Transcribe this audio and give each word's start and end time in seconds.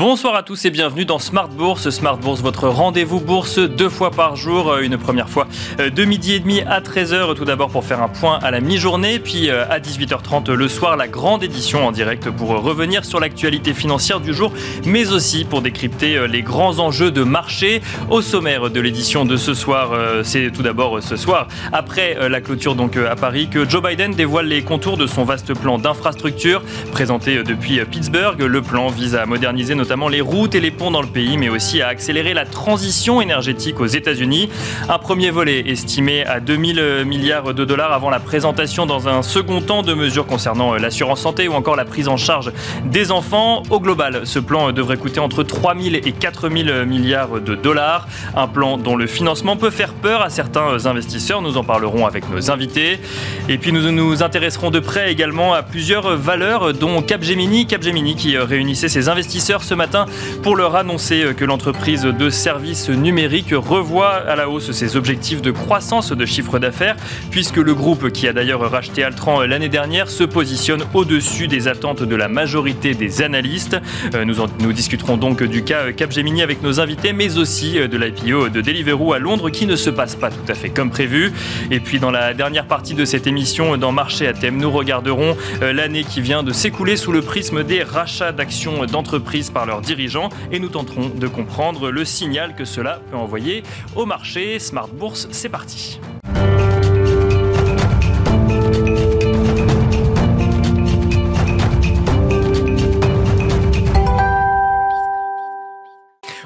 Bonsoir 0.00 0.34
à 0.34 0.42
tous 0.42 0.64
et 0.64 0.70
bienvenue 0.70 1.04
dans 1.04 1.18
Smart 1.18 1.48
Bourse. 1.48 1.90
Smart 1.90 2.16
Bourse, 2.16 2.40
votre 2.40 2.68
rendez-vous 2.68 3.20
bourse 3.20 3.58
deux 3.58 3.90
fois 3.90 4.10
par 4.10 4.34
jour. 4.34 4.70
Euh, 4.72 4.80
une 4.80 4.96
première 4.96 5.28
fois 5.28 5.46
euh, 5.78 5.90
de 5.90 6.06
midi 6.06 6.32
et 6.32 6.40
demi 6.40 6.62
à 6.62 6.80
13h 6.80 7.34
tout 7.34 7.44
d'abord 7.44 7.68
pour 7.68 7.84
faire 7.84 8.02
un 8.02 8.08
point 8.08 8.38
à 8.40 8.50
la 8.50 8.60
mi-journée. 8.60 9.18
Puis 9.18 9.50
euh, 9.50 9.68
à 9.68 9.78
18h30 9.78 10.52
le 10.52 10.68
soir, 10.68 10.96
la 10.96 11.06
grande 11.06 11.44
édition 11.44 11.86
en 11.86 11.92
direct 11.92 12.30
pour 12.30 12.48
revenir 12.48 13.04
sur 13.04 13.20
l'actualité 13.20 13.74
financière 13.74 14.20
du 14.20 14.32
jour, 14.32 14.54
mais 14.86 15.12
aussi 15.12 15.44
pour 15.44 15.60
décrypter 15.60 16.26
les 16.26 16.40
grands 16.40 16.78
enjeux 16.78 17.10
de 17.10 17.22
marché. 17.22 17.82
Au 18.08 18.22
sommaire 18.22 18.70
de 18.70 18.80
l'édition 18.80 19.26
de 19.26 19.36
ce 19.36 19.52
soir, 19.52 19.90
c'est 20.22 20.50
tout 20.50 20.62
d'abord 20.62 21.02
ce 21.02 21.16
soir, 21.16 21.46
après 21.72 22.16
la 22.28 22.40
clôture 22.40 22.74
donc 22.74 22.96
à 22.96 23.16
Paris, 23.16 23.48
que 23.50 23.68
Joe 23.68 23.82
Biden 23.82 24.14
dévoile 24.14 24.46
les 24.46 24.62
contours 24.62 24.96
de 24.96 25.06
son 25.06 25.24
vaste 25.24 25.52
plan 25.52 25.78
d'infrastructure 25.78 26.62
présenté 26.90 27.42
depuis 27.42 27.84
Pittsburgh. 27.84 28.40
Le 28.40 28.62
plan 28.62 28.88
vise 28.88 29.14
à 29.14 29.26
moderniser 29.26 29.74
notre 29.74 29.89
notamment 29.90 30.08
les 30.08 30.20
routes 30.20 30.54
et 30.54 30.60
les 30.60 30.70
ponts 30.70 30.92
dans 30.92 31.02
le 31.02 31.08
pays, 31.08 31.36
mais 31.36 31.48
aussi 31.48 31.82
à 31.82 31.88
accélérer 31.88 32.32
la 32.32 32.46
transition 32.46 33.20
énergétique 33.20 33.80
aux 33.80 33.86
États-Unis. 33.86 34.48
Un 34.88 34.98
premier 34.98 35.32
volet 35.32 35.64
estimé 35.66 36.24
à 36.24 36.38
2000 36.38 37.02
milliards 37.04 37.54
de 37.54 37.64
dollars 37.64 37.92
avant 37.92 38.08
la 38.08 38.20
présentation 38.20 38.86
dans 38.86 39.08
un 39.08 39.22
second 39.22 39.60
temps 39.60 39.82
de 39.82 39.92
mesures 39.92 40.28
concernant 40.28 40.74
euh, 40.74 40.78
l'assurance 40.78 41.20
santé 41.20 41.48
ou 41.48 41.54
encore 41.54 41.74
la 41.74 41.84
prise 41.84 42.06
en 42.06 42.16
charge 42.16 42.52
des 42.84 43.10
enfants. 43.10 43.64
Au 43.68 43.80
global, 43.80 44.20
ce 44.26 44.38
plan 44.38 44.68
euh, 44.68 44.72
devrait 44.72 44.96
coûter 44.96 45.18
entre 45.18 45.42
3000 45.42 45.96
et 45.96 46.12
4000 46.12 46.84
milliards 46.86 47.40
de 47.40 47.56
dollars. 47.56 48.06
Un 48.36 48.46
plan 48.46 48.76
dont 48.76 48.94
le 48.94 49.08
financement 49.08 49.56
peut 49.56 49.70
faire 49.70 49.94
peur 49.94 50.22
à 50.22 50.30
certains 50.30 50.86
investisseurs. 50.86 51.42
Nous 51.42 51.56
en 51.56 51.64
parlerons 51.64 52.06
avec 52.06 52.30
nos 52.30 52.52
invités. 52.52 53.00
Et 53.48 53.58
puis 53.58 53.72
nous 53.72 53.90
nous 53.90 54.22
intéresserons 54.22 54.70
de 54.70 54.78
près 54.78 55.10
également 55.10 55.52
à 55.52 55.64
plusieurs 55.64 56.16
valeurs, 56.16 56.74
dont 56.74 57.02
Capgemini. 57.02 57.66
Capgemini 57.66 58.14
qui 58.14 58.36
euh, 58.36 58.44
réunissait 58.44 58.88
ses 58.88 59.08
investisseurs 59.08 59.64
ce 59.64 59.79
matin 59.80 60.04
pour 60.42 60.56
leur 60.56 60.76
annoncer 60.76 61.32
que 61.34 61.46
l'entreprise 61.46 62.02
de 62.02 62.28
services 62.28 62.90
numériques 62.90 63.54
revoit 63.54 64.14
à 64.14 64.36
la 64.36 64.50
hausse 64.50 64.72
ses 64.72 64.96
objectifs 64.96 65.40
de 65.40 65.50
croissance 65.50 66.12
de 66.12 66.26
chiffre 66.26 66.58
d'affaires, 66.58 66.96
puisque 67.30 67.56
le 67.56 67.74
groupe 67.74 68.10
qui 68.10 68.28
a 68.28 68.34
d'ailleurs 68.34 68.70
racheté 68.70 69.02
Altran 69.02 69.40
l'année 69.40 69.70
dernière 69.70 70.10
se 70.10 70.24
positionne 70.24 70.82
au-dessus 70.92 71.48
des 71.48 71.66
attentes 71.66 72.02
de 72.02 72.16
la 72.16 72.28
majorité 72.28 72.92
des 72.94 73.22
analystes. 73.22 73.78
Euh, 74.14 74.26
nous, 74.26 74.36
nous 74.58 74.72
discuterons 74.74 75.16
donc 75.16 75.42
du 75.42 75.64
cas 75.64 75.92
Capgemini 75.92 76.42
avec 76.42 76.62
nos 76.62 76.78
invités, 76.78 77.14
mais 77.14 77.38
aussi 77.38 77.78
de 77.78 77.96
l'IPO 77.96 78.50
de 78.50 78.60
Deliveroo 78.60 79.14
à 79.14 79.18
Londres 79.18 79.48
qui 79.48 79.66
ne 79.66 79.76
se 79.76 79.88
passe 79.88 80.14
pas 80.14 80.30
tout 80.30 80.52
à 80.52 80.54
fait 80.54 80.68
comme 80.68 80.90
prévu. 80.90 81.32
Et 81.70 81.80
puis 81.80 82.00
dans 82.00 82.10
la 82.10 82.34
dernière 82.34 82.66
partie 82.66 82.94
de 82.94 83.06
cette 83.06 83.26
émission, 83.26 83.78
dans 83.78 83.92
Marché 83.92 84.26
à 84.26 84.34
thème, 84.34 84.58
nous 84.58 84.70
regarderons 84.70 85.36
euh, 85.62 85.72
l'année 85.72 86.04
qui 86.04 86.20
vient 86.20 86.42
de 86.42 86.52
s'écouler 86.52 86.96
sous 86.96 87.12
le 87.12 87.22
prisme 87.22 87.64
des 87.64 87.82
rachats 87.82 88.32
d'actions 88.32 88.84
d'entreprises 88.84 89.50
par 89.50 89.66
leurs 89.70 89.80
dirigeants 89.80 90.30
et 90.50 90.58
nous 90.58 90.68
tenterons 90.68 91.10
de 91.10 91.28
comprendre 91.28 91.92
le 91.92 92.04
signal 92.04 92.56
que 92.56 92.64
cela 92.64 93.00
peut 93.08 93.16
envoyer 93.16 93.62
au 93.94 94.04
marché. 94.04 94.58
Smart 94.58 94.88
Bourse, 94.88 95.28
c'est 95.30 95.48
parti. 95.48 96.00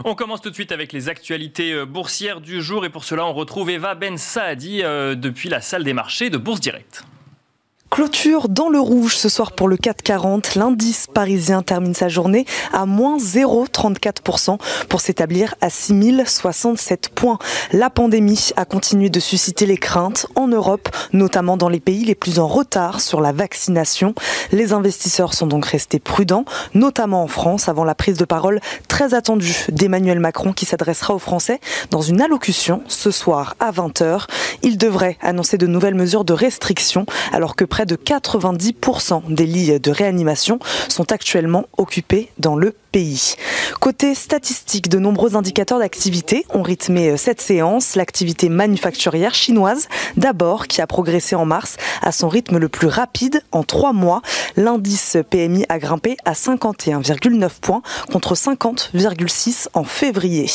On 0.06 0.14
commence 0.14 0.42
tout 0.42 0.50
de 0.50 0.54
suite 0.54 0.70
avec 0.70 0.92
les 0.92 1.08
actualités 1.08 1.72
euh, 1.72 1.86
boursières 1.86 2.42
du 2.42 2.60
jour 2.60 2.84
et 2.84 2.90
pour 2.90 3.04
cela 3.04 3.24
on 3.24 3.32
retrouve 3.32 3.70
Eva 3.70 3.94
Ben 3.94 4.18
Saadi 4.18 4.82
euh, 4.82 5.14
depuis 5.14 5.48
la 5.48 5.62
salle 5.62 5.82
des 5.82 5.94
marchés 5.94 6.28
de 6.28 6.36
Bourse 6.36 6.60
Direct. 6.60 7.06
Clôture 7.94 8.48
dans 8.48 8.70
le 8.70 8.80
rouge 8.80 9.16
ce 9.16 9.28
soir 9.28 9.52
pour 9.52 9.68
le 9.68 9.76
440. 9.76 10.56
L'indice 10.56 11.06
parisien 11.06 11.62
termine 11.62 11.94
sa 11.94 12.08
journée 12.08 12.44
à 12.72 12.86
moins 12.86 13.18
0,34% 13.18 14.58
pour 14.88 15.00
s'établir 15.00 15.54
à 15.60 15.70
6067 15.70 17.10
points. 17.10 17.38
La 17.72 17.90
pandémie 17.90 18.50
a 18.56 18.64
continué 18.64 19.10
de 19.10 19.20
susciter 19.20 19.64
les 19.64 19.76
craintes 19.76 20.26
en 20.34 20.48
Europe, 20.48 20.88
notamment 21.12 21.56
dans 21.56 21.68
les 21.68 21.78
pays 21.78 22.04
les 22.04 22.16
plus 22.16 22.40
en 22.40 22.48
retard 22.48 23.00
sur 23.00 23.20
la 23.20 23.30
vaccination. 23.30 24.16
Les 24.50 24.72
investisseurs 24.72 25.32
sont 25.32 25.46
donc 25.46 25.64
restés 25.64 26.00
prudents, 26.00 26.46
notamment 26.74 27.22
en 27.22 27.28
France, 27.28 27.68
avant 27.68 27.84
la 27.84 27.94
prise 27.94 28.18
de 28.18 28.24
parole 28.24 28.58
très 28.88 29.14
attendue 29.14 29.66
d'Emmanuel 29.68 30.18
Macron 30.18 30.52
qui 30.52 30.66
s'adressera 30.66 31.14
aux 31.14 31.20
Français 31.20 31.60
dans 31.92 32.02
une 32.02 32.20
allocution 32.20 32.82
ce 32.88 33.12
soir 33.12 33.54
à 33.60 33.70
20h. 33.70 34.26
Il 34.62 34.78
devrait 34.78 35.16
annoncer 35.20 35.58
de 35.58 35.68
nouvelles 35.68 35.94
mesures 35.94 36.24
de 36.24 36.32
restriction 36.32 37.06
alors 37.32 37.54
que 37.54 37.64
près 37.64 37.83
de 37.84 37.96
90% 37.96 39.34
des 39.34 39.46
lits 39.46 39.80
de 39.80 39.90
réanimation 39.90 40.58
sont 40.88 41.12
actuellement 41.12 41.66
occupés 41.76 42.30
dans 42.38 42.56
le 42.56 42.74
Côté 43.80 44.14
statistique, 44.14 44.88
de 44.88 45.00
nombreux 45.00 45.34
indicateurs 45.34 45.80
d'activité 45.80 46.46
ont 46.50 46.62
rythmé 46.62 47.10
euh, 47.10 47.16
cette 47.16 47.40
séance. 47.40 47.96
L'activité 47.96 48.48
manufacturière 48.48 49.34
chinoise, 49.34 49.88
d'abord, 50.16 50.68
qui 50.68 50.80
a 50.80 50.86
progressé 50.86 51.34
en 51.34 51.44
mars 51.44 51.76
à 52.02 52.12
son 52.12 52.28
rythme 52.28 52.58
le 52.58 52.68
plus 52.68 52.86
rapide 52.86 53.42
en 53.50 53.64
trois 53.64 53.92
mois. 53.92 54.22
L'indice 54.56 55.16
PMI 55.28 55.66
a 55.68 55.80
grimpé 55.80 56.16
à 56.24 56.34
51,9 56.34 57.50
points 57.60 57.82
contre 58.12 58.34
50,6 58.34 59.66
en 59.74 59.82
février. 59.82 60.46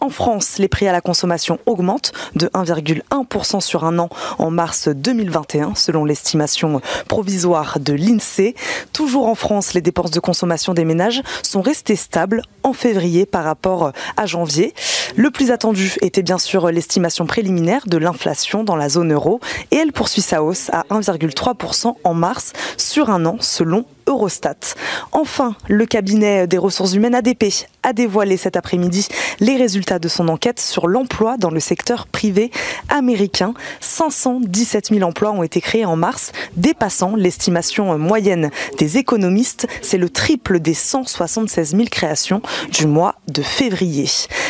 En 0.00 0.10
France, 0.10 0.58
les 0.58 0.68
prix 0.68 0.88
à 0.88 0.92
la 0.92 1.00
consommation 1.00 1.58
augmentent 1.66 2.12
de 2.34 2.48
1,1% 2.48 3.60
sur 3.60 3.84
un 3.84 3.98
an 3.98 4.08
en 4.38 4.50
mars 4.50 4.88
2021, 4.88 5.74
selon 5.74 6.04
l'estimation 6.04 6.80
provisoire 7.08 7.78
de 7.80 7.94
l'INSEE. 7.94 8.54
Toujours 8.92 9.26
en 9.26 9.34
France, 9.34 9.74
les 9.74 9.80
dépenses 9.80 10.10
de 10.10 10.20
consommation 10.20 10.74
des 10.74 10.84
ménages 10.84 11.22
sont 11.42 11.62
restées 11.68 11.96
stables 11.96 12.40
en 12.62 12.72
février 12.72 13.26
par 13.26 13.44
rapport 13.44 13.92
à 14.16 14.24
janvier. 14.24 14.72
Le 15.16 15.30
plus 15.30 15.50
attendu 15.50 15.96
était 16.00 16.22
bien 16.22 16.38
sûr 16.38 16.70
l'estimation 16.70 17.26
préliminaire 17.26 17.82
de 17.86 17.98
l'inflation 17.98 18.64
dans 18.64 18.74
la 18.74 18.88
zone 18.88 19.12
euro 19.12 19.40
et 19.70 19.76
elle 19.76 19.92
poursuit 19.92 20.22
sa 20.22 20.42
hausse 20.42 20.70
à 20.70 20.86
1,3% 20.90 21.96
en 22.02 22.14
mars 22.14 22.54
sur 22.78 23.10
un 23.10 23.26
an 23.26 23.36
selon 23.40 23.84
Eurostat. 24.08 24.74
Enfin, 25.12 25.54
le 25.68 25.86
cabinet 25.86 26.46
des 26.46 26.58
ressources 26.58 26.94
humaines 26.94 27.14
ADP 27.14 27.44
a 27.82 27.92
dévoilé 27.92 28.36
cet 28.36 28.56
après-midi 28.56 29.08
les 29.40 29.56
résultats 29.56 29.98
de 29.98 30.08
son 30.08 30.28
enquête 30.28 30.60
sur 30.60 30.88
l'emploi 30.88 31.36
dans 31.36 31.50
le 31.50 31.60
secteur 31.60 32.06
privé 32.06 32.50
américain. 32.88 33.54
517 33.80 34.88
000 34.88 35.02
emplois 35.02 35.30
ont 35.30 35.42
été 35.42 35.60
créés 35.60 35.84
en 35.84 35.96
mars, 35.96 36.32
dépassant 36.56 37.14
l'estimation 37.16 37.96
moyenne 37.98 38.50
des 38.78 38.96
économistes. 38.96 39.66
C'est 39.82 39.98
le 39.98 40.10
triple 40.10 40.60
des 40.60 40.74
176 40.74 41.70
000 41.70 41.84
créations 41.90 42.42
du 42.72 42.86
mois 42.86 43.14
de 43.28 43.42
février. 43.42 44.06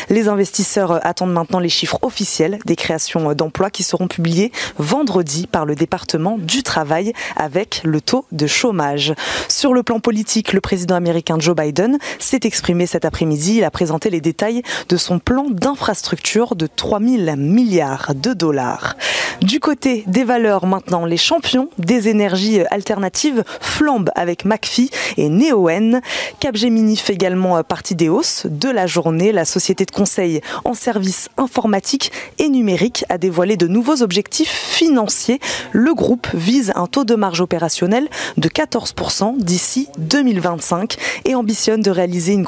Les 0.09 0.29
investisseurs 0.29 1.05
attendent 1.07 1.33
maintenant 1.33 1.61
les 1.61 1.69
chiffres 1.69 1.99
officiels 2.03 2.59
des 2.65 2.77
créations 2.77 3.33
d'emplois 3.35 3.71
qui 3.71 3.83
seront 3.83 4.09
publiés 4.09 4.53
vendredi 4.79 5.47
par 5.47 5.67
le 5.67 5.75
département 5.75 6.39
du 6.39 6.63
travail 6.63 7.13
avec 7.37 7.83
le 7.85 8.01
taux 8.01 8.25
de 8.33 8.47
chômage. 8.47 9.15
Sur 9.49 9.73
le 9.73 9.83
plan 9.83 9.99
politique, 9.99 10.53
le 10.53 10.61
président 10.61 10.95
américain 10.95 11.37
Joe 11.39 11.57
Biden 11.57 11.99
s'est 12.19 12.41
exprimé 12.45 12.87
cet 12.87 13.07
après-midi. 13.07 13.57
Il 13.57 13.65
a 13.65 13.71
présenté 13.71 14.11
les 14.11 14.21
détails 14.21 14.63
de 14.91 14.97
son 14.99 15.19
plan 15.19 15.47
d'infrastructure 15.49 16.55
de 16.55 16.67
3 16.67 17.01
000 17.01 17.37
milliards 17.37 18.13
de 18.15 18.35
dollars. 18.35 18.95
Du 19.41 19.61
côté 19.61 20.05
des 20.07 20.25
valeurs 20.25 20.67
maintenant, 20.67 21.07
les 21.07 21.17
champions 21.17 21.71
des 21.79 22.09
énergies 22.09 22.61
alternatives 22.71 23.45
flambent 23.61 24.11
avec 24.17 24.45
McPhee 24.45 24.91
et 25.17 25.29
Neoen. 25.29 26.01
Capgemini 26.41 26.97
fait 26.97 27.15
également 27.15 27.63
partie 27.63 27.95
des 27.95 28.09
hausses 28.09 28.47
de 28.47 28.69
la 28.69 28.87
journée. 28.87 29.33
La 29.33 29.45
société 29.45 29.85
de 29.85 29.93
conseil 29.93 30.41
en 30.65 30.75
services 30.75 31.29
informatiques 31.37 32.13
et 32.39 32.49
numériques 32.49 33.05
a 33.09 33.17
dévoilé 33.17 33.57
de 33.57 33.69
nouveaux 33.69 34.03
objectifs 34.03 34.51
financiers. 34.51 35.41
Le 35.73 35.95
groupe 35.95 36.27
vise 36.35 36.73
un 36.75 36.87
taux 36.87 37.05
de 37.05 37.15
marge 37.15 37.41
opérationnel 37.41 38.09
de 38.37 38.49
14% 38.49 39.38
d'ici 39.39 39.89
2025 39.99 40.97
et 41.25 41.35
ambitionne 41.35 41.81
de 41.81 41.91
réaliser 41.91 42.33
une, 42.33 42.45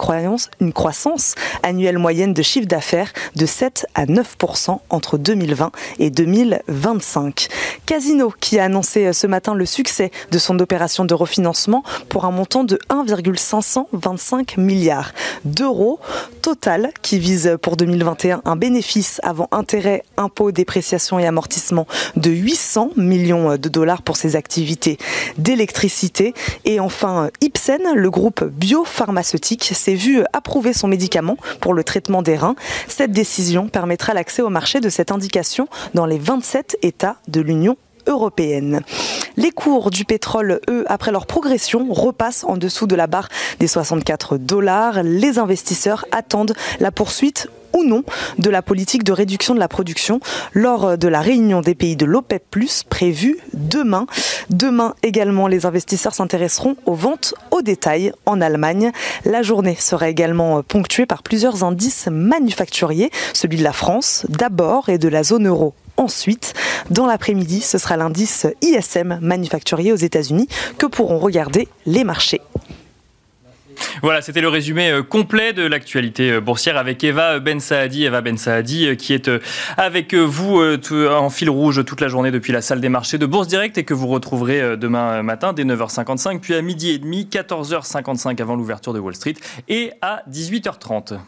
croissance 0.73 1.35
annuelle 1.63 1.99
moyenne 1.99 2.35
de 2.35 2.43
chiffre 2.43 2.67
d'affaires 2.67 3.13
de 3.37 3.47
7 3.47 3.87
à 3.95 4.07
9% 4.07 4.79
entre 4.91 5.19
2020 5.19 5.71
et 5.99 6.11
2025. 6.11 7.49
Casino 7.87 8.33
qui 8.41 8.59
a 8.59 8.65
annoncé 8.65 9.13
ce 9.13 9.27
matin 9.27 9.55
le 9.55 9.67
succès 9.67 10.11
de 10.31 10.39
son 10.39 10.59
opération 10.59 11.05
de 11.05 11.15
refinancement 11.15 11.83
pour 12.09 12.25
un 12.25 12.31
montant 12.31 12.65
de 12.65 12.79
1,525 12.89 14.57
milliards 14.57 15.13
d'euros. 15.45 16.01
Total 16.43 16.91
qui 17.03 17.19
vise 17.19 17.57
pour 17.63 17.77
2021 17.77 18.43
un 18.45 18.57
bénéfice 18.57 19.21
avant 19.23 19.49
intérêt, 19.53 20.03
impôts, 20.17 20.53
dépréciation 20.53 21.19
et 21.19 21.27
amortissement 21.27 21.87
de 22.17 22.31
800 22.31 22.91
millions 22.97 23.57
de 23.57 23.69
dollars 23.69 24.03
pour 24.03 24.17
ses 24.17 24.37
activités 24.37 24.99
d'électricité 25.39 26.35
et 26.65 26.80
Et 26.81 26.83
enfin, 26.83 27.29
Ipsen, 27.43 27.93
le 27.95 28.11
groupe 28.11 28.43
biopharmaceutique, 28.43 29.71
s'est 29.75 29.95
vu 29.95 30.25
approuver 30.33 30.73
son 30.73 30.89
médicament 30.89 31.37
pour 31.61 31.75
le 31.75 31.85
traitement 31.85 32.23
des 32.23 32.39
reins. 32.39 32.55
Cette 32.89 33.13
décision 33.13 33.69
permettra 33.69 34.15
l'accès 34.15 34.41
au 34.41 34.49
marché 34.49 34.81
de 34.81 34.89
cette 34.89 35.13
indication 35.13 35.69
dans 35.93 36.07
les 36.07 36.19
27 36.19 36.79
États 36.81 37.17
de 37.29 37.43
l'Union 37.43 37.77
européenne. 38.07 38.81
Les 39.37 39.51
cours 39.51 39.91
du 39.91 40.05
pétrole, 40.05 40.61
eux, 40.69 40.85
après 40.89 41.13
leur 41.13 41.27
progression, 41.27 41.93
repassent 41.93 42.45
en 42.45 42.57
dessous 42.57 42.87
de 42.87 42.97
la 42.97 43.07
barre 43.07 43.29
des 43.59 43.67
64 43.67 44.37
dollars. 44.37 45.03
Les 45.03 45.39
investisseurs 45.39 46.05
attendent 46.13 46.55
la 46.81 46.91
poursuite 46.91 47.49
ou 47.73 47.85
non 47.85 48.03
de 48.39 48.51
la 48.51 48.63
politique 48.63 49.05
de 49.05 49.13
réduction 49.13 49.55
de 49.55 49.61
la 49.61 49.69
production 49.69 50.21
lors 50.53 50.99
de 50.99 51.09
la 51.09 51.21
réunion 51.21 51.61
des 51.61 51.75
pays 51.75 51.97
de 51.97 52.05
l'OPEP+, 52.05 52.43
prévue 52.89 53.39
demain. 53.55 54.07
Demain 54.51 54.95
également, 55.03 55.47
les 55.47 55.67
investisseurs 55.67 56.15
s'intéresseront 56.15 56.77
aux 56.87 56.95
ventes 56.95 57.35
au 57.51 57.63
détail 57.63 58.13
en 58.27 58.41
Allemagne. 58.41 58.93
La 59.25 59.43
journée 59.43 59.77
sera 59.79 60.09
également 60.09 60.63
ponctuée 60.63 61.07
par 61.07 61.23
plusieurs 61.23 61.65
indices 61.65 62.09
manufacturiers, 62.11 63.11
celui 63.33 63.59
de 63.59 63.65
la 63.65 63.73
France 63.73 64.27
d'abord 64.29 64.89
et 64.89 64.99
de 64.99 65.09
la 65.09 65.23
zone 65.23 65.47
euro 65.47 65.75
ensuite. 66.01 66.55
Dans 66.91 67.07
l'après-midi, 67.07 67.61
ce 67.61 67.79
sera 67.79 67.97
l'indice 67.97 68.47
ISM 68.63 69.19
manufacturier 69.21 69.93
aux 69.93 69.97
États-Unis 69.97 70.49
que 70.79 70.87
pourront 70.87 71.19
regarder 71.19 71.69
les 71.87 72.05
marchés? 72.05 72.41
Voilà, 74.03 74.21
c'était 74.23 74.41
le 74.41 74.49
résumé 74.49 74.91
euh, 74.91 75.03
complet 75.03 75.53
de 75.53 75.63
l'actualité 75.63 76.33
euh, 76.33 76.41
boursière 76.41 76.77
avec 76.77 77.03
Eva 77.03 77.39
Ben 77.39 77.61
Saadi, 77.61 78.05
Eva 78.05 78.21
Ben 78.21 78.37
Saadi 78.37 78.87
euh, 78.87 78.95
qui 78.95 79.15
est 79.15 79.31
avec 79.77 80.15
vous 80.15 80.61
en 80.61 81.31
fil 81.31 81.51
rouge 81.51 81.85
toute 81.85 82.01
la 82.01 82.09
journée 82.09 82.31
depuis 82.31 82.53
la 82.53 82.63
salle 82.63 82.81
des 82.81 82.89
marchés 82.89 83.19
de 83.19 83.27
Bourse 83.27 83.49
Direct 83.49 83.79
et 83.79 83.85
que 83.85 83.95
vous 83.95 84.09
retrouverez 84.09 84.77
demain 84.77 85.23
matin 85.23 85.53
dès 85.53 85.65
9h55 85.65 86.41
puis 86.41 86.55
à 86.55 86.63
midi 86.63 86.91
et 86.91 86.99
demi, 86.99 87.29
14h55 87.31 88.41
avant 88.41 88.57
l'ouverture 88.57 88.93
de 88.93 88.99
Wall 88.99 89.15
Street 89.15 89.35
et 89.69 89.93
à 90.03 90.23
18h30. 90.31 91.19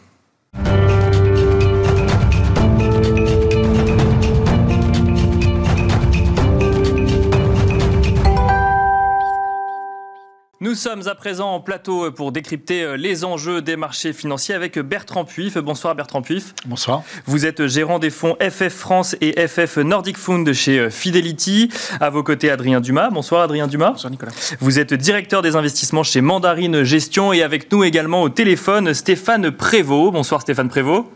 Nous 10.63 10.75
sommes 10.75 11.09
à 11.09 11.15
présent 11.15 11.55
en 11.55 11.59
plateau 11.59 12.09
pour 12.13 12.31
décrypter 12.31 12.83
euh, 12.83 12.95
les 12.95 13.25
enjeux 13.25 13.61
des 13.61 13.75
marchés 13.75 14.13
financiers 14.13 14.55
avec 14.55 14.79
Bertrand 14.79 15.25
Puif. 15.25 15.57
Bonsoir 15.57 15.93
Bertrand 15.93 16.21
Puif. 16.21 16.55
Bonsoir. 16.65 17.03
Vous 17.25 17.45
êtes 17.45 17.67
gérant 17.67 17.99
des 17.99 18.09
fonds 18.09 18.37
FF 18.39 18.69
France 18.69 19.13
et 19.19 19.45
FF 19.45 19.79
Nordic 19.79 20.17
Fund 20.17 20.53
chez 20.53 20.79
euh, 20.79 20.89
Fidelity. 20.89 21.69
À 21.99 22.09
vos 22.09 22.23
côtés, 22.23 22.49
Adrien 22.49 22.79
Dumas. 22.79 23.09
Bonsoir 23.09 23.41
Adrien 23.41 23.67
Dumas. 23.67 23.91
Bonsoir 23.91 24.09
Nicolas. 24.11 24.31
Vous 24.61 24.79
êtes 24.79 24.93
directeur 24.93 25.41
des 25.41 25.57
investissements 25.57 26.03
chez 26.03 26.21
Mandarine 26.21 26.83
Gestion 26.83 27.33
et 27.33 27.43
avec 27.43 27.69
nous 27.69 27.83
également 27.83 28.21
au 28.21 28.29
téléphone 28.29 28.93
Stéphane 28.93 29.51
Prévost. 29.51 30.13
Bonsoir 30.13 30.39
Stéphane 30.39 30.69
Prévost. 30.69 31.07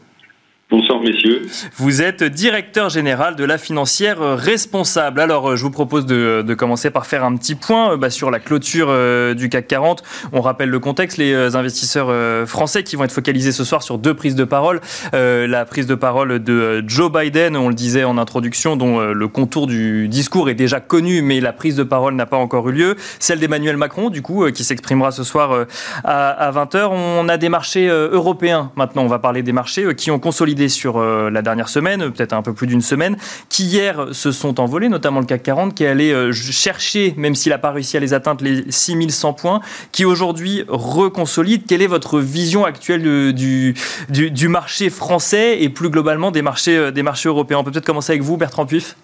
Bonsoir 0.69 0.99
messieurs. 0.99 1.43
Vous 1.77 2.01
êtes 2.01 2.25
directeur 2.25 2.89
général 2.89 3.37
de 3.37 3.45
la 3.45 3.57
financière 3.57 4.19
responsable. 4.19 5.21
Alors 5.21 5.55
je 5.55 5.63
vous 5.63 5.71
propose 5.71 6.05
de, 6.05 6.53
commencer 6.55 6.89
par 6.91 7.05
faire 7.05 7.23
un 7.23 7.37
petit 7.37 7.55
point 7.55 7.95
bah, 7.95 8.09
sur 8.09 8.29
la 8.31 8.39
clôture 8.39 8.87
euh, 8.89 9.33
du 9.33 9.47
CAC 9.47 9.65
40. 9.67 10.03
On 10.33 10.41
rappelle 10.41 10.67
le 10.67 10.79
contexte, 10.79 11.19
les 11.19 11.31
euh, 11.31 11.55
investisseurs 11.55 12.09
euh, 12.09 12.45
français 12.45 12.83
qui 12.83 12.97
vont 12.97 13.05
être 13.05 13.13
focalisés 13.13 13.53
ce 13.53 13.63
soir 13.63 13.81
sur 13.81 13.97
deux 13.97 14.13
prises 14.13 14.35
de 14.35 14.43
parole. 14.43 14.81
la 15.13 15.63
prise 15.63 15.87
de 15.87 15.95
parole 15.95 16.43
de 16.43 16.83
Joe 16.85 17.09
Biden, 17.13 17.55
on 17.55 17.69
le 17.69 17.73
disait 17.73 18.03
en 18.03 18.17
introduction, 18.17 18.75
dont 18.75 18.99
le 18.99 19.27
contour 19.29 19.67
du 19.67 20.09
discours 20.09 20.49
est 20.49 20.55
déjà 20.55 20.81
connu, 20.81 21.21
mais 21.21 21.39
la 21.39 21.53
prise 21.53 21.77
de 21.77 21.83
parole 21.83 22.15
n'a 22.15 22.25
pas 22.25 22.37
encore 22.37 22.67
eu 22.67 22.73
lieu. 22.73 22.95
Celle 23.19 23.39
d'Emmanuel 23.39 23.77
Macron, 23.77 24.09
du 24.09 24.21
coup, 24.21 24.51
qui 24.51 24.65
s'exprimera 24.65 25.11
ce 25.11 25.23
soir 25.23 25.65
à, 26.03 26.29
à 26.29 26.51
20h. 26.51 26.89
On 26.91 27.29
a 27.29 27.37
des 27.37 27.47
marchés 27.47 27.87
européens 27.87 28.71
maintenant, 28.75 29.03
on 29.03 29.07
va 29.07 29.19
parler 29.19 29.43
des 29.43 29.53
marchés 29.53 29.95
qui 29.95 30.11
ont 30.11 30.19
consolidé 30.19 30.56
sur 30.67 30.97
euh, 30.97 31.29
la 31.29 31.41
dernière 31.41 31.69
semaine, 31.69 32.11
peut-être 32.11 32.33
un 32.33 32.41
peu 32.41 32.53
plus 32.53 32.67
d'une 32.67 32.81
semaine, 32.81 33.17
qui 33.49 33.65
hier 33.65 34.07
se 34.11 34.31
sont 34.31 34.59
envolés, 34.59 34.89
notamment 34.89 35.19
le 35.19 35.25
CAC 35.25 35.43
40, 35.43 35.75
qui 35.75 35.83
est 35.83 35.87
allé 35.87 36.11
euh, 36.11 36.31
chercher, 36.33 37.13
même 37.17 37.35
s'il 37.35 37.51
n'a 37.51 37.59
pas 37.59 37.71
réussi 37.71 37.97
à 37.97 37.99
les 37.99 38.13
atteindre, 38.13 38.43
les 38.43 38.65
6100 38.69 39.33
points, 39.33 39.61
qui 39.91 40.05
aujourd'hui 40.05 40.63
reconsolide. 40.67 41.63
Quelle 41.67 41.81
est 41.81 41.87
votre 41.87 42.19
vision 42.19 42.65
actuelle 42.65 43.33
du, 43.33 43.75
du, 44.09 44.47
marché 44.47 44.89
français 44.89 45.61
et 45.61 45.69
plus 45.69 45.89
globalement 45.89 46.31
des 46.31 46.41
marchés, 46.41 46.77
euh, 46.77 46.91
des 46.91 47.03
marchés 47.03 47.29
européens? 47.29 47.59
On 47.59 47.63
peut 47.63 47.71
peut-être 47.71 47.85
commencer 47.85 48.13
avec 48.13 48.23
vous, 48.23 48.37
Bertrand 48.37 48.65
Puif 48.65 48.95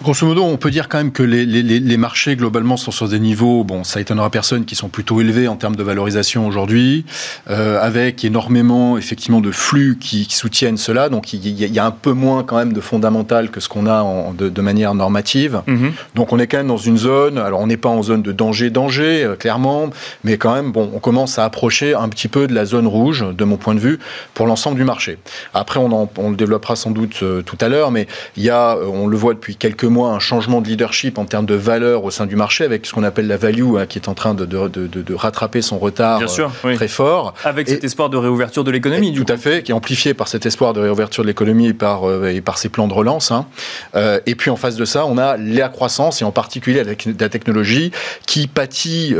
Grosso 0.00 0.24
modo, 0.24 0.44
on 0.44 0.56
peut 0.56 0.70
dire 0.70 0.88
quand 0.88 0.98
même 0.98 1.10
que 1.10 1.24
les, 1.24 1.44
les, 1.44 1.62
les, 1.62 1.96
marchés 1.96 2.36
globalement 2.36 2.76
sont 2.76 2.92
sur 2.92 3.08
des 3.08 3.18
niveaux, 3.18 3.64
bon, 3.64 3.82
ça 3.82 4.00
étonnera 4.00 4.30
personne, 4.30 4.64
qui 4.64 4.76
sont 4.76 4.88
plutôt 4.88 5.20
élevés 5.20 5.48
en 5.48 5.56
termes 5.56 5.74
de 5.74 5.82
valorisation 5.82 6.46
aujourd'hui, 6.46 7.04
euh, 7.50 7.80
avec 7.82 8.24
énormément 8.24 8.96
effectivement 8.96 9.40
de 9.40 9.50
flux 9.50 9.98
qui, 10.00 10.28
qui 10.28 10.36
soutiennent 10.36 10.76
cela. 10.76 11.08
Donc 11.08 11.32
il 11.32 11.44
y, 11.44 11.66
y, 11.66 11.78
a 11.80 11.84
un 11.84 11.90
peu 11.90 12.12
moins 12.12 12.44
quand 12.44 12.56
même 12.58 12.72
de 12.72 12.80
fondamental 12.80 13.50
que 13.50 13.58
ce 13.58 13.68
qu'on 13.68 13.86
a 13.86 14.02
en, 14.02 14.34
de, 14.34 14.48
de, 14.48 14.62
manière 14.62 14.94
normative. 14.94 15.62
Mm-hmm. 15.66 15.90
Donc 16.14 16.32
on 16.32 16.38
est 16.38 16.46
quand 16.46 16.58
même 16.58 16.68
dans 16.68 16.76
une 16.76 16.96
zone. 16.96 17.36
Alors 17.36 17.58
on 17.58 17.66
n'est 17.66 17.76
pas 17.76 17.88
en 17.88 18.04
zone 18.04 18.22
de 18.22 18.30
danger, 18.30 18.70
danger 18.70 19.24
euh, 19.24 19.34
clairement, 19.34 19.90
mais 20.22 20.38
quand 20.38 20.54
même 20.54 20.70
bon, 20.70 20.92
on 20.94 21.00
commence 21.00 21.40
à 21.40 21.44
approcher 21.44 21.94
un 21.94 22.08
petit 22.08 22.28
peu 22.28 22.46
de 22.46 22.54
la 22.54 22.66
zone 22.66 22.86
rouge, 22.86 23.26
de 23.36 23.44
mon 23.44 23.56
point 23.56 23.74
de 23.74 23.80
vue, 23.80 23.98
pour 24.34 24.46
l'ensemble 24.46 24.76
du 24.76 24.84
marché. 24.84 25.18
Après 25.54 25.80
on, 25.80 25.90
en, 25.90 26.08
on 26.18 26.30
le 26.30 26.36
développera 26.36 26.76
sans 26.76 26.92
doute 26.92 27.18
euh, 27.24 27.42
tout 27.42 27.58
à 27.60 27.68
l'heure, 27.68 27.90
mais 27.90 28.06
il 28.36 28.44
y 28.44 28.50
a, 28.50 28.76
on 28.78 29.08
le 29.08 29.16
voit 29.16 29.34
depuis 29.34 29.56
quelques 29.56 29.87
mois 29.88 30.10
un 30.10 30.18
changement 30.18 30.60
de 30.60 30.68
leadership 30.68 31.18
en 31.18 31.24
termes 31.24 31.46
de 31.46 31.54
valeur 31.54 32.04
au 32.04 32.10
sein 32.10 32.26
du 32.26 32.36
marché, 32.36 32.64
avec 32.64 32.86
ce 32.86 32.92
qu'on 32.92 33.02
appelle 33.02 33.26
la 33.26 33.36
value, 33.36 33.76
hein, 33.76 33.86
qui 33.86 33.98
est 33.98 34.08
en 34.08 34.14
train 34.14 34.34
de, 34.34 34.44
de, 34.44 34.68
de, 34.68 34.86
de 34.86 35.14
rattraper 35.14 35.62
son 35.62 35.78
retard 35.78 36.20
euh, 36.20 36.74
très 36.74 36.88
fort. 36.88 37.34
Avec 37.44 37.68
cet 37.68 37.84
espoir 37.84 38.10
de 38.10 38.16
réouverture 38.16 38.64
de 38.64 38.70
l'économie, 38.70 39.14
Tout 39.14 39.32
à 39.32 39.36
fait, 39.36 39.62
qui 39.62 39.72
est 39.72 39.74
amplifié 39.74 40.14
par 40.14 40.28
cet 40.28 40.46
espoir 40.46 40.72
de 40.72 40.80
réouverture 40.80 41.22
de 41.22 41.28
l'économie 41.28 41.68
et 41.68 41.74
par, 41.74 42.08
euh, 42.08 42.28
et 42.28 42.40
par 42.40 42.58
ses 42.58 42.68
plans 42.68 42.88
de 42.88 42.94
relance. 42.94 43.30
Hein. 43.30 43.46
Euh, 43.94 44.20
et 44.26 44.34
puis 44.34 44.50
en 44.50 44.56
face 44.56 44.76
de 44.76 44.84
ça, 44.84 45.06
on 45.06 45.18
a 45.18 45.36
la 45.36 45.68
croissance, 45.68 46.22
et 46.22 46.24
en 46.24 46.32
particulier 46.32 46.80
avec 46.80 47.08
la 47.18 47.28
technologie, 47.28 47.90
qui 48.26 48.46
pâtit 48.46 49.14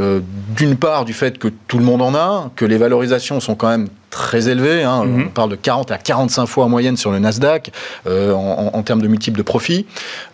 d'une 0.56 0.76
part 0.76 1.04
du 1.04 1.12
fait 1.12 1.38
que 1.38 1.48
tout 1.66 1.78
le 1.78 1.84
monde 1.84 2.02
en 2.02 2.14
a, 2.14 2.50
que 2.56 2.64
les 2.64 2.78
valorisations 2.78 3.40
sont 3.40 3.54
quand 3.54 3.68
même 3.68 3.88
très 4.10 4.48
élevé. 4.48 4.82
Hein. 4.82 5.04
Mhm. 5.04 5.26
On 5.26 5.28
parle 5.30 5.50
de 5.50 5.56
40 5.56 5.90
à 5.90 5.98
45 5.98 6.46
fois 6.46 6.64
en 6.64 6.68
moyenne 6.68 6.96
sur 6.96 7.10
le 7.10 7.18
Nasdaq 7.18 7.70
euh, 8.06 8.32
en, 8.32 8.70
en, 8.72 8.82
termes 8.82 9.02
de 9.02 9.08
multiples 9.08 9.38
de 9.38 9.42
profit. 9.42 9.86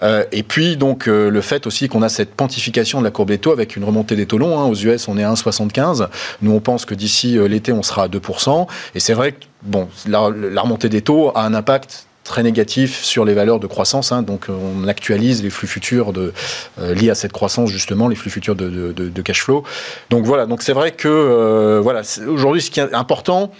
Euh, 0.02 0.24
et 0.32 0.42
puis 0.42 0.76
donc 0.76 1.08
euh, 1.08 1.30
le 1.30 1.40
fait 1.40 1.66
aussi 1.66 1.88
qu'on 1.88 2.02
a 2.02 2.08
cette 2.08 2.34
pontification 2.34 3.00
de 3.00 3.04
la 3.04 3.10
courbe 3.10 3.28
des 3.28 3.38
taux 3.38 3.52
avec 3.52 3.76
une 3.76 3.84
remontée 3.84 4.16
des 4.16 4.26
taux 4.26 4.38
longs. 4.38 4.58
Hein. 4.58 4.64
Aux 4.64 4.74
US, 4.74 5.08
on 5.08 5.18
est 5.18 5.24
à 5.24 5.32
1,75. 5.32 6.08
Nous, 6.42 6.52
on 6.52 6.60
pense 6.60 6.84
que 6.84 6.94
d'ici 6.94 7.38
l'été, 7.48 7.72
on 7.72 7.82
sera 7.82 8.04
à 8.04 8.08
2%. 8.08 8.66
Et 8.94 9.00
c'est 9.00 9.14
vrai 9.14 9.32
que 9.32 9.44
bon, 9.62 9.88
la, 10.06 10.30
la 10.30 10.60
remontée 10.60 10.88
des 10.88 11.02
taux 11.02 11.32
a 11.34 11.44
un 11.44 11.54
impact 11.54 12.06
très 12.24 12.42
négatif 12.42 13.02
sur 13.04 13.24
les 13.24 13.34
valeurs 13.34 13.60
de 13.60 13.66
croissance. 13.66 14.10
Hein, 14.10 14.22
donc 14.22 14.46
on 14.48 14.88
actualise 14.88 15.42
les 15.42 15.50
flux 15.50 15.68
futurs 15.68 16.12
de, 16.12 16.32
euh, 16.80 16.94
liés 16.94 17.10
à 17.10 17.14
cette 17.14 17.32
croissance 17.32 17.70
justement, 17.70 18.08
les 18.08 18.16
flux 18.16 18.30
futurs 18.30 18.56
de, 18.56 18.68
de, 18.68 19.08
de 19.08 19.22
cash 19.22 19.42
flow. 19.42 19.62
Donc 20.10 20.24
voilà, 20.24 20.46
donc 20.46 20.62
c'est 20.62 20.72
vrai 20.72 20.90
que 20.92 21.06
euh, 21.08 21.80
voilà, 21.82 22.00
aujourd'hui 22.26 22.62
ce 22.62 22.70
qui 22.70 22.80
est 22.80 22.94
important. 22.94 23.52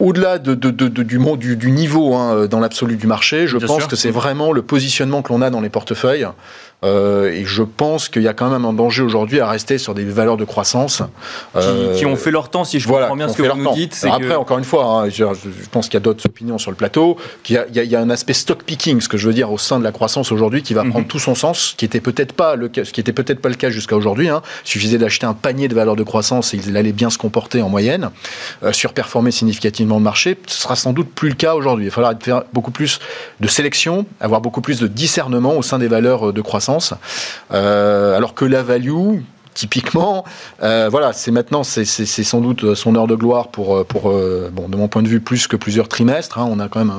Au-delà 0.00 0.38
de, 0.38 0.54
du, 0.54 0.70
du, 0.90 1.56
du, 1.56 1.70
niveau 1.72 2.14
hein, 2.14 2.46
dans 2.46 2.60
l'absolu 2.60 2.96
du 2.96 3.08
marché, 3.08 3.48
je 3.48 3.58
Bien 3.58 3.66
pense 3.66 3.78
sûr. 3.78 3.88
que 3.88 3.96
c'est 3.96 4.12
vraiment 4.12 4.52
le 4.52 4.62
positionnement 4.62 5.22
que 5.22 5.32
l'on 5.32 5.42
a 5.42 5.50
dans 5.50 5.60
les 5.60 5.70
portefeuilles. 5.70 6.28
Euh, 6.84 7.32
et 7.32 7.44
je 7.44 7.64
pense 7.64 8.08
qu'il 8.08 8.22
y 8.22 8.28
a 8.28 8.34
quand 8.34 8.50
même 8.50 8.64
un 8.64 8.72
danger 8.72 9.02
aujourd'hui 9.02 9.40
à 9.40 9.48
rester 9.48 9.78
sur 9.78 9.94
des 9.94 10.04
valeurs 10.04 10.36
de 10.36 10.44
croissance. 10.44 11.02
Euh, 11.56 11.92
qui, 11.94 12.00
qui, 12.00 12.06
ont 12.06 12.14
fait 12.14 12.30
leur 12.30 12.50
temps, 12.50 12.64
si 12.64 12.78
je 12.78 12.86
voilà, 12.86 13.06
comprends 13.06 13.16
bien 13.16 13.28
ce 13.28 13.36
que 13.36 13.42
vous 13.42 13.58
nous 13.58 13.74
dites. 13.74 14.06
Après, 14.08 14.28
que... 14.28 14.34
encore 14.34 14.58
une 14.58 14.64
fois, 14.64 14.84
hein, 14.84 15.08
je, 15.08 15.24
je, 15.34 15.68
pense 15.72 15.86
qu'il 15.86 15.94
y 15.94 15.96
a 15.96 16.00
d'autres 16.00 16.24
opinions 16.26 16.56
sur 16.56 16.70
le 16.70 16.76
plateau, 16.76 17.16
qu'il 17.42 17.60
y, 17.74 17.78
y, 17.78 17.84
y, 17.84 17.96
a 17.96 18.00
un 18.00 18.10
aspect 18.10 18.32
stock 18.32 18.62
picking, 18.62 19.00
ce 19.00 19.08
que 19.08 19.18
je 19.18 19.26
veux 19.26 19.34
dire, 19.34 19.50
au 19.50 19.58
sein 19.58 19.80
de 19.80 19.84
la 19.84 19.90
croissance 19.90 20.30
aujourd'hui, 20.30 20.62
qui 20.62 20.72
va 20.72 20.84
mm 20.84 20.86
-hmm. 20.86 20.90
prendre 20.90 21.06
tout 21.08 21.18
son 21.18 21.34
sens, 21.34 21.74
qui 21.76 21.84
était 21.84 22.00
peut-être 22.00 22.32
pas 22.32 22.54
le 22.54 22.68
cas, 22.68 22.84
ce 22.84 22.92
qui 22.92 23.00
était 23.00 23.12
peut-être 23.12 23.40
pas 23.40 23.48
le 23.48 23.56
cas 23.56 23.70
jusqu'à 23.70 23.96
aujourd'hui. 23.96 24.28
Hein. 24.28 24.40
Il 24.64 24.70
suffisait 24.70 24.98
d'acheter 24.98 25.26
un 25.26 25.34
panier 25.34 25.66
de 25.66 25.74
valeurs 25.74 25.96
de 25.96 26.04
croissance 26.04 26.54
et 26.54 26.58
il 26.64 26.76
allait 26.76 26.96
bien 27.02 27.10
se 27.10 27.18
comporter 27.18 27.60
en 27.60 27.68
moyenne, 27.68 28.10
euh, 28.62 28.72
surperformer 28.72 29.32
significativement 29.32 29.96
le 29.96 30.04
marché. 30.12 30.38
Ce 30.46 30.60
sera 30.62 30.76
sans 30.76 30.92
doute 30.92 31.10
plus 31.12 31.30
le 31.30 31.38
cas 31.44 31.54
aujourd'hui. 31.56 31.86
Il 31.86 31.90
va 31.90 31.94
falloir 31.94 32.14
faire 32.22 32.42
beaucoup 32.52 32.70
plus 32.70 33.00
de 33.40 33.48
sélection, 33.48 34.06
avoir 34.20 34.40
beaucoup 34.40 34.60
plus 34.60 34.78
de 34.78 34.86
discernement 34.86 35.54
au 35.60 35.62
sein 35.62 35.78
des 35.80 35.88
valeurs 35.88 36.32
de 36.32 36.42
croissance 36.42 36.67
euh, 37.52 38.16
alors 38.16 38.34
que 38.34 38.44
la 38.44 38.62
value, 38.62 39.20
typiquement, 39.54 40.24
euh, 40.62 40.88
voilà, 40.90 41.12
c'est 41.12 41.30
maintenant, 41.30 41.64
c'est 41.64 41.84
sans 41.84 42.40
doute 42.40 42.74
son 42.74 42.94
heure 42.94 43.06
de 43.06 43.14
gloire 43.14 43.48
pour, 43.48 43.76
euh, 43.78 44.50
bon, 44.52 44.68
de 44.68 44.76
mon 44.76 44.88
point 44.88 45.02
de 45.02 45.08
vue, 45.08 45.20
plus 45.20 45.46
que 45.46 45.56
plusieurs 45.56 45.88
trimestres. 45.88 46.38
Hein, 46.38 46.48
on 46.50 46.60
a 46.60 46.68
quand 46.68 46.84
même 46.84 46.94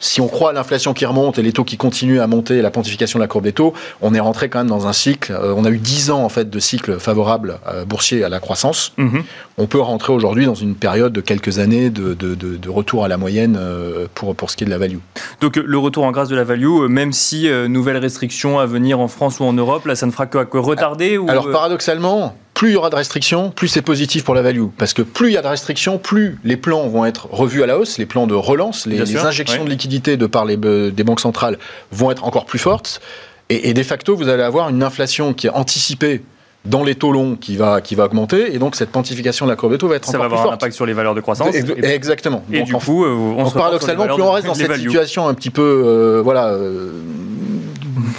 si 0.00 0.20
on 0.20 0.28
croit 0.28 0.50
à 0.50 0.52
l'inflation 0.52 0.94
qui 0.94 1.06
remonte 1.06 1.38
et 1.38 1.42
les 1.42 1.52
taux 1.52 1.64
qui 1.64 1.76
continuent 1.76 2.20
à 2.20 2.26
monter, 2.26 2.62
la 2.62 2.70
pontification 2.70 3.18
de 3.18 3.24
la 3.24 3.28
courbe 3.28 3.44
des 3.44 3.52
taux, 3.52 3.72
on 4.02 4.14
est 4.14 4.20
rentré 4.20 4.48
quand 4.48 4.58
même 4.58 4.68
dans 4.68 4.86
un 4.86 4.92
cycle. 4.92 5.32
Euh, 5.32 5.54
on 5.56 5.64
a 5.64 5.70
eu 5.70 5.78
10 5.78 6.10
ans 6.10 6.22
en 6.22 6.28
fait 6.28 6.50
de 6.50 6.58
cycle 6.58 6.98
favorable 6.98 7.58
euh, 7.68 7.84
boursier 7.84 8.24
à 8.24 8.28
la 8.28 8.40
croissance. 8.40 8.92
Mm 8.96 9.08
-hmm. 9.08 9.22
On 9.58 9.66
peut 9.66 9.80
rentrer 9.80 10.12
aujourd'hui 10.12 10.44
dans 10.44 10.54
une 10.54 10.74
période 10.74 11.12
de 11.12 11.22
quelques 11.22 11.58
années 11.58 11.88
de, 11.90 12.14
de, 12.14 12.34
de, 12.34 12.56
de, 12.56 12.70
retour 12.70 13.04
à 13.04 13.08
la 13.08 13.16
moyenne 13.16 13.56
euh, 13.58 14.06
pour, 14.14 14.34
pour 14.36 14.50
ce 14.50 14.56
qui 14.56 14.64
est 14.64 14.66
de 14.66 14.70
la 14.70 14.78
value. 14.78 15.00
Donc 15.40 15.56
le 15.56 15.78
retour 15.78 16.04
en 16.04 16.12
grâce 16.12 16.28
de 16.28 16.36
la 16.36 16.44
value, 16.44 16.88
même 16.88 17.12
si 17.12 17.48
euh, 17.48 17.68
nouvelles 17.68 17.96
restrictions 18.08 18.58
à 18.58 18.66
venir 18.66 19.00
en 19.00 19.08
France 19.08 19.40
ou 19.40 19.44
en 19.44 19.54
Europe, 19.54 19.86
là 19.86 19.94
ça 19.94 20.06
ne 20.06 20.12
fera 20.12 20.26
que, 20.26 20.44
que 20.44 20.58
retarder 20.58 21.16
ou... 21.18 21.28
Alors 21.30 21.50
paradoxalement, 21.50 22.36
plus 22.56 22.70
il 22.70 22.72
y 22.72 22.76
aura 22.76 22.88
de 22.88 22.96
restrictions, 22.96 23.50
plus 23.50 23.68
c'est 23.68 23.82
positif 23.82 24.24
pour 24.24 24.34
la 24.34 24.40
value. 24.40 24.64
Parce 24.78 24.94
que 24.94 25.02
plus 25.02 25.28
il 25.28 25.34
y 25.34 25.36
a 25.36 25.42
de 25.42 25.46
restrictions, 25.46 25.98
plus 25.98 26.38
les 26.42 26.56
plans 26.56 26.88
vont 26.88 27.04
être 27.04 27.28
revus 27.30 27.62
à 27.62 27.66
la 27.66 27.78
hausse, 27.78 27.98
les 27.98 28.06
plans 28.06 28.26
de 28.26 28.34
relance, 28.34 28.86
les, 28.86 29.16
injections 29.18 29.64
de 29.64 29.68
liquidités 29.68 30.16
de 30.16 30.26
par 30.26 30.46
les, 30.46 30.58
euh, 30.64 30.90
des 30.90 31.04
banques 31.04 31.20
centrales 31.20 31.58
vont 31.92 32.10
être 32.10 32.24
encore 32.24 32.46
plus 32.46 32.58
fortes. 32.58 33.02
Et, 33.50 33.74
de 33.74 33.82
facto, 33.82 34.16
vous 34.16 34.28
allez 34.28 34.42
avoir 34.42 34.70
une 34.70 34.82
inflation 34.82 35.34
qui 35.34 35.48
est 35.48 35.50
anticipée 35.50 36.22
dans 36.64 36.82
les 36.82 36.94
taux 36.94 37.12
longs 37.12 37.36
qui 37.36 37.56
va, 37.56 37.82
qui 37.82 37.94
va 37.94 38.06
augmenter, 38.06 38.54
et 38.54 38.58
donc 38.58 38.74
cette 38.74 38.90
quantification 38.90 39.44
de 39.46 39.50
la 39.50 39.56
courbe 39.56 39.72
de 39.72 39.76
taux 39.76 39.86
va 39.86 39.96
être 39.96 40.06
ça 40.06 40.16
encore 40.16 40.30
va 40.30 40.36
avoir 40.36 40.50
un 40.50 40.54
impact 40.54 40.74
sur 40.74 40.86
les 40.86 40.94
valeurs 40.94 41.14
de 41.14 41.20
croissance. 41.20 41.54
exactement. 41.54 42.42
Et 42.50 42.62
du 42.62 42.72
coup, 42.72 43.04
euh, 43.04 43.34
on 43.36 43.50
paradoxalement, 43.50 44.06
plus 44.06 44.22
on 44.22 44.32
reste 44.32 44.46
dans 44.46 44.54
cette 44.54 44.76
situation 44.76 45.28
un 45.28 45.34
petit 45.34 45.50
peu, 45.50 46.22
voilà, 46.24 46.56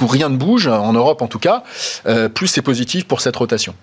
où 0.01 0.07
rien 0.07 0.29
ne 0.29 0.37
bouge, 0.37 0.67
en 0.67 0.93
Europe 0.93 1.21
en 1.21 1.27
tout 1.27 1.39
cas, 1.39 1.63
euh, 2.07 2.29
plus 2.29 2.47
c'est 2.47 2.61
positif 2.61 3.05
pour 3.07 3.21
cette 3.21 3.35
rotation. 3.35 3.73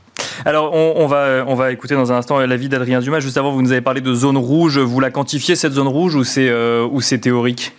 Alors, 0.44 0.74
on, 0.74 1.06
va, 1.06 1.44
on 1.46 1.54
va 1.54 1.70
écouter 1.70 1.94
dans 1.94 2.12
un 2.12 2.16
instant 2.16 2.38
l'avis 2.40 2.68
d'Adrien 2.68 3.00
Dumas. 3.00 3.20
Juste 3.20 3.36
avant, 3.36 3.52
vous 3.52 3.62
nous 3.62 3.72
avez 3.72 3.80
parlé 3.80 4.00
de 4.00 4.14
zone 4.14 4.36
rouge. 4.36 4.78
Vous 4.78 4.98
la 4.98 5.10
quantifiez, 5.10 5.54
cette 5.54 5.72
zone 5.72 5.86
rouge, 5.86 6.14
ou 6.16 6.24
c'est 6.24 6.48
euh, 6.48 6.88
théorique? 7.20 7.72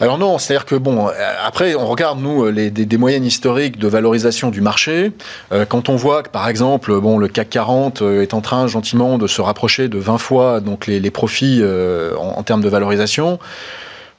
Alors 0.00 0.16
non, 0.16 0.38
c'est-à-dire 0.38 0.64
que 0.64 0.76
bon, 0.76 1.08
euh, 1.08 1.12
après 1.44 1.74
on 1.74 1.86
regarde 1.86 2.20
nous 2.20 2.50
les, 2.50 2.70
des, 2.70 2.96
moyennes 2.96 3.24
historiques 3.24 3.78
de 3.78 3.86
valorisation 3.86 4.50
du 4.50 4.62
marché. 4.62 5.12
quand 5.68 5.90
on 5.90 5.96
voit 5.96 6.22
que 6.22 6.30
par 6.30 6.48
exemple, 6.48 6.98
bon, 7.00 7.18
le 7.18 7.28
CAC 7.28 7.50
40 7.50 8.00
est 8.00 8.32
en 8.32 8.40
train 8.40 8.66
gentiment 8.66 9.18
de 9.18 9.26
se 9.26 9.42
rapprocher 9.42 9.88
de 9.88 9.98
20 9.98 10.16
fois 10.16 10.60
donc 10.60 10.86
les, 10.86 11.10
profits 11.10 11.62
en, 12.18 12.42
termes 12.44 12.62
de 12.62 12.68
valorisation. 12.70 13.38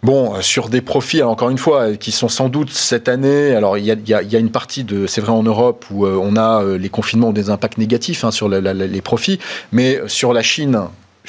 Bon, 0.04 0.34
euh, 0.34 0.42
sur 0.42 0.70
des 0.70 0.82
profits, 0.82 1.22
encore 1.22 1.50
une 1.50 1.60
fois, 1.60 1.96
qui 1.96 2.12
sont 2.12 2.30
sans 2.30 2.50
doute 2.50 2.72
cette 2.72 3.08
année. 3.08 3.54
Alors, 3.54 3.78
il 3.78 3.86
y 3.86 3.92
a, 3.92 3.96
y 4.22 4.36
a, 4.36 4.40
une 4.40 4.50
partie 4.50 4.84
de, 4.84 5.06
c'est 5.06 5.22
vrai 5.22 5.32
en 5.32 5.44
Europe 5.44 5.86
où 5.92 6.06
euh, 6.06 6.20
on 6.20 6.36
a 6.36 6.64
euh, 6.64 6.78
les 6.78 6.90
confinements 6.90 7.30
ont 7.30 7.34
des 7.34 7.52
impacts 7.52 7.78
négatifs 7.78 8.24
hein, 8.24 8.32
sur 8.32 8.50
les 8.50 9.02
profits, 9.02 9.40
mais 9.72 10.00
sur 10.08 10.34
la 10.34 10.42
Chine, 10.42 10.80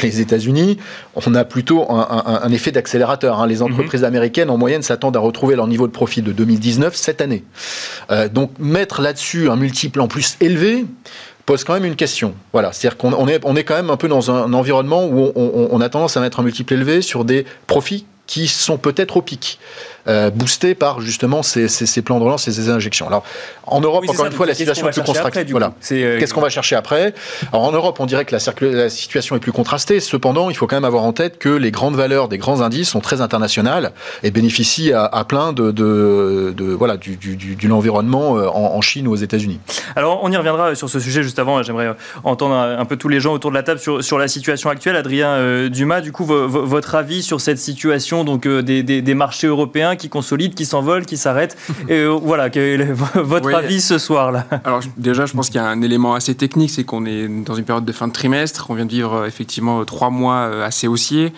les 0.03 0.21
États-Unis, 0.21 0.79
on 1.27 1.35
a 1.35 1.45
plutôt 1.45 1.87
un, 1.91 2.51
effet 2.51 2.73
d'accélérateur. 2.73 3.41
Hein. 3.41 3.47
Les 3.47 3.57
mhm. 3.57 3.73
entreprises 3.73 4.05
américaines, 4.05 4.49
en 4.49 4.57
moyenne, 4.57 4.81
s'attendent 4.81 5.19
à 5.19 5.21
retrouver 5.21 5.55
leur 5.55 5.67
niveau 5.67 5.87
de 5.87 5.93
profit 5.93 6.23
de 6.23 6.33
2019 6.33 6.97
cette 6.97 7.21
année. 7.21 7.45
donc, 8.33 8.53
mettre 8.59 9.03
là-dessus 9.03 9.51
un 9.51 9.57
multiple 9.57 10.01
en 10.01 10.09
plus 10.09 10.39
élevé 10.41 10.87
pose 11.45 11.65
quand 11.65 11.75
même 11.75 11.85
une 11.85 11.97
question. 11.97 12.35
Voilà, 12.53 12.73
c'est-à-dire 12.73 12.97
qu'on 12.97 13.29
est, 13.29 13.41
on 13.45 13.55
est 13.57 13.65
quand 13.65 13.75
même 13.75 13.91
un 13.91 13.97
peu 13.97 14.09
dans 14.09 14.31
un, 14.31 14.53
environnement 14.55 15.05
où 15.05 15.33
on, 15.35 15.69
on, 15.71 15.81
a 15.81 15.89
tendance 15.89 16.17
à 16.17 16.21
mettre 16.21 16.41
un 16.41 16.43
multiple 16.45 16.73
élevé 16.73 17.03
sur 17.03 17.25
des 17.25 17.45
profits 17.67 18.07
qui 18.27 18.49
sont 18.49 18.79
peut-être 18.79 19.17
au 19.17 19.23
pic. 19.23 19.59
Euh, 20.09 20.31
boosté 20.31 20.75
par 20.75 21.01
justement 21.01 21.45
ces, 21.45 21.69
plans 22.05 22.19
de 22.19 22.25
relance 22.25 22.49
et 22.49 22.53
ces 22.53 22.71
injections. 22.71 23.07
Alors, 23.07 23.23
en 23.69 23.81
Europe, 23.81 24.05
encore 24.09 24.27
une 24.27 24.33
fois, 24.33 24.47
la 24.47 24.55
situation 24.55 24.89
est 24.89 24.93
plus 24.93 25.03
contrastée. 25.03 25.45
Voilà. 25.45 25.75
Euh, 25.93 26.19
qu'est-ce 26.19 26.35
qu'on 26.35 26.41
va 26.41 26.49
chercher 26.49 26.75
après? 26.75 27.15
Alors, 27.53 27.65
en 27.65 27.71
Europe, 27.71 28.01
on 28.01 28.07
dirait 28.07 28.25
que 28.25 28.35
la, 28.35 28.91
situation 28.91 29.37
est 29.37 29.39
plus 29.39 29.53
contrastée. 29.53 30.01
Cependant, 30.01 30.51
il 30.51 30.57
faut 30.57 30.67
quand 30.67 30.75
même 30.75 30.85
avoir 30.85 31.05
en 31.05 31.13
tête 31.13 31.39
que 31.39 31.51
les 31.51 31.71
grandes 31.71 31.95
valeurs 31.95 32.27
des 32.27 32.39
grands 32.39 32.63
indices 32.63 32.89
sont 32.89 32.99
très 32.99 33.21
internationales 33.21 33.93
et 34.25 34.33
bénéficient 34.33 34.93
à, 34.93 35.25
plein 35.25 35.53
de, 35.53 35.71
de, 35.71 36.73
voilà, 36.73 36.97
du, 36.97 37.17
du, 37.17 37.69
l'environnement 37.69 38.37
euh, 38.37 38.49
en, 38.49 38.81
Chine 38.81 39.07
ou 39.07 39.13
aux 39.13 39.17
États-Unis. 39.17 39.61
Alors, 39.95 40.19
on 40.25 40.33
y 40.33 40.37
reviendra 40.37 40.75
sur 40.75 40.91
ce 40.91 40.99
sujet 40.99 41.23
juste 41.23 41.39
avant. 41.39 41.63
J'aimerais 41.63 41.95
entendre 42.25 42.57
un 42.57 42.85
peu 42.85 42.97
tous 42.97 43.09
les 43.09 43.21
gens 43.21 43.33
autour 43.33 43.51
de 43.51 43.55
la 43.55 43.63
table 43.63 43.79
sur, 43.79 44.03
sur 44.03 44.19
la 44.19 44.27
situation 44.27 44.69
actuelle. 44.69 44.97
Adrien 44.97 45.69
Dumas, 45.69 46.01
du 46.01 46.11
coup, 46.11 46.25
votre 46.25 46.97
avis 46.97 47.23
sur 47.23 47.41
cette 47.41 47.59
situation 47.59 48.12
donc, 48.25 48.47
des, 48.47 48.83
des 48.83 49.15
marchés 49.15 49.47
européens 49.47 49.97
qui 49.97 50.09
consolide, 50.09 50.55
qui 50.55 50.67
s'envole, 50.67 51.07
qui 51.07 51.17
s'arrête. 51.17 51.57
Et 51.89 52.01
euh, 52.01 52.09
voilà, 52.23 52.49
votre 53.15 53.55
avis 53.55 53.81
ce 53.81 53.99
soir-là? 53.99 54.47
Alors 54.65 54.81
déjà, 54.97 55.27
je 55.27 55.33
pense 55.33 55.49
qu'il 55.49 55.57
y 55.57 55.65
a 55.65 55.67
un 55.67 55.83
élément 55.83 56.15
assez 56.15 56.35
technique, 56.35 56.71
c'est 56.71 56.85
qu'on 56.85 57.07
est 57.07 57.29
dans 57.29 57.55
une 57.55 57.65
période 57.65 57.85
de 57.85 57.93
fin 57.93 58.09
de 58.09 58.13
trimestre. 58.13 58.67
On 58.69 58.75
vient 58.75 58.87
de 58.87 58.91
vivre 58.91 59.15
euh, 59.15 59.27
effectivement 59.27 59.85
trois 59.85 60.11
mois 60.11 60.49
euh, 60.51 60.67
assez 60.67 60.87
haussiers. 60.87 61.33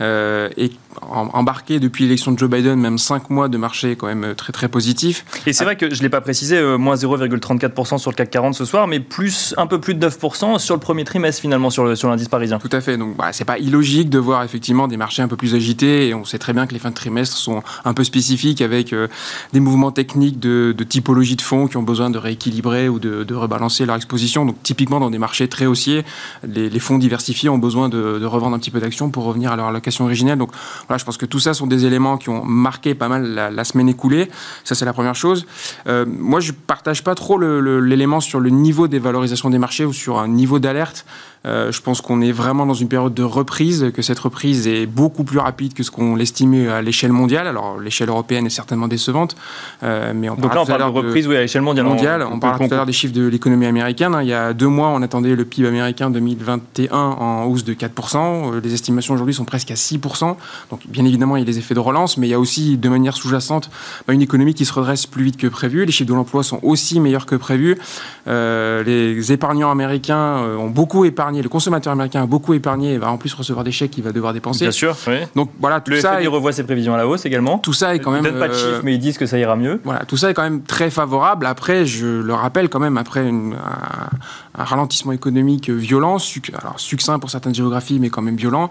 Et 0.00 0.72
embarqué 1.10 1.80
depuis 1.80 2.04
l'élection 2.04 2.32
de 2.32 2.38
Joe 2.38 2.50
Biden, 2.50 2.78
même 2.78 2.98
5 2.98 3.30
mois 3.30 3.48
de 3.48 3.56
marché 3.56 3.96
quand 3.96 4.06
même 4.06 4.34
très 4.34 4.52
très 4.52 4.68
positif. 4.68 5.24
Et 5.46 5.52
c'est 5.52 5.64
vrai 5.64 5.76
que 5.76 5.92
je 5.92 5.98
ne 5.98 6.02
l'ai 6.02 6.08
pas 6.08 6.20
précisé, 6.20 6.56
euh, 6.56 6.78
moins 6.78 6.94
0,34% 6.94 7.98
sur 7.98 8.10
le 8.10 8.16
CAC 8.16 8.30
40 8.30 8.54
ce 8.54 8.64
soir, 8.64 8.86
mais 8.86 9.00
plus, 9.00 9.54
un 9.56 9.66
peu 9.66 9.80
plus 9.80 9.94
de 9.94 10.08
9% 10.08 10.58
sur 10.58 10.74
le 10.74 10.80
premier 10.80 11.04
trimestre 11.04 11.42
finalement 11.42 11.70
sur, 11.70 11.96
sur 11.96 12.08
l'indice 12.08 12.28
parisien. 12.28 12.58
Tout 12.58 12.68
à 12.72 12.80
fait, 12.80 12.96
donc 12.96 13.16
bah, 13.16 13.30
c'est 13.32 13.44
pas 13.44 13.58
illogique 13.58 14.10
de 14.10 14.18
voir 14.18 14.42
effectivement 14.42 14.88
des 14.88 14.96
marchés 14.96 15.22
un 15.22 15.28
peu 15.28 15.36
plus 15.36 15.54
agités, 15.54 16.08
et 16.08 16.14
on 16.14 16.24
sait 16.24 16.38
très 16.38 16.52
bien 16.52 16.66
que 16.66 16.72
les 16.72 16.78
fins 16.78 16.90
de 16.90 16.94
trimestre 16.94 17.36
sont 17.36 17.62
un 17.84 17.94
peu 17.94 18.04
spécifiques 18.04 18.60
avec 18.60 18.92
euh, 18.92 19.08
des 19.52 19.60
mouvements 19.60 19.92
techniques 19.92 20.38
de, 20.38 20.74
typologie 20.88 21.36
de 21.36 21.42
fonds 21.42 21.68
qui 21.68 21.76
ont 21.76 21.82
besoin 21.82 22.10
de 22.10 22.18
rééquilibrer 22.18 22.88
ou 22.88 22.98
de, 22.98 23.34
rebalancer 23.34 23.86
leur 23.86 23.96
exposition. 23.96 24.44
Donc 24.44 24.62
typiquement 24.62 25.00
dans 25.00 25.10
des 25.10 25.18
marchés 25.18 25.48
très 25.48 25.66
haussiers, 25.66 26.04
les, 26.46 26.80
fonds 26.80 26.98
diversifiés 26.98 27.48
ont 27.48 27.58
besoin 27.58 27.88
de, 27.88 28.18
de 28.18 28.26
revendre 28.26 28.56
un 28.56 28.58
petit 28.58 28.70
peu 28.70 28.80
d'actions 28.80 29.10
pour 29.10 29.24
revenir 29.24 29.52
à 29.52 29.56
leur 29.56 29.66
allocation 29.66 29.89
originelle. 29.98 30.38
Donc 30.38 30.50
voilà, 30.86 30.98
je 30.98 31.04
pense 31.04 31.16
que 31.16 31.26
tout 31.26 31.40
ça 31.40 31.54
sont 31.54 31.66
des 31.66 31.86
éléments 31.86 32.16
qui 32.16 32.28
ont 32.28 32.44
marqué 32.44 32.94
pas 32.94 33.08
mal 33.08 33.50
la, 33.52 33.64
semaine 33.64 33.88
écoulée. 33.88 34.30
Ça, 34.64 34.74
c'est 34.74 34.84
la 34.84 34.92
première 34.92 35.14
chose. 35.14 35.46
Euh, 35.86 36.04
moi, 36.06 36.40
je 36.40 36.52
partage 36.52 37.02
pas 37.02 37.14
trop 37.14 37.38
l'élément 37.38 38.20
sur 38.20 38.40
le 38.40 38.50
niveau 38.50 38.88
des 38.88 38.98
valorisations 38.98 39.50
des 39.50 39.58
marchés 39.58 39.84
ou 39.84 39.92
sur 39.92 40.18
un 40.18 40.28
niveau 40.28 40.58
d'alerte. 40.58 41.04
Euh, 41.46 41.72
je 41.72 41.80
pense 41.80 42.02
qu'on 42.02 42.20
est 42.20 42.32
vraiment 42.32 42.66
dans 42.66 42.74
une 42.74 42.88
période 42.88 43.14
de 43.14 43.22
reprise, 43.22 43.90
que 43.94 44.02
cette 44.02 44.18
reprise 44.18 44.68
est 44.68 44.84
beaucoup 44.84 45.24
plus 45.24 45.38
rapide 45.38 45.72
que 45.72 45.82
ce 45.82 45.90
qu'on 45.90 46.14
l'estimait 46.14 46.68
à 46.68 46.82
l'échelle 46.82 47.12
mondiale. 47.12 47.46
Alors 47.46 47.78
l'échelle 47.80 48.10
européenne 48.10 48.46
est 48.46 48.50
certainement 48.50 48.88
décevante, 48.88 49.36
euh, 49.82 50.12
mais 50.14 50.28
on 50.28 50.34
Donc 50.34 50.54
là, 50.54 50.62
on 50.62 50.66
parle 50.66 50.80
de 50.80 50.98
reprise 50.98 51.26
oui, 51.26 51.36
à 51.36 51.40
l'échelle 51.40 51.62
mondiale. 51.62 51.86
mondiale. 51.86 52.26
On, 52.30 52.38
parle 52.38 52.58
tout 52.58 52.74
à 52.74 52.76
l'heure 52.76 52.86
des 52.86 52.92
chiffres 52.92 53.14
de 53.14 53.26
l'économie 53.26 53.66
américaine. 53.66 54.14
Hein. 54.14 54.22
Il 54.22 54.28
y 54.28 54.34
a 54.34 54.52
deux 54.52 54.68
mois, 54.68 54.88
on 54.88 55.00
attendait 55.00 55.34
le 55.34 55.44
PIB 55.46 55.68
américain 55.68 56.10
2021 56.10 56.92
en 56.92 57.44
hausse 57.44 57.64
de 57.64 57.72
4%. 57.72 58.52
Euh, 58.56 58.60
les 58.62 58.74
estimations 58.74 59.14
aujourd'hui 59.14 59.34
sont 59.34 59.46
presque 59.46 59.70
à 59.70 59.76
6%. 59.80 60.36
Donc 60.70 60.80
bien 60.88 61.04
évidemment, 61.04 61.36
il 61.36 61.40
y 61.40 61.42
a 61.42 61.46
des 61.46 61.58
effets 61.58 61.74
de 61.74 61.80
relance, 61.80 62.16
mais 62.16 62.28
il 62.28 62.30
y 62.30 62.34
a 62.34 62.40
aussi 62.40 62.76
de 62.76 62.88
manière 62.88 63.16
sous-jacente 63.16 63.70
bah, 64.06 64.14
une 64.14 64.22
économie 64.22 64.54
qui 64.54 64.64
se 64.64 64.72
redresse 64.72 65.06
plus 65.06 65.24
vite 65.24 65.36
que 65.36 65.46
prévu. 65.46 65.84
Les 65.84 65.92
chiffres 65.92 66.08
de 66.08 66.14
l'emploi 66.14 66.42
sont 66.42 66.60
aussi 66.62 67.00
meilleurs 67.00 67.26
que 67.26 67.36
prévu. 67.36 67.78
les 68.26 69.32
épargnants 69.32 69.70
américains 69.70 70.38
ont 70.58 70.70
beaucoup 70.70 71.04
épargné 71.04 71.40
le 71.42 71.48
consommateur 71.48 71.92
américain 71.92 72.22
a 72.22 72.26
beaucoup 72.26 72.54
épargné 72.54 72.94
et 72.94 72.98
va 72.98 73.10
en 73.10 73.18
plus 73.18 73.32
recevoir 73.34 73.64
des 73.64 73.72
chèques 73.72 73.92
qu'il 73.92 74.04
va 74.04 74.12
devoir 74.12 74.32
dépenser. 74.32 74.64
Bien 74.64 74.72
sûr, 74.72 74.96
oui. 75.06 75.16
Donc 75.34 75.50
voilà, 75.60 75.80
tout 75.80 75.90
le 75.90 76.00
ça. 76.00 76.18
revoit 76.18 76.52
ses 76.52 76.64
prévisions 76.64 76.94
à 76.94 76.96
la 76.96 77.06
hausse 77.06 77.24
également. 77.26 77.58
Tout 77.58 77.72
ça 77.72 77.94
est 77.94 77.98
quand 77.98 78.10
même. 78.10 78.22
Peut-être 78.22 78.38
pas 78.38 78.48
de 78.48 78.54
chiffres, 78.54 78.66
euh, 78.66 78.80
mais 78.82 78.94
ils 78.94 78.98
disent 78.98 79.18
que 79.18 79.26
ça 79.26 79.38
ira 79.38 79.56
mieux. 79.56 79.80
Voilà, 79.84 80.04
tout 80.04 80.16
ça 80.16 80.30
est 80.30 80.34
quand 80.34 80.42
même 80.42 80.62
très 80.62 80.90
favorable. 80.90 81.46
Après, 81.46 81.86
je 81.86 82.06
le 82.06 82.34
rappelle 82.34 82.68
quand 82.68 82.80
même, 82.80 82.96
après 82.96 83.26
une, 83.26 83.54
un, 83.54 84.64
ralentissement 84.64 85.12
économique 85.12 85.70
violent, 85.70 86.18
alors 86.60 86.78
succinct 86.78 87.18
pour 87.18 87.30
certaines 87.30 87.54
géographies, 87.54 87.98
mais 87.98 88.10
quand 88.10 88.22
même 88.22 88.36
violent 88.36 88.70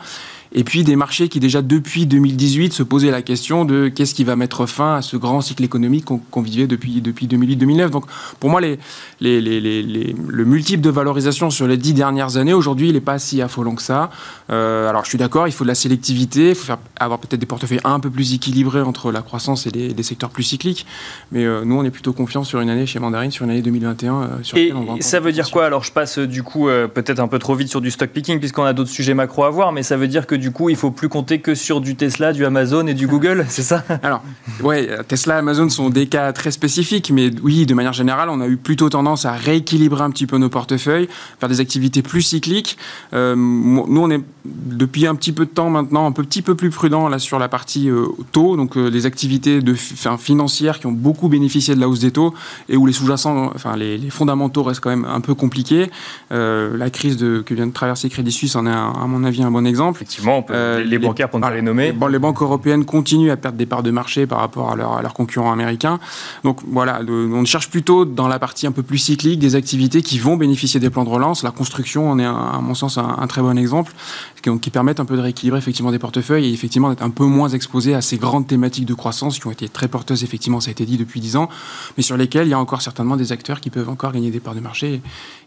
et 0.52 0.64
puis 0.64 0.84
des 0.84 0.96
marchés 0.96 1.30
qui 1.30 1.40
déjà 1.40 1.62
depuis 1.62 2.06
2018 2.08 2.74
se 2.74 2.84
posaient 2.84 3.12
la 3.12 3.22
question 3.22 3.66
de 3.66 3.88
qu'est-ce 3.88 4.16
qui 4.16 4.24
va 4.24 4.36
mettre 4.36 4.66
fin 4.66 4.96
à 4.96 5.02
ce 5.02 5.16
grand 5.16 5.42
cycle 5.42 5.64
économique 5.64 6.06
qu'on 6.06 6.42
vivait 6.42 6.68
depuis, 6.68 7.02
depuis 7.02 7.28
2008-2009. 7.28 7.90
Donc 7.90 8.06
pour 8.40 8.50
moi, 8.50 8.60
les, 8.60 8.80
les, 9.20 9.42
les, 9.42 9.60
les, 9.60 10.16
le 10.28 10.46
multiple 10.46 10.82
de 10.82 10.90
valorisation 10.90 11.50
sur 11.50 11.68
les 11.68 11.78
dix 11.78 11.94
dernières 11.94 12.38
années, 12.38 12.54
aujourd'hui, 12.54 12.90
il 12.90 12.94
n'est 12.94 13.02
pas 13.02 13.20
si 13.20 13.42
affolant 13.42 13.76
que 13.76 13.82
ça. 13.82 14.10
Euh, 14.50 14.90
alors 14.90 15.04
je 15.04 15.10
suis 15.10 15.18
d'accord, 15.18 15.48
il 15.48 15.52
faut 15.52 15.64
de 15.64 15.70
la 15.70 15.76
sélectivité, 15.76 16.50
il 16.50 16.56
faut 16.56 16.66
faire, 16.66 16.80
avoir 17.00 17.20
peut-être 17.20 17.40
des 17.40 17.46
portefeuilles 17.46 17.82
un 17.84 18.00
peu 18.00 18.10
plus 18.10 18.34
équilibrés 18.34 18.82
entre 18.82 19.12
la 19.12 19.22
croissance 19.22 19.68
et 19.68 19.72
les, 19.72 20.04
secteurs 20.04 20.32
plus 20.32 20.44
cycliques. 20.44 20.88
Mais 21.32 21.46
euh, 21.46 21.64
nous, 21.64 21.76
on 21.76 21.84
est 21.84 21.92
plutôt 21.92 22.14
confiants 22.14 22.44
sur 22.44 22.60
une 22.60 22.70
année 22.70 22.88
chez 22.88 23.00
Mandarine, 23.00 23.30
sur 23.30 23.46
une 23.46 23.52
année 23.52 23.62
2021. 23.62 24.14
Euh, 24.14 24.28
sur 24.42 24.58
et 24.58 24.74
ça 25.02 25.20
veut 25.20 25.32
dire 25.32 25.52
quoi? 25.52 25.66
Alors 25.66 25.84
je 25.84 25.92
passe 25.92 26.18
du 26.18 26.42
coup 26.42 26.68
peut-être 26.94 27.20
un 27.20 27.28
peu 27.28 27.38
trop 27.38 27.54
vite 27.54 27.70
sur 27.70 27.82
du 27.82 27.92
stock 27.92 28.10
picking 28.10 28.40
puisqu'on 28.40 28.64
a 28.64 28.74
d'autres 28.74 28.90
sujets 28.90 29.14
macro 29.14 29.44
à 29.44 29.50
voir, 29.50 29.72
mais 29.72 29.84
ça 29.84 29.98
veut 29.98 30.08
dire 30.08 30.26
que 30.26 30.39
du 30.40 30.52
coup, 30.52 30.70
il 30.70 30.76
faut 30.76 30.92
plus 30.92 31.10
compter 31.10 31.40
que 31.40 31.56
sur 31.56 31.82
du 31.82 31.96
Tesla, 31.96 32.34
du 32.34 32.46
Amazon 32.46 32.88
et 32.88 32.94
du 32.94 33.08
Google, 33.08 33.46
c'est 33.50 33.64
ça? 33.64 33.84
Alors, 34.04 34.24
ouais, 34.64 34.90
Tesla, 35.08 35.38
Amazon 35.38 35.70
sont 35.70 35.90
des 35.90 36.08
cas 36.08 36.34
très 36.34 36.52
spécifiques, 36.52 37.12
mais 37.12 37.32
oui, 37.44 37.66
de 37.66 37.74
manière 37.74 37.94
générale, 37.94 38.30
on 38.30 38.42
a 38.42 38.48
eu 38.48 38.58
plutôt 38.58 38.90
tendance 38.90 39.26
à 39.26 39.34
rééquilibrer 39.34 40.04
un 40.04 40.12
petit 40.12 40.28
peu 40.28 40.38
nos 40.38 40.50
portefeuilles, 40.50 41.08
faire 41.40 41.50
des 41.50 41.60
activités 41.60 42.02
plus 42.02 42.22
cycliques. 42.22 42.78
Euh, 43.14 43.36
nous, 43.36 44.02
on 44.02 44.10
est 44.10 44.22
depuis 44.46 45.08
un 45.08 45.16
petit 45.16 45.32
peu 45.32 45.46
de 45.46 45.52
temps 45.52 45.70
maintenant 45.70 46.06
un 46.06 46.12
petit 46.12 46.42
peu 46.42 46.56
plus 46.56 46.70
prudent 46.70 47.08
là 47.08 47.20
sur 47.20 47.40
la 47.40 47.48
partie 47.48 47.90
euh, 47.90 48.08
taux, 48.32 48.56
donc 48.56 48.78
euh, 48.78 48.90
des 48.90 49.06
activités 49.06 49.62
de, 49.62 49.74
financières 49.74 50.80
qui 50.80 50.88
ont 50.88 50.92
beaucoup 50.92 51.30
bénéficié 51.30 51.76
de 51.76 51.80
la 51.80 51.88
hausse 51.88 52.00
des 52.00 52.12
taux 52.12 52.34
et 52.68 52.78
où 52.78 52.86
les 52.86 52.94
sous-jacents, 52.94 53.52
enfin 53.56 53.76
les, 53.76 54.00
fondamentaux 54.10 54.64
restent 54.64 54.80
quand 54.82 54.90
même 54.90 55.06
un 55.06 55.22
peu 55.22 55.36
compliqués. 55.36 55.90
la 56.32 56.90
crise 56.90 57.18
de, 57.18 57.44
que 57.46 57.54
vient 57.54 57.68
de 57.68 57.74
traverser 57.74 58.10
Crédit 58.10 58.32
Suisse 58.32 58.56
en 58.56 58.66
est 58.66 58.72
à 58.72 59.06
mon 59.08 59.24
avis 59.24 59.44
un 59.44 59.52
bon 59.52 59.66
exemple. 59.66 59.98
Effectivement 59.98 60.29
effectivement, 60.30 60.80
les, 60.80 61.00
bancaires 61.00 61.30
pour 61.30 61.40
ne 61.40 61.44
pas 61.44 61.54
les 61.54 61.62
nommer. 61.62 61.92
Bon, 61.92 62.08
les 62.08 62.20
banques 62.20 62.42
européennes 62.42 62.86
continuent 62.86 63.32
à 63.32 63.38
perdre 63.38 63.58
des 63.58 63.66
parts 63.66 63.84
de 63.84 63.92
marché 63.92 64.28
par 64.28 64.40
rapport 64.40 64.72
à, 64.72 64.76
leurs 64.76 65.14
concurrents 65.14 65.52
américains. 65.52 66.00
Donc 66.44 66.60
voilà, 66.68 67.02
on 67.08 67.46
cherche 67.46 67.70
plutôt 67.70 68.06
dans 68.06 68.28
la 68.28 68.40
partie 68.40 68.68
un 68.68 68.72
peu 68.72 68.84
plus 68.84 68.98
cyclique 68.98 69.40
des 69.40 69.56
activités 69.56 70.02
qui 70.02 70.20
vont 70.20 70.38
bénéficier 70.38 70.80
des 70.80 70.90
plans 70.90 71.04
de 71.04 71.10
relance. 71.10 71.44
La 71.44 71.52
construction 71.52 72.10
en 72.10 72.20
est, 72.20 72.26
à 72.26 72.60
mon 72.62 72.76
sens, 72.76 72.98
un, 72.98 73.28
très 73.28 73.42
bon 73.42 73.58
exemple, 73.58 73.94
qui, 74.42 74.60
qui, 74.60 74.70
permettent 74.70 75.00
un 75.00 75.06
peu 75.06 75.16
de 75.16 75.22
rééquilibrer 75.22 75.60
effectivement 75.60 75.92
des 75.92 76.00
portefeuilles 76.00 76.50
et 76.50 76.54
effectivement 76.54 76.90
d'être 76.90 77.04
un 77.04 77.10
peu 77.10 77.26
moins 77.26 77.50
exposé 77.50 77.94
à 77.94 78.02
ces 78.02 78.18
grandes 78.18 78.48
thématiques 78.48 78.86
de 78.86 78.94
croissance 78.94 79.40
qui 79.40 79.48
ont 79.48 79.52
été 79.52 79.70
très 79.70 79.88
porteuses, 79.88 80.24
effectivement, 80.24 80.60
ça 80.60 80.70
a 80.70 80.72
été 80.72 80.86
dit 80.86 80.98
depuis 80.98 81.20
10 81.20 81.36
ans, 81.38 81.50
mais 81.98 82.04
sur 82.04 82.18
lesquelles 82.18 82.48
il 82.48 82.52
y 82.52 82.54
a 82.54 82.60
encore 82.60 82.82
certainement 82.82 83.18
des 83.18 83.32
acteurs 83.32 83.62
qui 83.62 83.70
peuvent 83.70 83.90
encore 83.90 84.12
gagner 84.12 84.32
des 84.32 84.40
parts 84.40 84.56
de 84.56 84.60
marché 84.60 85.02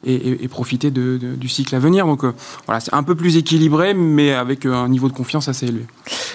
et, 0.05 0.49
profiter 0.49 0.91
de, 0.91 1.19
du 1.19 1.49
cycle 1.49 1.75
à 1.75 1.79
venir. 1.79 2.07
Donc 2.07 2.25
euh, 2.25 2.33
voilà, 2.67 2.81
c'est 2.81 2.95
un 2.95 3.03
peu 3.03 3.15
plus 3.15 3.37
équilibré, 3.37 3.95
mais 3.95 4.33
avec 4.33 4.67
un 4.73 4.89
niveau 4.89 5.09
de 5.09 5.13
confiance 5.13 5.49
assez 5.49 5.67
élevé. 5.67 5.85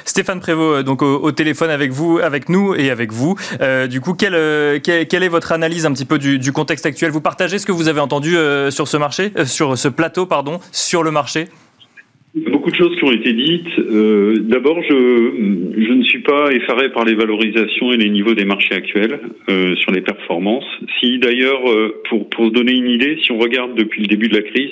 Stéphane 0.06 0.40
Prévost, 0.40 0.80
euh, 0.80 0.84
donc 0.84 1.02
au, 1.02 1.32
téléphone 1.32 1.70
avec 1.70 1.92
vous, 1.92 2.20
avec 2.20 2.50
nous 2.50 2.76
et 2.76 2.90
avec 2.90 3.12
vous. 3.12 3.36
Euh, 3.62 3.88
du 3.88 4.02
coup, 4.02 4.14
quelle, 4.14 4.82
quelle, 4.82 5.24
est 5.24 5.28
votre 5.28 5.52
analyse 5.52 5.86
un 5.86 5.94
petit 5.94 6.06
peu 6.06 6.18
du, 6.18 6.40
du, 6.40 6.52
contexte 6.52 6.86
actuel? 6.86 7.12
Vous 7.12 7.22
partagez 7.22 7.60
ce 7.60 7.66
que 7.66 7.72
vous 7.72 7.88
avez 7.88 8.00
entendu 8.00 8.36
sur 8.70 8.88
ce 8.88 8.98
marché, 8.98 9.34
sur 9.46 9.78
ce 9.78 9.88
plateau, 9.88 10.26
pardon, 10.26 10.60
sur 10.72 11.04
le 11.04 11.12
marché? 11.12 11.50
Beaucoup 12.46 12.70
de 12.70 12.76
choses 12.76 12.96
qui 12.98 13.04
ont 13.04 13.12
été 13.12 13.34
dites. 13.34 13.80
Euh, 13.80 14.36
D'abord, 14.42 14.82
je, 14.84 14.94
je 15.78 15.94
ne 15.94 16.04
suis 16.04 16.20
pas 16.20 16.52
effaré 16.52 16.92
par 16.92 17.04
les 17.04 17.16
valorisations 17.16 17.92
et 17.92 17.98
les 17.98 18.10
niveaux 18.10 18.36
des 18.36 18.46
marchés 18.46 18.76
actuels 18.76 19.20
euh, 19.50 19.76
sur 19.78 19.92
les 19.92 20.02
performances. 20.02 20.68
Si 21.00 21.18
d'ailleurs, 21.18 21.68
euh, 21.70 22.02
pour, 22.10 22.30
pour 22.30 22.52
donner 22.52 22.74
une 22.74 22.90
idée, 22.90 23.18
si 23.24 23.32
on 23.32 23.40
regarde 23.40 23.76
depuis 23.76 24.02
le 24.02 24.08
début 24.08 24.28
de 24.28 24.36
la 24.36 24.44
crise, 24.44 24.70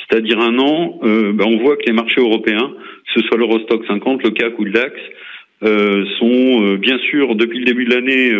c'est-à-dire 0.00 0.38
un 0.40 0.58
an, 0.58 1.00
euh, 1.04 1.32
ben 1.32 1.46
on 1.46 1.58
voit 1.58 1.76
que 1.76 1.86
les 1.86 1.92
marchés 1.92 2.20
européens, 2.20 2.72
que 3.14 3.20
ce 3.20 3.26
soit 3.26 3.38
l'Eurostock 3.38 3.84
50, 3.86 4.22
le 4.22 4.30
CAC 4.30 4.58
ou 4.58 4.64
le 4.64 4.72
DAX, 4.72 4.92
euh, 5.62 6.04
sont 6.18 6.74
bien 6.74 6.98
sûr 7.10 7.34
depuis 7.34 7.60
le 7.60 7.64
début 7.64 7.86
de 7.86 7.94
l'année 7.94 8.30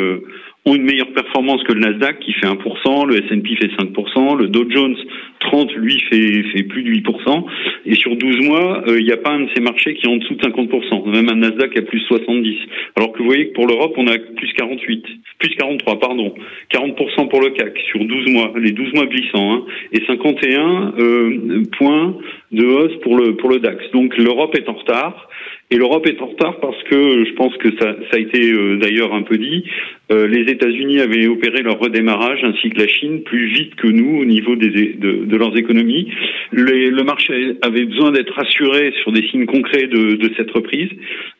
ont 0.67 0.75
une 0.75 0.83
meilleure 0.83 1.13
performance 1.13 1.63
que 1.63 1.73
le 1.73 1.81
Nasdaq 1.81 2.19
qui 2.21 2.33
fait 2.33 2.47
1%, 2.47 3.07
le 3.07 3.25
S&P 3.25 3.57
fait 3.57 3.69
5%, 3.69 4.37
le 4.37 4.49
Dow 4.49 4.69
Jones 4.69 4.97
30 5.41 5.73
lui 5.77 6.01
fait, 6.11 6.43
fait 6.53 6.65
plus 6.65 6.83
de 6.83 6.91
8%, 6.91 7.45
et 7.87 7.95
sur 7.95 8.17
12 8.17 8.47
mois, 8.47 8.83
euh, 8.89 8.99
il 8.99 9.07
n'y 9.07 9.13
a 9.13 9.17
pas 9.17 9.31
un 9.31 9.41
de 9.41 9.49
ces 9.55 9.63
marchés 9.63 9.95
qui 9.95 10.07
est 10.07 10.11
en 10.11 10.17
dessous 10.17 10.35
de 10.35 10.43
50%, 10.43 11.09
même 11.09 11.29
un 11.29 11.37
Nasdaq 11.37 11.79
à 11.79 11.83
plus 11.83 12.01
70. 12.01 12.57
Alors 12.97 13.13
que 13.13 13.19
vous 13.19 13.27
voyez 13.27 13.49
que 13.49 13.55
pour 13.55 13.67
l'Europe, 13.67 13.95
on 13.97 14.09
a 14.09 14.19
plus 14.19 14.53
48, 14.55 15.07
plus 15.39 15.51
43, 15.57 16.01
pardon, 16.01 16.35
40% 16.73 17.29
pour 17.29 17.41
le 17.41 17.51
CAC 17.51 17.79
sur 17.91 18.05
12 18.05 18.31
mois, 18.33 18.53
les 18.57 18.73
12 18.73 18.93
mois 18.95 19.07
glissants, 19.07 19.55
hein, 19.55 19.65
et 19.93 20.03
51 20.07 20.95
euh, 20.99 21.63
points 21.79 22.17
de 22.53 22.65
hausse 22.65 22.97
pour 23.03 23.17
le 23.17 23.37
pour 23.37 23.51
le 23.51 23.59
DAX. 23.61 23.79
Donc 23.93 24.17
l'Europe 24.17 24.55
est 24.57 24.69
en 24.69 24.75
retard. 24.75 25.29
Et 25.71 25.79
l'Europe 25.79 26.07
est 26.07 26.21
en 26.23 26.27
retard 26.27 26.61
parce 26.61 26.81
que 26.85 27.25
je 27.25 27.33
pense 27.33 27.57
que 27.57 27.71
ça, 27.81 27.97
ça 28.11 28.17
a 28.17 28.19
été 28.21 28.53
euh, 28.53 28.77
d'ailleurs 28.77 29.13
un 29.13 29.23
peu 29.23 29.37
dit. 29.37 29.65
Euh, 30.13 30.29
les 30.29 30.43
États-Unis 30.43 31.01
avaient 31.01 31.27
opéré 31.27 31.63
leur 31.63 31.81
redémarrage 31.81 32.39
ainsi 32.45 32.71
que 32.71 32.79
la 32.79 32.87
Chine 32.87 33.23
plus 33.25 33.47
vite 33.49 33.75
que 33.75 33.89
nous 33.89 34.21
au 34.21 34.25
niveau 34.25 34.55
des, 34.55 34.71
de, 34.71 35.25
de 35.25 35.37
leurs 35.37 35.57
économies. 35.57 36.13
Les, 36.53 36.91
le 36.91 37.03
marché 37.03 37.57
avait 37.63 37.85
besoin 37.85 38.13
d'être 38.13 38.33
rassuré 38.33 38.93
sur 39.03 39.11
des 39.11 39.27
signes 39.29 39.47
concrets 39.47 39.89
de, 39.89 40.15
de 40.15 40.31
cette 40.37 40.53
reprise 40.53 40.91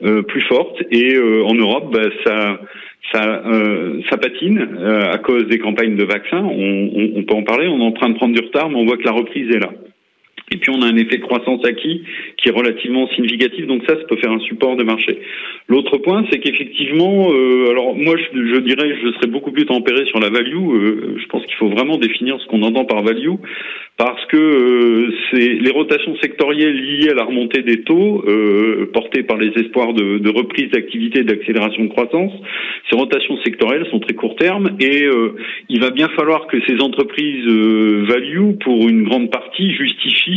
euh, 0.03 0.23
plus 0.23 0.43
forte. 0.43 0.83
Et 0.91 1.15
euh, 1.15 1.45
en 1.45 1.55
Europe, 1.55 1.93
bah, 1.93 2.09
ça 2.25 2.61
ça, 3.13 3.45
ça 4.11 4.17
patine 4.17 4.59
à 4.83 5.17
cause 5.19 5.47
des 5.47 5.61
campagnes 5.61 5.95
de 5.95 6.03
vaccins. 6.03 6.43
On, 6.43 6.91
on, 6.93 7.13
on, 7.15 7.23
peut 7.23 7.35
en 7.37 7.45
parler. 7.45 7.69
On 7.69 7.79
est 7.79 7.85
en 7.85 7.93
train 7.93 8.09
de 8.09 8.17
prendre 8.17 8.35
du 8.35 8.41
retard, 8.45 8.69
mais 8.69 8.75
on 8.75 8.85
voit 8.85 8.97
que 8.97 9.05
la 9.05 9.13
reprise 9.13 9.49
est 9.55 9.61
là. 9.61 9.71
Et 10.53 10.59
puis 10.59 10.71
on 10.71 10.81
a 10.83 10.87
un 10.87 10.97
effet 10.97 11.17
de 11.17 11.23
croissance 11.23 11.65
acquis 11.65 12.03
qui 12.37 12.49
est 12.49 12.53
relativement 12.53 13.09
significatif, 13.09 13.67
donc 13.67 13.83
ça, 13.89 13.97
ça 13.97 14.05
peut 14.09 14.17
faire 14.17 14.31
un 14.31 14.39
support 14.41 14.77
de 14.77 14.85
marché. 14.85 15.19
L'autre 15.69 15.99
point, 15.99 16.25
c'est 16.31 16.39
qu'effectivement, 16.39 17.33
euh, 17.33 17.71
alors 17.71 17.97
moi 17.97 18.15
je, 18.17 18.61
dirais, 18.61 18.97
je 19.03 19.13
serais 19.15 19.27
beaucoup 19.27 19.51
plus 19.51 19.67
tempéré 19.67 20.07
sur 20.07 20.21
la 20.21 20.31
value. 20.31 20.55
Euh, 20.55 21.17
je 21.19 21.27
pense 21.27 21.45
qu'il 21.47 21.57
faut 21.57 21.69
vraiment 21.69 21.97
définir 21.97 22.41
ce 22.41 22.47
qu'on 22.47 22.63
entend 22.63 22.85
par 22.85 23.03
value, 23.03 23.35
parce 23.97 24.25
que 24.27 24.37
euh, 24.37 25.13
c'est 25.31 25.55
les 25.55 25.71
rotations 25.71 26.15
sectorielles 26.23 26.77
liées 26.77 27.09
à 27.09 27.15
la 27.15 27.25
remontée 27.25 27.63
des 27.63 27.83
taux, 27.83 28.23
euh, 28.29 28.89
portées 28.93 29.25
par 29.25 29.39
les 29.39 29.49
espoirs 29.57 29.95
de, 29.95 30.19
de 30.19 30.31
reprise 30.31 30.71
d'activité 30.71 31.21
et 31.21 31.25
d'accélération 31.25 31.85
de 31.85 31.89
croissance. 31.89 32.33
Ces 32.91 32.97
rotations 32.97 33.37
sectorielles 33.43 33.87
sont 33.91 33.99
très 33.99 34.15
court 34.15 34.37
terme 34.37 34.77
et 34.79 35.05
euh, 35.05 35.35
il 35.69 35.81
va 35.81 35.91
bien 35.91 36.09
falloir 36.11 36.47
que 36.47 36.59
ces 36.67 36.81
entreprises 36.81 37.47
value, 37.47 38.53
pour 38.63 38.89
une 38.89 39.05
grande 39.05 39.31
partie, 39.31 39.73
justifient 39.73 40.36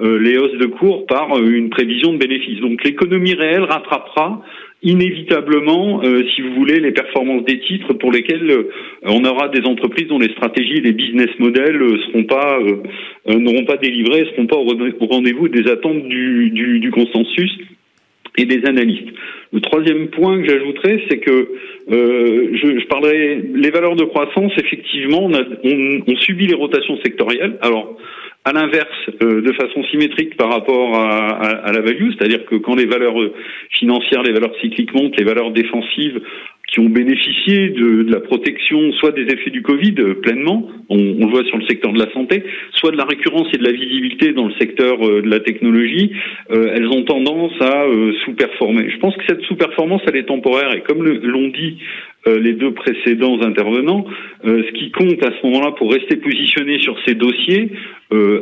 euh, 0.00 0.18
les 0.18 0.38
hausses 0.38 0.58
de 0.58 0.66
cours 0.66 1.06
par 1.06 1.36
euh, 1.36 1.50
une 1.50 1.70
prévision 1.70 2.12
de 2.12 2.18
bénéfices. 2.18 2.60
Donc 2.60 2.82
l'économie 2.84 3.34
réelle 3.34 3.64
rattrapera 3.64 4.42
inévitablement, 4.82 6.02
euh, 6.04 6.22
si 6.34 6.40
vous 6.40 6.54
voulez, 6.54 6.78
les 6.78 6.92
performances 6.92 7.44
des 7.44 7.58
titres 7.60 7.94
pour 7.94 8.12
lesquels 8.12 8.66
on 9.02 9.24
aura 9.24 9.48
des 9.48 9.66
entreprises 9.66 10.06
dont 10.06 10.20
les 10.20 10.30
stratégies 10.32 10.76
et 10.76 10.80
les 10.80 10.92
business 10.92 11.30
models 11.40 11.82
seront 12.06 12.24
pas 12.24 12.60
n'auront 13.26 13.64
pas 13.64 13.76
délivré, 13.76 14.24
seront 14.30 14.46
pas 14.46 14.56
au 14.56 15.06
rendez-vous 15.06 15.48
des 15.48 15.68
attentes 15.68 16.06
du, 16.06 16.90
consensus 16.92 17.58
et 18.38 18.46
des 18.46 18.64
analystes. 18.66 19.08
Le 19.52 19.60
troisième 19.60 20.08
point 20.08 20.40
que 20.40 20.48
j'ajouterais, 20.48 21.02
c'est 21.08 21.18
que 21.18 21.48
euh, 21.90 22.50
je, 22.52 22.80
je, 22.80 22.86
parlerai 22.86 23.42
les 23.54 23.70
valeurs 23.70 23.96
de 23.96 24.04
croissance. 24.04 24.52
Effectivement, 24.56 25.24
on, 25.24 25.34
a, 25.34 25.42
on, 25.64 26.00
on 26.06 26.16
subit 26.16 26.46
les 26.46 26.54
rotations 26.54 26.96
sectorielles. 27.02 27.58
Alors 27.60 27.98
à 28.44 28.52
l'inverse, 28.52 29.10
euh, 29.22 29.42
de 29.42 29.52
façon 29.52 29.82
symétrique 29.90 30.36
par 30.36 30.50
rapport 30.50 30.94
à, 30.96 31.28
à, 31.28 31.48
à 31.68 31.72
la 31.72 31.80
value, 31.80 32.10
c'est-à-dire 32.16 32.46
que 32.46 32.54
quand 32.54 32.76
les 32.76 32.86
valeurs 32.86 33.16
financières, 33.70 34.22
les 34.22 34.32
valeurs 34.32 34.54
cycliques 34.62 34.94
montent, 34.94 35.18
les 35.18 35.24
valeurs 35.24 35.50
défensives 35.50 36.20
qui 36.68 36.80
ont 36.80 36.88
bénéficié 36.88 37.70
de, 37.70 38.02
de, 38.02 38.12
la 38.12 38.20
protection, 38.20 38.92
soit 38.92 39.12
des 39.12 39.22
effets 39.22 39.50
du 39.50 39.62
Covid 39.62 39.94
euh, 39.98 40.14
pleinement, 40.14 40.68
on, 40.90 40.96
on, 40.96 41.26
le 41.26 41.30
voit 41.30 41.44
sur 41.44 41.56
le 41.56 41.66
secteur 41.66 41.92
de 41.92 41.98
la 41.98 42.10
santé, 42.12 42.44
soit 42.72 42.90
de 42.90 42.96
la 42.96 43.04
récurrence 43.04 43.48
et 43.54 43.58
de 43.58 43.64
la 43.64 43.72
visibilité 43.72 44.32
dans 44.32 44.48
le 44.48 44.54
secteur 44.60 44.96
euh, 45.06 45.22
de 45.22 45.30
la 45.30 45.40
technologie, 45.40 46.12
euh, 46.50 46.72
elles 46.74 46.88
ont 46.88 47.04
tendance 47.04 47.52
à 47.60 47.84
euh, 47.84 48.12
sous-performer. 48.24 48.90
Je 48.90 48.98
pense 48.98 49.16
que 49.16 49.22
cette 49.26 49.40
sous-performance, 49.42 50.02
elle 50.06 50.16
est 50.16 50.26
temporaire 50.26 50.74
et 50.74 50.82
comme 50.82 51.02
l'ont 51.04 51.48
dit 51.48 51.78
les 52.40 52.52
deux 52.52 52.72
précédents 52.72 53.40
intervenants, 53.42 54.04
ce 54.44 54.72
qui 54.72 54.90
compte 54.90 55.22
à 55.22 55.30
ce 55.30 55.46
moment-là 55.46 55.72
pour 55.72 55.92
rester 55.92 56.16
positionné 56.16 56.80
sur 56.80 56.96
ces 57.06 57.14
dossiers, 57.14 57.70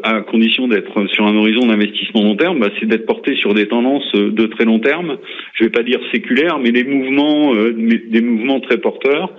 à 0.02 0.20
condition 0.22 0.68
d'être 0.68 1.06
sur 1.12 1.26
un 1.26 1.36
horizon 1.36 1.66
d'investissement 1.66 2.22
long 2.22 2.36
terme, 2.36 2.60
bah, 2.60 2.70
c'est 2.78 2.86
d'être 2.86 3.06
porté 3.06 3.34
sur 3.36 3.54
des 3.54 3.66
tendances 3.66 4.12
de 4.12 4.46
très 4.46 4.64
long 4.64 4.78
terme. 4.78 5.18
Je 5.54 5.64
ne 5.64 5.68
vais 5.68 5.72
pas 5.72 5.82
dire 5.82 6.00
séculaires, 6.12 6.58
mais 6.58 6.70
des 6.70 6.84
mouvements, 6.84 7.52
des 7.54 8.20
mouvements 8.20 8.60
très 8.60 8.78
porteurs 8.78 9.32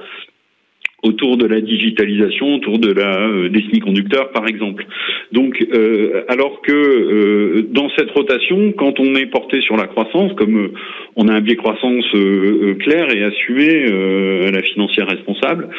autour 1.03 1.37
de 1.37 1.45
la 1.45 1.61
digitalisation, 1.61 2.55
autour 2.55 2.79
de 2.79 2.91
la 2.91 3.19
euh, 3.19 3.49
des 3.49 3.61
semi-conducteurs 3.61 4.31
par 4.31 4.47
exemple. 4.47 4.85
Donc 5.31 5.63
euh, 5.73 6.23
alors 6.27 6.61
que 6.61 6.71
euh, 6.71 7.67
dans 7.71 7.89
cette 7.97 8.09
rotation, 8.11 8.71
quand 8.71 8.99
on 8.99 9.13
est 9.15 9.27
porté 9.27 9.61
sur 9.61 9.77
la 9.77 9.85
croissance, 9.85 10.33
comme 10.33 10.57
euh, 10.57 10.73
on 11.15 11.27
a 11.27 11.33
un 11.33 11.41
biais 11.41 11.55
croissance 11.55 12.05
euh, 12.15 12.75
clair 12.79 13.15
et 13.15 13.23
assumé 13.23 13.85
à 14.47 14.51
la 14.51 14.61
financière 14.61 15.07
responsable, 15.07 15.69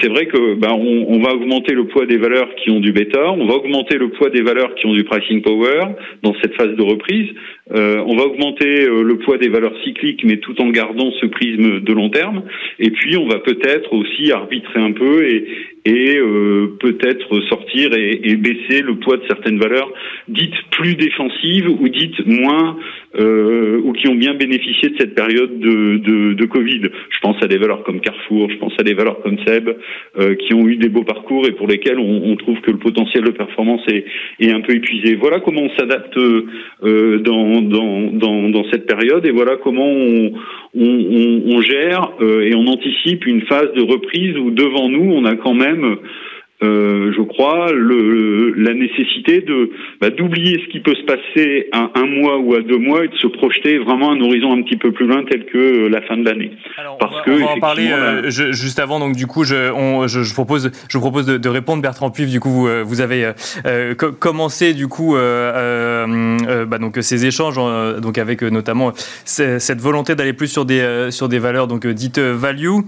c'est 0.00 0.08
vrai 0.08 0.26
que 0.26 0.54
bah, 0.54 0.72
on, 0.72 1.06
on, 1.08 1.20
va 1.20 1.34
augmenter 1.34 1.74
le 1.74 1.86
poids 1.86 2.06
des 2.06 2.16
valeurs 2.16 2.54
qui 2.56 2.70
ont 2.70 2.80
du 2.80 2.92
bêta, 2.92 3.32
on 3.32 3.46
va 3.46 3.54
augmenter 3.54 3.98
le 3.98 4.10
poids 4.10 4.30
des 4.30 4.42
valeurs 4.42 4.74
qui 4.74 4.86
ont 4.86 4.94
du 4.94 5.04
pricing 5.04 5.42
power 5.42 5.94
dans 6.22 6.34
cette 6.42 6.54
phase 6.54 6.74
de 6.76 6.82
reprise, 6.82 7.28
on 7.70 8.16
va 8.16 8.24
augmenter 8.24 8.86
le 8.86 9.16
poids 9.18 9.38
des 9.38 9.48
valeurs 9.48 9.74
cycliques, 9.84 10.24
mais 10.24 10.38
tout 10.38 10.60
en 10.60 10.70
gardant 10.70 11.10
ce 11.20 11.26
prisme 11.26 11.80
de 11.80 11.92
long 11.92 12.10
terme, 12.10 12.42
et 12.78 12.90
puis 12.90 13.16
on 13.16 13.26
va 13.26 13.38
peut-être 13.38 13.92
aussi 13.92 14.32
un 14.78 14.92
peu 14.92 15.26
et, 15.26 15.46
et 15.84 16.16
euh, 16.16 16.76
peut-être 16.78 17.40
sortir 17.48 17.92
et, 17.92 18.20
et, 18.22 18.36
baisser 18.36 18.82
le 18.82 18.96
poids 18.96 19.16
de 19.16 19.24
certaines 19.26 19.58
valeurs 19.58 19.92
dites 20.28 20.54
plus 20.70 20.94
défensives 20.94 21.68
ou 21.68 21.88
dites 21.88 22.24
moins 22.24 22.76
euh, 23.18 23.80
ou 23.82 23.92
qui 23.92 24.08
ont 24.08 24.14
bien 24.14 24.34
bénéficié 24.34 24.90
de 24.90 24.96
cette 24.98 25.14
période 25.14 25.58
de, 25.58 25.98
de, 25.98 26.34
de, 26.34 26.44
Covid. 26.46 26.82
Je 27.10 27.18
pense 27.20 27.36
à 27.42 27.48
des 27.48 27.58
valeurs 27.58 27.82
comme 27.82 28.00
Carrefour, 28.00 28.48
je 28.50 28.56
pense 28.58 28.72
à 28.78 28.84
des 28.84 28.94
valeurs 28.94 29.20
comme 29.22 29.38
Seb 29.44 29.70
euh, 30.18 30.34
qui 30.36 30.54
ont 30.54 30.68
eu 30.68 30.76
des 30.76 30.88
beaux 30.88 31.02
parcours 31.02 31.46
et 31.46 31.52
pour 31.52 31.66
lesquels 31.66 31.98
on, 31.98 32.30
on 32.30 32.36
trouve 32.36 32.60
que 32.60 32.70
le 32.70 32.78
potentiel 32.78 33.24
de 33.24 33.30
performance 33.30 33.82
est, 33.88 34.04
est, 34.38 34.52
un 34.52 34.60
peu 34.60 34.74
épuisé. 34.74 35.16
Voilà 35.16 35.40
comment 35.40 35.62
on 35.62 35.76
s'adapte 35.76 36.16
euh, 36.16 37.18
dans, 37.18 37.60
dans, 37.60 38.12
dans, 38.12 38.48
dans, 38.50 38.64
cette 38.70 38.86
période 38.86 39.26
et 39.26 39.32
voilà 39.32 39.56
comment 39.56 39.90
on, 39.90 40.32
on, 40.74 41.42
on 41.46 41.60
gère 41.60 42.12
euh, 42.20 42.42
et 42.42 42.54
on 42.54 42.66
anticipe 42.66 43.26
une 43.26 43.42
phase 43.42 43.72
de 43.74 43.82
reprise 43.82 44.38
où 44.38 44.50
devant 44.50 44.88
nous 44.88 45.12
on 45.12 45.24
a 45.24 45.34
quand 45.34 45.54
même 45.54 45.71
euh, 46.62 47.12
je 47.16 47.22
crois, 47.22 47.72
le, 47.72 48.52
la 48.56 48.72
nécessité 48.72 49.40
de 49.40 49.70
bah, 50.00 50.10
d'oublier 50.10 50.60
ce 50.64 50.70
qui 50.70 50.78
peut 50.78 50.94
se 50.94 51.02
passer 51.02 51.68
à 51.72 51.90
un 51.96 52.06
mois 52.06 52.38
ou 52.38 52.54
à 52.54 52.60
deux 52.60 52.78
mois 52.78 53.04
et 53.04 53.08
de 53.08 53.16
se 53.16 53.26
projeter 53.26 53.78
vraiment 53.78 54.10
à 54.10 54.14
un 54.14 54.20
horizon 54.20 54.52
un 54.52 54.62
petit 54.62 54.76
peu 54.76 54.92
plus 54.92 55.06
loin 55.06 55.24
tel 55.28 55.44
que 55.46 55.58
euh, 55.58 55.88
la 55.88 56.02
fin 56.02 56.16
de 56.16 56.24
l'année. 56.24 56.52
Parce 57.00 57.14
on 57.14 57.16
va, 57.16 57.22
que 57.22 57.30
on 57.30 57.46
va 57.46 57.52
en 57.52 57.58
parler 57.58 57.90
euh, 57.90 58.30
je, 58.30 58.52
juste 58.52 58.78
avant. 58.78 59.00
Donc 59.00 59.16
du 59.16 59.26
coup, 59.26 59.42
je, 59.42 59.72
on, 59.72 60.06
je, 60.06 60.22
je 60.22 60.34
propose, 60.34 60.70
je 60.88 60.98
vous 60.98 61.02
propose 61.02 61.26
de, 61.26 61.36
de, 61.36 61.48
répondre, 61.48 61.82
Bertrand 61.82 62.10
Puif. 62.10 62.30
Du 62.30 62.38
coup, 62.38 62.50
vous, 62.50 62.68
vous 62.84 63.00
avez 63.00 63.32
euh, 63.66 63.94
commencé 63.94 64.72
du 64.72 64.86
coup 64.86 65.14
bah, 65.14 66.78
donc 66.78 66.96
ces 67.00 67.26
échanges 67.26 67.56
donc 68.00 68.18
avec 68.18 68.42
notamment 68.42 68.92
cette 69.24 69.80
volonté 69.80 70.14
d'aller 70.14 70.32
plus 70.32 70.48
sur 70.48 70.64
des 70.64 71.08
sur 71.10 71.28
des 71.28 71.38
valeurs 71.38 71.66
donc 71.66 71.86
dites 71.86 72.18
value 72.18 72.82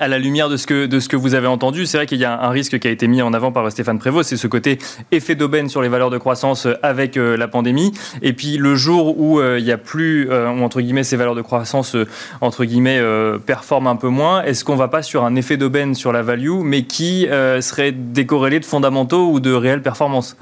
à 0.00 0.08
la 0.08 0.18
lumière 0.18 0.48
de 0.48 0.56
ce 0.56 0.66
que, 0.66 0.86
de 0.86 1.00
ce 1.00 1.08
que 1.08 1.16
vous 1.16 1.34
avez 1.34 1.46
entendu, 1.46 1.86
c'est 1.86 1.98
vrai 1.98 2.06
qu'il 2.06 2.18
y 2.18 2.24
a 2.24 2.40
un 2.42 2.50
risque 2.50 2.78
qui 2.78 2.88
a 2.88 2.90
été 2.90 3.06
mis 3.06 3.22
en 3.22 3.32
avant 3.32 3.52
par 3.52 3.70
Stéphane 3.70 3.98
Prévost, 3.98 4.28
c'est 4.28 4.36
ce 4.36 4.46
côté 4.46 4.78
effet 5.12 5.34
d'aubaine 5.34 5.68
sur 5.68 5.82
les 5.82 5.88
valeurs 5.88 6.10
de 6.10 6.18
croissance 6.18 6.66
avec 6.82 7.16
euh, 7.16 7.36
la 7.36 7.48
pandémie. 7.48 7.92
Et 8.22 8.32
puis 8.32 8.56
le 8.56 8.74
jour 8.74 9.18
où 9.18 9.40
euh, 9.40 9.58
il 9.58 9.64
n'y 9.64 9.72
a 9.72 9.78
plus, 9.78 10.30
euh, 10.30 10.48
entre 10.48 10.80
guillemets, 10.80 11.04
ces 11.04 11.16
valeurs 11.16 11.34
de 11.34 11.42
croissance, 11.42 11.96
entre 12.40 12.64
guillemets, 12.64 13.00
performent 13.46 13.88
un 13.88 13.96
peu 13.96 14.08
moins, 14.08 14.42
est-ce 14.42 14.64
qu'on 14.64 14.74
ne 14.74 14.78
va 14.78 14.88
pas 14.88 15.02
sur 15.02 15.24
un 15.24 15.36
effet 15.36 15.56
d'aubaine 15.56 15.94
sur 15.94 16.12
la 16.12 16.22
value, 16.22 16.62
mais 16.62 16.82
qui 16.82 17.26
serait 17.60 17.92
décorrélé 17.92 18.60
de 18.60 18.64
fondamentaux 18.64 19.30
ou 19.30 19.40
de 19.40 19.52
réelles 19.52 19.82
performances? 19.82 20.36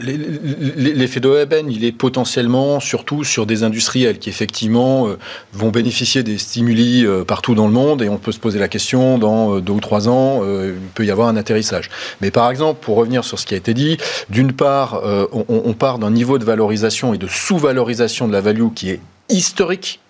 L'effet 0.00 1.20
d'aubaine, 1.20 1.70
il 1.70 1.84
est 1.84 1.92
potentiellement 1.92 2.80
surtout 2.80 3.24
sur 3.24 3.46
des 3.46 3.62
industriels 3.62 4.18
qui 4.18 4.28
effectivement 4.28 5.08
vont 5.52 5.70
bénéficier 5.70 6.22
des 6.22 6.38
stimuli 6.38 7.04
partout 7.26 7.54
dans 7.54 7.66
le 7.66 7.72
monde 7.72 8.02
et 8.02 8.08
on 8.08 8.18
peut 8.18 8.32
se 8.32 8.38
poser 8.38 8.58
la 8.58 8.68
question 8.68 9.18
dans 9.18 9.60
deux 9.60 9.72
ou 9.72 9.80
trois 9.80 10.08
ans, 10.08 10.42
il 10.44 10.74
peut 10.94 11.04
y 11.04 11.10
avoir 11.10 11.28
un 11.28 11.36
atterrissage. 11.36 11.90
Mais 12.20 12.30
par 12.30 12.50
exemple, 12.50 12.80
pour 12.82 12.96
revenir 12.96 13.24
sur 13.24 13.38
ce 13.38 13.46
qui 13.46 13.54
a 13.54 13.56
été 13.56 13.74
dit, 13.74 13.96
d'une 14.30 14.52
part, 14.52 15.02
on 15.32 15.72
part 15.72 15.98
d'un 15.98 16.10
niveau 16.10 16.38
de 16.38 16.44
valorisation 16.44 17.14
et 17.14 17.18
de 17.18 17.26
sous-valorisation 17.26 18.28
de 18.28 18.32
la 18.32 18.40
value 18.40 18.68
qui 18.74 18.90
est 18.90 19.00
historique 19.28 20.00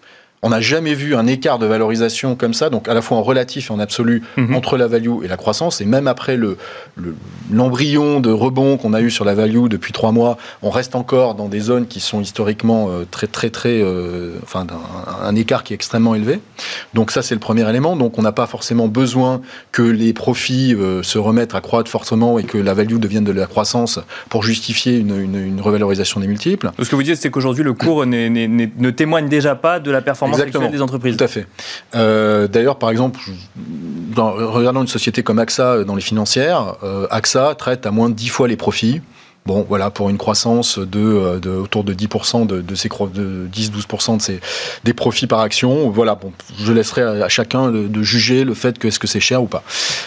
on 0.43 0.51
n'a 0.51 0.61
jamais 0.61 0.95
vu 0.95 1.17
un 1.17 1.27
écart 1.27 1.59
de 1.59 1.67
valorisation 1.67 2.37
comme 2.37 2.55
ça, 2.55 2.71
donc 2.71 2.89
à 2.89 2.95
la 2.95 3.03
fois 3.03 3.17
en 3.17 3.23
relatif 3.23 3.71
et 3.71 3.73
en 3.73 3.79
absolu, 3.79 4.23
mmh. 4.37 4.55
entre 4.55 4.77
la 4.77 4.87
value 4.87 5.25
et 5.25 5.29
la 5.29 5.37
croissance. 5.37 5.81
Et 5.81 5.87
même 5.87 6.07
après 6.07 6.37
le, 6.37 6.59
l'embryon 7.51 8.21
de 8.21 8.31
rebond 8.31 8.77
qu'on 8.77 8.93
a 8.93 9.01
eu 9.01 9.11
sur 9.11 9.25
la 9.25 9.35
value 9.35 9.69
depuis 9.69 9.93
trois 9.93 10.13
mois, 10.13 10.37
on 10.63 10.71
reste 10.71 10.95
encore 10.95 11.35
dans 11.35 11.49
des 11.49 11.61
zones 11.61 11.87
qui 11.87 12.01
sont 12.01 12.21
historiquement 12.21 12.89
euh, 12.91 13.07
très, 13.11 13.27
très, 13.27 13.51
très. 13.51 13.81
Euh, 13.83 14.35
enfin, 14.43 14.67
un, 14.71 15.27
un, 15.27 15.37
écart 15.37 15.65
qui 15.65 15.73
est 15.73 15.77
extrêmement 15.77 16.15
élevé. 16.15 16.41
Donc, 16.95 17.11
ça, 17.11 17.23
c'est 17.23 17.35
le 17.35 17.41
premier 17.41 17.69
élément. 17.69 17.97
Donc, 17.97 18.19
on 18.19 18.23
n'a 18.23 18.33
pas 18.33 18.47
forcément 18.47 18.89
besoin 18.89 19.41
que 19.73 19.83
les 19.83 20.13
profits 20.13 20.75
euh, 20.75 21.03
se 21.03 21.19
remettent 21.19 21.55
à 21.55 21.61
croître 21.61 21.91
fortement 21.91 22.39
et 22.39 22.45
que 22.45 22.59
la 22.59 22.75
value 22.75 22.99
devienne 22.99 23.25
de 23.25 23.33
la 23.33 23.47
croissance 23.47 24.01
pour 24.29 24.43
justifier 24.43 24.99
une, 24.99 25.19
une, 25.19 25.37
une 25.37 25.61
revalorisation 25.61 26.21
des 26.21 26.27
multiples. 26.27 26.71
Ce 26.81 26.89
que 26.89 26.97
vous 26.97 27.03
dites, 27.03 27.17
c'est 27.17 27.31
qu'aujourd'hui, 27.31 27.65
le 27.65 27.73
cours 27.73 28.07
ne 28.07 28.91
témoigne 28.91 29.29
déjà 29.29 29.55
pas 29.55 29.81
de 29.81 29.91
la 29.91 30.03
performance 30.03 30.26
Exactement. 30.29 30.71
des 30.71 30.83
entreprises. 30.83 31.17
Tout 31.17 31.25
à 31.25 31.29
fait. 31.29 31.47
Euh, 31.95 32.49
D'ailleurs, 32.49 32.79
par 32.79 32.91
exemple, 32.91 33.21
dans, 33.57 34.33
regardant 34.33 34.83
une 34.83 34.89
société 34.89 35.23
comme 35.23 35.39
AXA 35.39 35.85
dans 35.85 35.95
les 35.95 36.03
financières, 36.03 36.77
euh, 36.83 37.07
AXA 37.11 37.55
traite 37.57 37.87
à 37.87 37.91
moins 37.91 38.09
de 38.09 38.15
10 38.15 38.29
fois 38.29 38.49
les 38.49 38.57
profits. 38.57 39.01
Bon, 39.47 39.65
voilà, 39.69 39.91
pour 39.91 40.11
une 40.11 40.19
croissance 40.19 40.79
de, 40.79 41.39
de 41.39 41.51
autour 41.51 41.85
de 41.85 41.95
10% 41.95 42.47
de, 42.47 42.61
de 42.61 42.75
ces 42.75 42.89
de 42.89 43.49
10-12% 43.53 44.17
de 44.17 44.23
ces 44.23 44.41
des 44.85 44.93
profits 44.93 45.27
par 45.27 45.41
action. 45.41 45.89
Voilà, 45.91 46.17
bon, 46.17 46.33
je 46.59 46.73
laisserai 46.73 47.03
à, 47.03 47.25
à 47.25 47.29
chacun 47.29 47.71
de, 47.71 47.87
de, 47.87 48.03
juger 48.03 48.45
le 48.45 48.55
fait 48.55 48.79
que 48.79 48.89
est-ce 48.89 48.99
que 48.99 49.07
c'est 49.07 49.21
cher 49.21 49.43
ou 49.43 49.47
pas. 49.47 49.63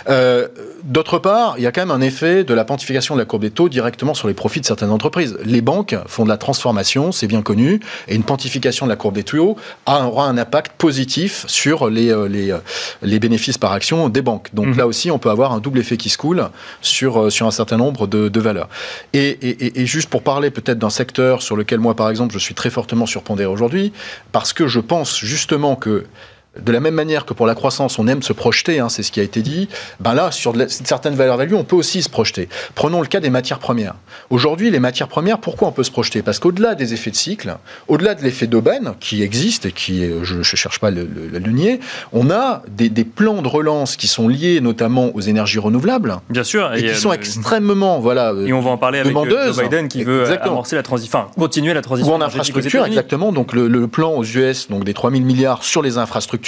Euh, 0.09 0.47
D'autre 0.83 1.19
part, 1.19 1.55
il 1.57 1.63
y 1.63 1.67
a 1.67 1.71
quand 1.71 1.81
même 1.81 1.91
un 1.91 2.01
effet 2.01 2.43
de 2.43 2.53
la 2.53 2.63
pontification 2.63 3.13
de 3.13 3.19
la 3.19 3.25
courbe 3.25 3.41
des 3.41 3.51
taux 3.51 3.67
directement 3.67 4.13
sur 4.13 4.27
les 4.27 4.33
profits 4.33 4.61
de 4.61 4.65
certaines 4.65 4.91
entreprises. 4.91 5.37
Les 5.43 5.61
banques 5.61 5.95
font 6.07 6.23
de 6.23 6.29
la 6.29 6.37
transformation, 6.37 7.11
c'est 7.11 7.27
bien 7.27 7.41
connu, 7.41 7.81
et 8.07 8.15
une 8.15 8.23
pontification 8.23 8.85
de 8.85 8.89
la 8.89 8.95
courbe 8.95 9.15
des 9.15 9.23
taux 9.23 9.57
aura 9.85 10.25
un 10.25 10.37
impact 10.37 10.71
positif 10.77 11.45
sur 11.47 11.89
les, 11.89 12.15
les, 12.29 12.55
les 13.01 13.19
bénéfices 13.19 13.57
par 13.57 13.73
action 13.73 14.07
des 14.09 14.21
banques. 14.21 14.49
Donc 14.53 14.67
mmh. 14.67 14.77
là 14.77 14.87
aussi, 14.87 15.11
on 15.11 15.19
peut 15.19 15.29
avoir 15.29 15.51
un 15.51 15.59
double 15.59 15.79
effet 15.79 15.97
qui 15.97 16.09
se 16.09 16.17
coule 16.17 16.47
sur, 16.81 17.31
sur 17.31 17.45
un 17.45 17.51
certain 17.51 17.77
nombre 17.77 18.07
de, 18.07 18.29
de 18.29 18.39
valeurs. 18.39 18.69
Et, 19.13 19.28
et, 19.41 19.85
juste 19.85 20.09
pour 20.09 20.23
parler 20.23 20.49
peut-être 20.51 20.79
d'un 20.79 20.89
secteur 20.89 21.41
sur 21.41 21.55
lequel 21.55 21.79
moi, 21.79 21.95
par 21.95 22.09
exemple, 22.09 22.33
je 22.33 22.39
suis 22.39 22.55
très 22.55 22.69
fortement 22.69 23.05
surpondéré 23.05 23.49
aujourd'hui, 23.49 23.91
parce 24.31 24.53
que 24.53 24.67
je 24.67 24.79
pense 24.79 25.19
justement 25.19 25.75
que 25.75 26.05
de 26.57 26.71
la 26.71 26.79
même 26.79 26.95
manière 26.95 27.25
que 27.25 27.33
pour 27.33 27.45
la 27.45 27.53
croissance, 27.53 27.99
on 27.99 28.07
aime 28.07 28.23
se 28.23 28.33
projeter, 28.33 28.79
hein, 28.79 28.89
c'est 28.89 29.03
ce 29.03 29.11
qui 29.11 29.19
a 29.19 29.23
été 29.23 29.41
dit, 29.41 29.69
ben 29.99 30.15
là, 30.15 30.31
sur 30.31 30.51
de 30.53 30.59
la, 30.59 30.67
certaines 30.67 31.13
valeurs 31.13 31.37
value, 31.37 31.53
on 31.53 31.63
peut 31.63 31.75
aussi 31.75 32.01
se 32.01 32.09
projeter. 32.09 32.49
Prenons 32.73 33.01
le 33.01 33.07
cas 33.07 33.19
des 33.19 33.29
matières 33.29 33.59
premières. 33.59 33.93
Aujourd'hui, 34.31 34.71
les 34.71 34.79
matières 34.79 35.07
premières, 35.07 35.37
pourquoi 35.37 35.67
on 35.67 35.71
peut 35.71 35.83
se 35.83 35.91
projeter? 35.91 36.23
Parce 36.23 36.39
qu'au-delà 36.39 36.73
des 36.73 36.93
effets 36.93 37.11
de 37.11 37.15
cycle, 37.15 37.55
au-delà 37.87 38.15
de 38.15 38.23
l'effet 38.23 38.47
d'aubaine, 38.47 38.93
qui 38.99 39.21
existe 39.21 39.67
et 39.67 39.71
qui, 39.71 40.03
je 40.23 40.37
ne 40.37 40.43
cherche 40.43 40.79
pas 40.79 40.89
le, 40.89 41.03
le, 41.03 41.37
le, 41.37 41.51
nier, 41.51 41.79
on 42.13 42.31
a 42.31 42.63
des, 42.67 42.89
des, 42.89 43.03
plans 43.03 43.41
de 43.41 43.47
relance 43.47 43.95
qui 43.95 44.07
sont 44.07 44.27
liés 44.27 44.59
notamment 44.59 45.15
aux 45.15 45.21
énergies 45.21 45.59
renouvelables. 45.59 46.17
Bien 46.29 46.43
sûr. 46.43 46.73
Et, 46.73 46.79
et 46.79 46.93
qui 46.93 46.99
sont 46.99 47.09
le... 47.09 47.15
extrêmement, 47.15 47.99
voilà, 47.99 48.33
Et 48.45 48.53
on 48.53 48.61
va 48.61 48.71
en 48.71 48.77
parler 48.77 48.99
avec 48.99 49.13
Joe 49.13 49.61
Biden 49.61 49.87
qui 49.87 50.03
veut 50.03 50.21
exactement. 50.21 50.53
amorcer 50.53 50.75
la 50.75 50.83
transition, 50.83 51.19
enfin, 51.19 51.31
continuer 51.37 51.73
la 51.75 51.81
transition. 51.81 52.11
Ou 52.11 52.15
en 52.15 52.21
infrastructure, 52.21 52.85
exactement. 52.85 53.31
Donc 53.31 53.53
le, 53.53 53.67
le 53.67 53.87
plan 53.87 54.13
aux 54.13 54.23
US, 54.23 54.67
donc 54.69 54.83
des 54.83 54.93
3 54.93 55.11
000 55.11 55.23
milliards 55.23 55.63
sur 55.63 55.81
les 55.81 55.97
infrastructures, 55.97 56.38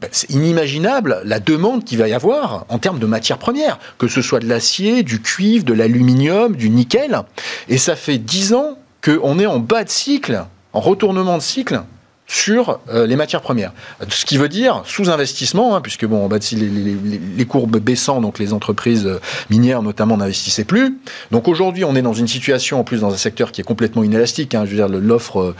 ben, 0.00 0.08
c'est 0.12 0.30
inimaginable 0.30 1.22
la 1.24 1.40
demande 1.40 1.84
qu'il 1.84 1.98
va 1.98 2.08
y 2.08 2.12
avoir 2.12 2.66
en 2.68 2.78
termes 2.78 2.98
de 2.98 3.06
matières 3.06 3.38
premières, 3.38 3.78
que 3.98 4.08
ce 4.08 4.20
soit 4.20 4.40
de 4.40 4.46
l'acier, 4.46 5.02
du 5.02 5.22
cuivre, 5.22 5.64
de 5.64 5.72
l'aluminium, 5.72 6.54
du 6.54 6.68
nickel. 6.68 7.22
Et 7.68 7.78
ça 7.78 7.96
fait 7.96 8.18
dix 8.18 8.52
ans 8.52 8.78
qu'on 9.02 9.38
est 9.38 9.46
en 9.46 9.58
bas 9.58 9.84
de 9.84 9.88
cycle, 9.88 10.44
en 10.72 10.80
retournement 10.80 11.38
de 11.38 11.42
cycle 11.42 11.80
sur 12.26 12.80
euh, 12.88 13.06
les 13.06 13.16
matières 13.16 13.40
premières. 13.40 13.72
Ce 14.08 14.24
qui 14.24 14.36
veut 14.36 14.48
dire 14.48 14.82
sous-investissement, 14.84 15.76
hein, 15.76 15.80
puisque 15.80 16.04
bon, 16.06 16.26
bah, 16.26 16.38
les, 16.52 16.58
les, 16.58 16.96
les, 17.36 17.44
courbes 17.44 17.78
baissant, 17.78 18.20
donc 18.20 18.38
les 18.38 18.52
entreprises 18.52 19.08
minières 19.48 19.82
notamment 19.82 20.16
n'investissaient 20.16 20.64
plus. 20.64 20.98
Donc 21.30 21.46
aujourd'hui, 21.46 21.84
on 21.84 21.94
est 21.94 22.02
dans 22.02 22.12
une 22.12 22.26
situation, 22.26 22.80
en 22.80 22.84
plus 22.84 23.00
dans 23.00 23.12
un 23.12 23.16
secteur 23.16 23.52
qui 23.52 23.60
est 23.60 23.64
complètement 23.64 24.02
inélastique. 24.02 24.54
Hein, 24.54 24.64
je 24.64 24.70
veux 24.70 24.76
dire, 24.76 24.88
l'offre 24.88 25.54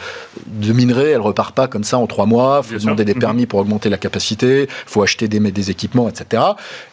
de 0.47 0.73
minerais, 0.73 1.11
elle 1.11 1.21
repart 1.21 1.55
pas 1.55 1.69
comme 1.69 1.85
ça 1.85 1.99
en 1.99 2.07
trois 2.07 2.27
mois. 2.27 2.63
Il 2.65 2.75
faut 2.75 2.85
demander 2.85 3.05
des 3.05 3.15
permis 3.15 3.45
mmh. 3.45 3.47
pour 3.47 3.61
augmenter 3.61 3.89
la 3.89 3.99
capacité, 3.99 4.63
il 4.63 4.91
faut 4.91 5.03
acheter 5.03 5.29
des, 5.29 5.39
des, 5.39 5.71
équipements, 5.71 6.09
etc. 6.09 6.43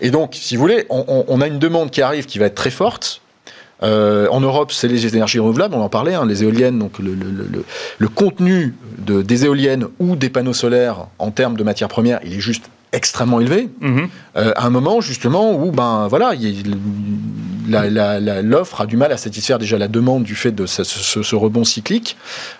Et 0.01 0.11
donc, 0.11 0.35
si 0.35 0.55
vous 0.55 0.61
voulez, 0.61 0.85
on, 0.89 1.25
on 1.27 1.41
a 1.41 1.47
une 1.47 1.59
demande 1.59 1.89
qui 1.89 2.01
arrive 2.01 2.25
qui 2.25 2.37
va 2.37 2.45
être 2.45 2.55
très 2.55 2.69
forte 2.69 3.22
euh, 3.83 4.27
en 4.29 4.39
Europe, 4.39 4.71
c'est 4.71 4.87
les 4.87 5.05
énergies 5.07 5.39
renouvelables, 5.39 5.75
on 5.75 5.81
en 5.81 5.89
parlait, 5.89 6.13
hein, 6.13 6.25
les 6.25 6.43
éoliennes, 6.43 6.79
donc 6.79 6.99
le, 6.99 7.13
le, 7.13 7.29
le, 7.29 7.65
le 7.97 8.07
contenu 8.07 8.75
de, 8.97 9.21
des 9.21 9.45
éoliennes 9.45 9.87
ou 9.99 10.15
des 10.15 10.29
panneaux 10.29 10.53
solaires 10.53 11.07
en 11.19 11.31
termes 11.31 11.57
de 11.57 11.63
matières 11.63 11.89
premières, 11.89 12.19
il 12.23 12.33
est 12.33 12.39
juste 12.39 12.69
extrêmement 12.93 13.39
élevé. 13.39 13.69
Mmh. 13.81 14.01
Euh, 14.37 14.51
à 14.55 14.67
un 14.67 14.69
moment, 14.69 15.01
justement, 15.01 15.53
où 15.53 15.71
ben, 15.71 16.07
voilà, 16.07 16.33
l'offre 18.43 18.81
a 18.81 18.85
du 18.85 18.97
mal 18.97 19.11
à 19.11 19.17
satisfaire 19.17 19.57
déjà 19.57 19.79
la 19.79 19.87
demande 19.87 20.23
du 20.23 20.35
fait 20.35 20.51
de 20.51 20.67
ce, 20.67 20.83
ce, 20.83 21.23
ce 21.23 21.35
rebond 21.35 21.63
cyclique, 21.63 22.15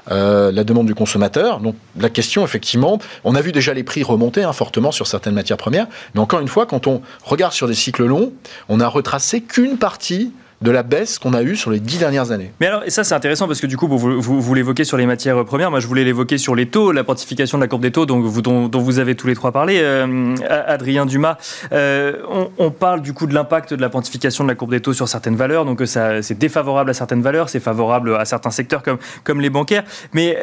euh, 0.10 0.52
la 0.52 0.64
demande 0.64 0.88
du 0.88 0.96
consommateur. 0.96 1.60
Donc 1.60 1.76
la 2.00 2.10
question, 2.10 2.44
effectivement, 2.44 2.98
on 3.24 3.36
a 3.36 3.42
vu 3.42 3.52
déjà 3.52 3.76
les 3.76 3.84
prix 3.84 4.02
remonter 4.02 4.44
hein, 4.44 4.54
fortement 4.54 4.92
sur 4.92 5.06
certaines 5.06 5.36
matières 5.36 5.58
premières, 5.58 5.86
mais 6.16 6.20
encore 6.20 6.40
une 6.40 6.48
fois, 6.48 6.66
quand 6.66 6.88
on 6.88 7.04
regarde 7.24 7.54
sur 7.54 7.68
des 7.68 7.76
cycles 7.76 8.06
longs, 8.06 8.34
on 8.70 8.80
a 8.80 8.88
retracé 8.88 9.42
qu'une 9.42 9.78
partie 9.78 10.32
de 10.64 10.72
la 10.72 10.82
baisse 10.82 11.20
qu'on 11.20 11.34
a 11.34 11.44
eue 11.44 11.58
sur 11.58 11.72
les 11.72 11.80
dix 11.80 11.98
dernières 11.98 12.32
années. 12.32 12.52
Mais 12.62 12.68
alors, 12.68 12.84
et 12.86 12.90
ça 12.90 13.04
c'est 13.04 13.14
intéressant 13.14 13.48
parce 13.48 13.60
que 13.60 13.68
du 13.68 13.76
coup, 13.76 13.88
vous, 13.88 14.54
l'évoquez 14.54 14.86
sur 14.86 14.98
les 14.98 15.06
matières 15.06 15.44
premières, 15.44 15.70
moi 15.70 15.82
je 15.82 15.88
voulais 15.88 16.06
l'évoquer 16.06 16.38
sur 16.38 16.56
les 16.56 16.68
taux, 16.68 16.94
la 16.94 17.04
pontification 17.04 17.58
de 17.58 17.64
la 17.64 17.68
courbe 17.68 17.82
des 17.82 17.92
taux 17.92 18.06
dont, 18.06 18.20
vous 18.20 19.00
avez 19.00 19.16
tous 19.16 19.28
les 19.28 19.36
trois 19.36 19.52
parlé. 19.52 19.80
Euh, 19.82 20.36
Adrien 20.50 21.06
Dumas, 21.06 21.38
euh, 21.74 22.14
on, 22.58 22.72
parle 22.72 23.02
du 23.02 23.14
coup 23.14 23.28
de 23.28 23.34
l'impact 23.34 23.74
de 23.74 23.82
la 23.82 23.90
pontification 23.90 24.46
de 24.46 24.50
la 24.50 24.56
courbe 24.56 24.72
des 24.72 24.80
taux 24.80 24.94
sur 24.94 25.10
certaines 25.10 25.36
valeurs, 25.36 25.66
donc 25.66 25.82
ça 25.86 26.22
c'est 26.22 26.38
défavorable 26.38 26.90
à 26.90 26.94
certaines 26.94 27.22
valeurs, 27.22 27.50
c'est 27.50 27.60
favorable 27.60 28.16
à 28.16 28.24
certains 28.24 28.52
secteurs 28.52 28.82
comme, 29.24 29.42
les 29.42 29.50
bancaires, 29.50 29.84
mais 30.14 30.38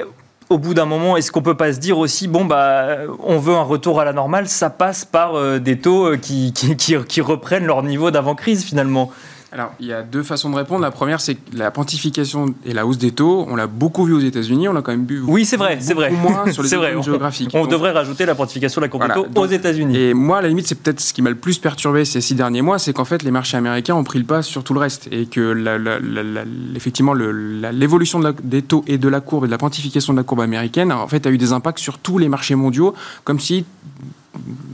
au 0.50 0.58
bout 0.58 0.74
d'un 0.74 0.84
moment, 0.84 1.16
est-ce 1.16 1.32
qu'on 1.32 1.42
peut 1.42 1.56
pas 1.56 1.72
se 1.72 1.78
dire 1.78 1.96
aussi, 1.96 2.28
bon, 2.28 2.44
bah, 2.44 2.98
on 3.22 3.38
veut 3.38 3.54
un 3.54 3.62
retour 3.62 4.00
à 4.00 4.04
la 4.04 4.12
normale, 4.12 4.48
ça 4.48 4.68
passe 4.68 5.04
par 5.04 5.36
euh, 5.36 5.58
des 5.58 5.78
taux 5.78 6.16
qui 6.18 7.20
reprennent 7.20 7.66
leur 7.66 7.82
niveau 7.82 8.10
d'avant-crise 8.10 8.64
finalement? 8.64 9.10
Alors, 9.52 9.72
il 9.80 9.86
y 9.86 9.92
a 9.92 10.02
deux 10.02 10.22
façons 10.22 10.48
de 10.48 10.54
répondre. 10.54 10.80
La 10.82 10.92
première, 10.92 11.20
c'est 11.20 11.34
que 11.34 11.56
la 11.56 11.72
pontification 11.72 12.54
et 12.64 12.72
la 12.72 12.86
hausse 12.86 12.98
des 12.98 13.10
taux, 13.10 13.46
on 13.48 13.56
l'a 13.56 13.66
beaucoup 13.66 14.04
vu 14.04 14.12
aux 14.12 14.20
États-Unis, 14.20 14.68
on 14.68 14.72
l'a 14.72 14.80
quand 14.80 14.92
même 14.92 15.06
vu. 15.06 15.22
Oui, 15.26 15.44
c'est 15.44 15.56
vrai, 15.56 15.78
c'est 15.80 15.94
vrai. 15.94 16.10
moins 16.10 16.52
sur 16.52 16.62
les 16.62 16.68
vrai. 16.76 16.94
géographiques. 17.02 17.50
On, 17.52 17.66
devrait 17.66 17.90
rajouter 17.90 18.26
la 18.26 18.36
pontification 18.36 18.80
de 18.80 18.84
la 18.84 18.88
courbe 18.88 19.04
voilà, 19.06 19.28
aux 19.34 19.46
États-Unis. 19.46 19.98
Et 19.98 20.14
moi, 20.14 20.38
à 20.38 20.42
la 20.42 20.48
limite, 20.48 20.68
c'est 20.68 20.76
peut-être 20.76 21.00
ce 21.00 21.12
qui 21.12 21.20
m'a 21.20 21.30
le 21.30 21.36
plus 21.36 21.58
perturbé 21.58 22.04
ces 22.04 22.20
six 22.20 22.36
derniers 22.36 22.62
mois, 22.62 22.78
c'est 22.78 22.92
qu'en 22.92 23.04
fait, 23.04 23.24
les 23.24 23.32
marchés 23.32 23.56
américains 23.56 23.96
ont 23.96 24.04
pris 24.04 24.20
le 24.20 24.24
pas 24.24 24.42
sur 24.42 24.62
tout 24.62 24.72
le 24.72 24.80
reste 24.80 25.08
et 25.10 25.26
que, 25.26 25.40
la, 25.40 25.78
la, 25.78 25.98
la, 25.98 26.42
effectivement, 26.76 27.14
l'évolution 27.14 28.20
de 28.20 28.32
des 28.44 28.62
taux 28.62 28.84
et 28.86 28.98
de 28.98 29.08
la 29.08 29.20
courbe 29.20 29.44
et 29.44 29.46
de 29.48 29.52
la 29.52 29.58
pontification 29.58 30.12
de 30.12 30.18
la 30.18 30.22
courbe 30.22 30.42
américaine, 30.42 30.92
en 30.92 31.08
fait, 31.08 31.26
a 31.26 31.30
eu 31.30 31.38
des 31.38 31.52
impacts 31.52 31.80
sur 31.80 31.98
tous 31.98 32.18
les 32.18 32.28
marchés 32.28 32.54
mondiaux, 32.54 32.94
comme 33.24 33.40
si 33.40 33.64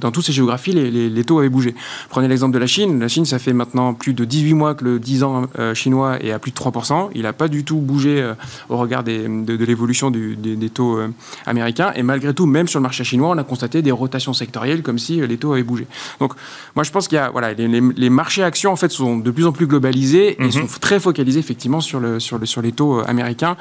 dans 0.01 0.11
toutes 0.11 0.25
ces 0.25 0.33
géographies, 0.33 0.73
les, 0.73 1.25
taux 1.25 1.39
avaient 1.39 1.49
bougé. 1.49 1.75
Prenez 2.09 2.29
l'exemple 2.29 2.55
de 2.55 2.59
la 2.59 2.67
Chine. 2.67 3.01
La 3.01 3.09
Chine, 3.09 3.25
ça 3.25 3.39
fait 3.39 3.53
maintenant 3.53 3.95
plus 3.95 4.15
de 4.15 4.25
18 4.25 4.55
mois 4.55 4.75
que 4.75 4.85
le 4.85 4.99
10 4.99 5.23
ans 5.23 5.47
chinois 5.75 6.23
est 6.23 6.31
à 6.31 6.39
plus 6.39 6.53
de 6.53 6.57
3%. 6.57 7.11
Il 7.15 7.23
n'a 7.23 7.33
pas 7.33 7.49
du 7.49 7.65
tout 7.65 7.79
bougé 7.79 8.33
au 8.69 8.77
regard 8.77 9.03
de, 9.05 9.65
l'évolution 9.65 10.11
des 10.11 10.71
taux 10.71 10.99
américains. 11.47 11.93
Et 11.97 12.03
malgré 12.03 12.35
tout, 12.35 12.47
même 12.47 12.69
sur 12.69 12.79
le 12.79 12.83
marché 12.83 13.05
chinois, 13.05 13.31
on 13.31 13.39
a 13.39 13.45
constaté 13.45 13.83
des 13.83 13.91
rotations 13.91 14.33
sectorielles 14.33 14.83
comme 14.83 14.99
si 14.99 15.27
les 15.27 15.37
taux 15.37 15.53
avaient 15.53 15.63
bougé. 15.63 15.87
Donc, 16.21 16.35
moi, 16.75 16.85
je 16.85 16.91
pense 16.91 17.09
qu'il 17.09 17.17
y 17.17 17.19
a, 17.19 17.31
voilà, 17.31 17.53
les, 17.53 18.11
marchés 18.11 18.43
actions, 18.43 18.73
en 18.73 18.77
fait, 18.77 18.91
sont 18.91 19.19
de 19.19 19.31
plus 19.31 19.47
en 19.47 19.53
plus 19.53 19.67
globalisés 19.67 20.41
et 20.41 20.45
mhm. 20.45 20.53
sont 20.53 20.67
très 20.81 21.01
focalisés, 21.01 21.41
effectivement, 21.41 21.81
sur, 21.81 22.01
le, 22.01 22.21
sur, 22.21 22.39
le, 22.39 22.47
sur 22.47 22.63
les 22.63 22.73
taux 22.73 23.01
américains. 23.07 23.57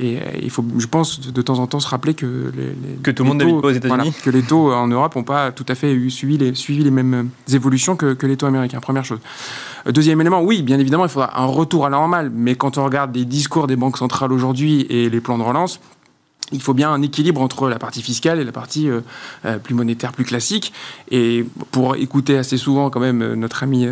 Et 0.00 0.16
euh, 0.16 0.20
il 0.42 0.50
faut, 0.50 0.64
je 0.78 0.86
pense, 0.86 1.20
de 1.20 1.42
temps 1.42 1.58
en 1.58 1.66
temps 1.66 1.78
se 1.78 1.88
rappeler 1.88 2.14
que 2.14 2.50
les, 2.56 2.96
que 3.02 3.10
tout 3.10 3.22
le 3.22 3.28
monde 3.28 3.38
n'habite 3.38 3.60
pas 3.60 3.68
aux 3.68 3.72
États-Unis, 3.72 4.14
que 4.24 4.30
les 4.30 4.42
taux 4.42 4.72
en 4.72 4.86
Europe 4.86 5.14
n'ont 5.14 5.22
pas 5.22 5.52
tout 5.52 5.66
à 5.68 5.74
fait 5.74 5.94
suivi 6.08 6.38
les, 6.38 6.54
suivi 6.54 6.82
les 6.82 6.90
mêmes 6.90 7.28
évolutions 7.52 7.96
que, 7.96 8.14
que 8.14 8.26
les 8.26 8.36
taux 8.36 8.46
américains. 8.46 8.80
Première 8.80 9.04
chose. 9.04 9.20
Euh, 9.86 9.92
deuxième 9.92 10.20
élément, 10.20 10.42
oui, 10.42 10.62
bien 10.62 10.78
évidemment, 10.78 11.04
il 11.04 11.10
faudra 11.10 11.38
un 11.40 11.46
retour 11.46 11.86
à 11.86 11.90
la 11.90 11.98
normale. 11.98 12.30
Mais 12.34 12.54
quand 12.54 12.78
on 12.78 12.84
regarde 12.84 13.14
les 13.14 13.24
discours 13.24 13.66
des 13.66 13.76
banques 13.76 13.98
centrales 13.98 14.32
aujourd'hui 14.32 14.86
et 14.88 15.10
les 15.10 15.20
plans 15.20 15.38
de 15.38 15.42
relance, 15.42 15.80
il 16.52 16.60
faut 16.60 16.74
bien 16.74 16.90
un 16.90 17.02
équilibre 17.02 17.40
entre 17.40 17.68
la 17.68 17.78
partie 17.78 18.02
fiscale 18.02 18.40
et 18.40 18.44
la 18.44 18.52
partie 18.52 18.88
euh, 18.88 19.00
euh, 19.44 19.58
plus 19.58 19.74
monétaire, 19.74 20.12
plus 20.12 20.24
classique. 20.24 20.72
Et 21.10 21.44
pour 21.70 21.96
écouter 21.96 22.36
assez 22.36 22.56
souvent 22.56 22.90
quand 22.90 23.00
même 23.00 23.22
euh, 23.22 23.36
notre 23.36 23.62
amie 23.62 23.88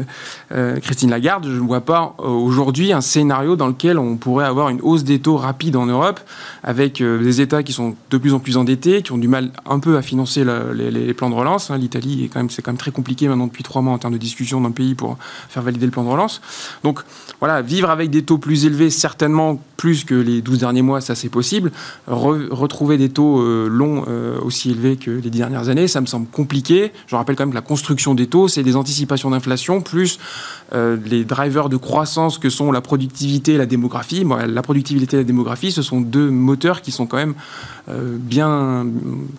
Christine 0.83 1.11
Lagarde, 1.11 1.47
je 1.47 1.53
ne 1.53 1.67
vois 1.67 1.81
pas 1.81 2.15
aujourd'hui 2.19 2.93
un 2.93 3.01
scénario 3.01 3.57
dans 3.57 3.69
lequel 3.69 3.99
on 3.99 4.17
pourrait 4.17 4.47
avoir 4.47 4.69
une 4.69 4.81
hausse 4.83 5.05
des 5.05 5.19
taux 5.19 5.37
rapide 5.37 5.77
en 5.77 5.87
Europe, 5.87 6.21
avec 6.63 7.03
des 7.03 7.41
États 7.41 7.63
qui 7.63 7.73
sont 7.73 7.97
de 8.11 8.19
plus 8.19 8.35
en 8.35 8.39
plus 8.39 8.57
endettés, 8.57 9.03
qui 9.03 9.13
ont 9.13 9.19
du 9.19 9.29
mal 9.29 9.51
un 9.67 9.79
peu 9.79 9.97
à 9.97 10.03
financer 10.03 10.45
les, 10.75 11.15
plans 11.15 11.31
de 11.31 11.35
relance. 11.35 11.71
Hein. 11.71 11.79
L'Italie 11.79 12.25
est 12.25 12.29
quand 12.29 12.51
c'est 12.51 12.63
quand 12.63 12.73
même 12.73 12.79
très 12.79 12.91
compliqué 12.91 13.29
maintenant 13.29 13.47
depuis 13.47 13.63
trois 13.63 13.83
mois 13.83 13.93
en 13.93 13.99
termes 13.99 14.15
de 14.15 14.19
discussion 14.19 14.61
dans 14.61 14.69
le 14.69 14.75
pays 14.75 14.95
pour 14.95 15.17
faire 15.49 15.63
valider 15.63 15.87
le 15.87 15.93
plan 15.93 16.05
de 16.05 16.09
relance. 16.09 16.41
Donc 16.83 17.01
voilà, 17.41 17.63
vivre 17.63 17.91
avec 17.91 18.11
des 18.11 18.23
taux 18.23 18.39
plus 18.39 18.65
élevés, 18.65 18.91
certainement 18.91 19.61
plus 19.77 20.05
que 20.05 20.15
les 20.15 20.43
12 20.43 20.59
derniers 20.59 20.83
mois, 20.83 21.01
ça 21.01 21.15
c'est 21.15 21.29
possible 21.29 21.71
retrouver 22.51 22.99
des 22.99 23.09
taux 23.09 23.41
euh, 23.41 23.69
longs 23.69 24.05
euh, 24.09 24.39
aussi 24.41 24.71
élevés 24.71 24.97
que 24.97 25.11
les 25.11 25.31
dernières 25.31 25.69
années, 25.69 25.89
ça 25.89 26.01
me 26.01 26.07
semble 26.07 26.27
compliqué. 26.27 26.93
Je 27.07 27.17
rappelle 27.17 27.37
quand 27.37 27.45
même 27.45 27.51
que 27.51 27.55
la 27.55 27.61
construction 27.61 28.15
des 28.15 28.27
taux, 28.27 28.49
c'est 28.49 28.63
des 28.63 28.77
anticipations 28.77 29.31
d'inflation 29.31 29.81
plus 29.81 30.19
euh, 30.75 30.97
les 31.07 31.25
drivers 31.25 31.69
de 31.69 31.77
croissance 31.77 32.39
que 32.39 32.51
sont 32.51 32.73
la 32.73 32.81
productivité 32.81 33.55
et 33.55 33.59
la 33.59 33.67
démographie. 33.67 34.25
la 34.25 34.63
productivité 34.63 35.17
et 35.17 35.21
la 35.21 35.25
démographie, 35.25 35.73
ce 35.73 35.83
sont 35.83 36.01
deux 36.01 36.31
moteurs 36.31 36.83
qui 36.83 36.93
sont 36.93 37.07
quand 37.07 37.17
même 37.17 37.35
bien 38.19 38.87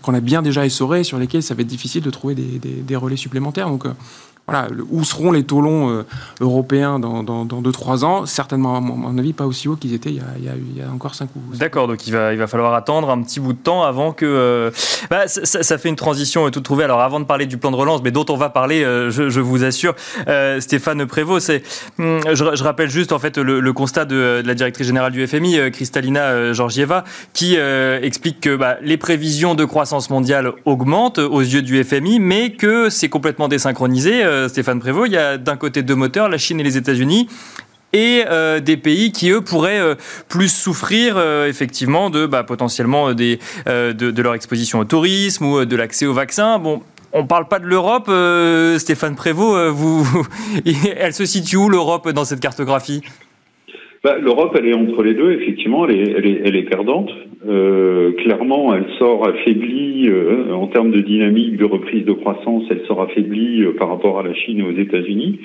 qu'on 0.01 0.15
a 0.15 0.21
bien 0.21 0.41
déjà 0.41 0.65
essorés 0.65 1.03
sur 1.03 1.19
lesquels 1.19 1.43
ça 1.43 1.53
va 1.53 1.61
être 1.61 1.67
difficile 1.67 2.01
de 2.01 2.09
trouver 2.09 2.33
des, 2.33 2.59
des 2.59 2.95
relais 2.95 3.15
supplémentaires. 3.15 3.69
Donc 3.69 3.85
voilà, 4.49 4.67
où 4.89 5.03
seront 5.03 5.31
les 5.31 5.43
taux 5.43 5.61
longs 5.61 5.89
euh, 5.89 6.05
européens 6.41 6.99
dans 6.99 7.23
2-3 7.45 8.03
ans? 8.03 8.25
Certainement, 8.25 8.77
à 8.77 8.79
mon 8.79 9.17
avis, 9.17 9.33
pas 9.33 9.45
aussi 9.45 9.67
haut 9.67 9.75
qu'ils 9.75 9.93
étaient 9.93 10.09
il 10.09 10.15
y, 10.15 10.81
a, 10.81 10.91
encore 10.91 11.13
5 11.13 11.29
ou 11.35 11.55
D'accord, 11.55 11.87
donc 11.87 12.07
il 12.07 12.13
va, 12.13 12.47
falloir 12.47 12.73
attendre 12.73 13.09
un 13.09 13.21
petit 13.21 13.39
bout 13.39 13.53
de 13.53 13.59
temps 13.59 13.83
avant 13.83 14.11
que... 14.11 14.25
Euh, 14.25 14.71
bah, 15.09 15.27
ça, 15.27 15.77
fait 15.77 15.89
une 15.89 15.95
transition 15.95 16.47
euh, 16.47 16.49
toute 16.49 16.63
trouvée. 16.63 16.83
Alors 16.83 17.01
avant 17.01 17.19
de 17.19 17.25
parler 17.25 17.45
du 17.45 17.57
plan 17.57 17.69
de 17.69 17.75
relance, 17.75 18.01
mais 18.03 18.11
dont 18.11 18.25
on 18.29 18.37
va 18.37 18.49
parler, 18.49 18.81
je, 18.81 19.39
vous 19.39 19.63
assure, 19.63 19.93
Stéphane 20.59 21.05
Prévost, 21.05 21.51
hum, 21.99 22.19
je, 22.33 22.63
rappelle 22.63 22.89
juste 22.89 23.11
en 23.11 23.19
fait 23.19 23.37
le, 23.37 23.73
constat 23.73 24.05
de, 24.05 24.41
la 24.43 24.55
directrice 24.55 24.87
générale 24.87 25.11
du 25.11 25.25
FMI, 25.25 25.71
Kristalina 25.71 26.53
Georgieva, 26.53 27.03
qui 27.33 27.55
explique 27.55 28.41
que 28.41 28.55
bah, 28.55 28.77
les 28.81 28.97
prévisions 28.97 29.55
de 29.55 29.65
croissance 29.65 30.09
mondiale 30.09 30.51
augmentent 30.65 31.19
aux 31.19 31.41
yeux 31.41 31.61
du 31.61 31.83
FMI, 31.83 32.19
mais 32.19 32.51
que 32.51 32.89
c'est 32.89 33.09
complètement 33.09 33.47
désynchronisé 33.47 34.23
Stéphane 34.47 34.79
Prévost, 34.79 35.07
il 35.11 35.13
y 35.13 35.17
a 35.17 35.37
d'un 35.37 35.57
côté 35.57 35.83
deux 35.83 35.95
moteurs, 35.95 36.29
la 36.29 36.37
Chine 36.37 36.59
et 36.59 36.63
les 36.63 36.77
États-Unis 36.77 37.27
et 37.91 38.23
euh, 38.29 38.59
des 38.59 38.77
pays 38.77 39.11
qui 39.11 39.31
eux 39.31 39.41
pourraient 39.41 39.79
euh, 39.79 39.95
plus 40.27 40.49
souffrir 40.49 41.19
effectivement 41.47 42.11
de 42.11 42.27
bah, 42.27 42.43
potentiellement 42.43 43.13
de, 43.13 44.21
leur 44.21 44.35
exposition 44.35 44.79
au 44.79 44.85
tourisme 44.85 45.45
ou 45.45 45.65
de 45.65 45.75
l'accès 45.75 46.05
au 46.05 46.13
vaccin. 46.13 46.59
Bon, 46.59 46.83
on 47.13 47.25
parle 47.25 47.47
pas 47.47 47.57
de 47.57 47.65
l'Europe, 47.65 48.11
Stéphane 48.79 49.15
Prévost. 49.15 49.71
vous, 49.73 50.27
elle 50.95 51.13
se 51.13 51.25
situe 51.25 51.57
où 51.57 51.69
l'Europe 51.69 52.09
dans 52.09 52.25
cette 52.25 52.39
cartographie? 52.39 53.01
Bah, 54.03 54.17
L'Europe, 54.19 54.55
elle 54.57 54.67
est 54.67 54.75
entre 54.75 55.03
les 55.03 55.13
deux, 55.13 55.31
effectivement, 55.31 55.87
elle 55.87 55.95
est, 55.95 56.11
elle 56.11 56.25
est, 56.25 56.41
elle 56.45 56.55
est 56.55 56.69
perdante. 56.69 57.11
Euh, 57.47 58.11
clairement, 58.13 58.73
elle 58.75 58.87
sort 58.97 59.27
affaiblie 59.27 60.09
euh, 60.09 60.53
en 60.53 60.67
termes 60.67 60.91
de 60.91 60.99
dynamique 60.99 61.57
de 61.57 61.65
reprise 61.65 62.05
de 62.05 62.13
croissance, 62.13 62.63
elle 62.69 62.85
sort 62.85 63.01
affaiblie 63.01 63.63
euh, 63.63 63.73
par 63.77 63.89
rapport 63.89 64.19
à 64.19 64.23
la 64.23 64.33
Chine 64.33 64.59
et 64.59 64.63
aux 64.63 64.77
États-Unis. 64.77 65.39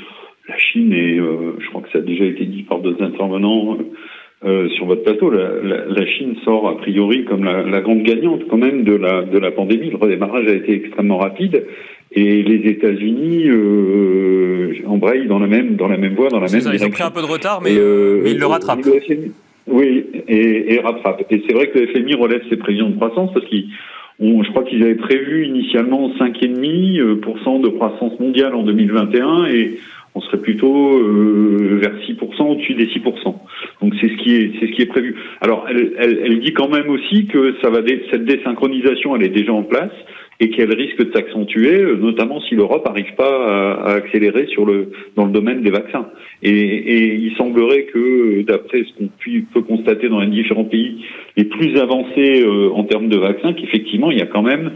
La 0.49 0.59
Chine 0.59 0.93
est, 0.93 1.17
je 1.17 1.69
crois 1.71 1.81
que 1.81 1.91
ça 1.91 1.99
a 1.99 2.03
déjà 2.03 2.25
été 2.25 2.45
dit 2.45 2.65
par 2.65 2.81
deux 2.81 2.97
intervenants 3.01 3.79
sur 4.43 4.87
votre 4.87 5.03
plateau, 5.03 5.31
la, 5.31 5.55
la, 5.63 5.87
la, 5.87 6.07
Chine 6.07 6.35
sort 6.45 6.69
a 6.69 6.77
priori 6.77 7.25
comme 7.25 7.45
la, 7.45 7.63
la, 7.63 7.81
grande 7.81 8.03
gagnante 8.03 8.43
quand 8.51 8.59
même 8.59 8.85
de 8.85 8.95
la, 8.95 9.23
de 9.23 9.39
la 9.39 9.51
pandémie. 9.51 9.91
Le 9.91 9.97
redémarrage 9.97 10.47
a 10.47 10.53
été 10.53 10.75
extrêmement 10.75 11.17
rapide 11.17 11.65
et 12.15 12.43
les 12.43 12.71
États-Unis 12.71 13.49
euh, 13.49 14.73
embrayent 14.87 15.27
dans 15.27 15.39
la 15.39 15.47
même 15.47 15.77
dans 15.77 15.89
la 15.89 15.97
même 15.97 16.15
voie, 16.15 16.29
dans 16.29 16.41
la 16.41 16.49
même 16.51 16.61
ça. 16.61 16.75
Ils 16.75 16.85
ont 16.85 16.91
pris 16.91 17.03
un 17.03 17.11
peu 17.11 17.23
de 17.23 17.27
retard, 17.27 17.61
mais, 17.63 17.77
euh, 17.77 18.23
ils 18.27 18.39
le 18.39 18.47
rattrapent. 18.47 18.87
oui, 19.67 20.05
et, 20.29 20.75
et 20.75 20.81
rattrape. 20.81 21.25
Et 21.31 21.43
c'est 21.47 21.55
vrai 21.55 21.69
que 21.69 21.79
le 21.79 21.87
FMI 21.89 22.15
relève 22.15 22.43
ses 22.49 22.57
prévisions 22.57 22.91
de 22.91 22.97
croissance 22.97 23.33
parce 23.33 23.47
qu'ils 23.47 23.69
je 24.21 24.51
crois 24.51 24.63
qu'ils 24.63 24.83
avaient 24.85 24.95
prévu 24.95 25.47
initialement 25.47 26.09
5,5% 26.11 27.01
euh, 27.01 27.59
de 27.59 27.69
croissance 27.69 28.19
mondiale 28.21 28.55
en 28.55 28.63
2021 28.63 29.47
et 29.47 29.79
on 30.15 30.21
serait 30.21 30.39
plutôt 30.39 30.99
euh, 30.99 31.81
vers 31.83 31.95
6%, 32.07 32.43
au-dessus 32.43 32.75
des 32.75 32.87
6%. 32.87 33.35
Donc 33.83 33.95
c'est 34.01 34.09
ce 34.09 34.17
qui 34.23 34.37
est 34.37 34.53
c'est 34.59 34.67
ce 34.67 34.73
qui 34.73 34.83
est 34.83 34.87
prévu. 34.87 35.17
Alors 35.41 35.67
elle, 35.69 35.93
elle, 35.99 36.21
elle 36.25 36.41
dit 36.41 36.53
quand 36.53 36.69
même 36.69 36.89
aussi 36.89 37.27
que 37.27 37.55
ça 37.63 37.71
va 37.71 37.81
cette 38.11 38.25
désynchronisation 38.25 39.17
elle 39.17 39.25
est 39.25 39.29
déjà 39.29 39.53
en 39.53 39.65
place 39.65 39.93
et 40.41 40.51
qu'elle 40.51 40.73
risque 40.75 40.99
de 40.99 41.13
s'accentuer, 41.13 41.81
euh, 41.81 41.97
notamment 41.97 42.41
si 42.41 42.55
l'Europe 42.55 42.85
n'arrive 42.87 43.15
pas 43.17 43.77
à, 43.85 43.93
accélérer 43.95 44.47
sur 44.47 44.67
le 44.67 44.91
dans 45.17 45.27
le 45.27 45.33
domaine 45.33 45.63
des 45.63 45.71
vaccins. 45.71 46.09
Et, 46.43 46.51
et 46.51 47.15
il 47.15 47.35
semblerait 47.37 47.85
que, 47.85 48.43
d'après 48.43 48.85
ce 48.85 48.99
qu'on 48.99 49.11
peut 49.53 49.63
constater 49.63 50.09
dans 50.09 50.21
les 50.21 50.29
différents 50.29 50.65
pays 50.65 51.05
les 51.37 51.45
plus 51.45 51.77
avancés 51.79 52.43
euh, 52.45 52.71
en 52.73 52.85
termes 52.85 53.09
de 53.09 53.17
vaccins, 53.17 53.53
qu'effectivement 53.53 54.11
il 54.11 54.19
y 54.19 54.23
a 54.23 54.27
quand 54.27 54.43
même 54.43 54.73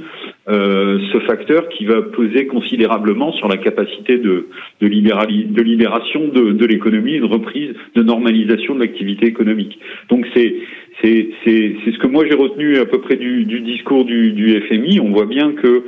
euh, 0.48 0.98
ce 1.12 1.18
facteur 1.20 1.68
qui 1.68 1.84
va 1.84 2.02
peser 2.02 2.46
considérablement 2.46 3.32
sur 3.32 3.48
la 3.48 3.56
capacité 3.56 4.18
de 4.18 4.48
de, 4.80 4.88
de 4.88 5.62
libération 5.62 6.28
de, 6.28 6.52
de 6.52 6.66
l'économie 6.66 7.18
de 7.18 7.24
reprise, 7.24 7.74
de 7.94 8.02
normalisation 8.02 8.74
de 8.74 8.80
l'activité 8.80 9.26
économique. 9.26 9.78
Donc 10.08 10.26
c'est 10.34 10.54
c'est 11.02 11.28
ce 11.44 11.98
que 11.98 12.06
moi 12.06 12.24
j'ai 12.28 12.34
retenu 12.34 12.78
à 12.78 12.86
peu 12.86 13.00
près 13.00 13.16
du, 13.16 13.44
du 13.44 13.60
discours 13.60 14.04
du, 14.04 14.32
du, 14.32 14.60
FMI. 14.62 15.00
On 15.00 15.12
voit 15.12 15.26
bien 15.26 15.52
que 15.52 15.84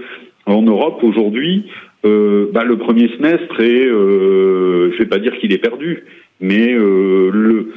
en 0.46 0.62
Europe 0.62 1.02
aujourd'hui, 1.02 1.66
euh, 2.04 2.50
bah, 2.52 2.64
le 2.64 2.78
premier 2.78 3.08
semestre 3.08 3.60
est, 3.60 3.86
euh, 3.86 4.92
je 4.92 4.98
vais 4.98 5.08
pas 5.08 5.18
dire 5.18 5.36
qu'il 5.38 5.52
est 5.52 5.58
perdu, 5.58 6.04
mais 6.40 6.72
euh, 6.72 7.30
le, 7.32 7.72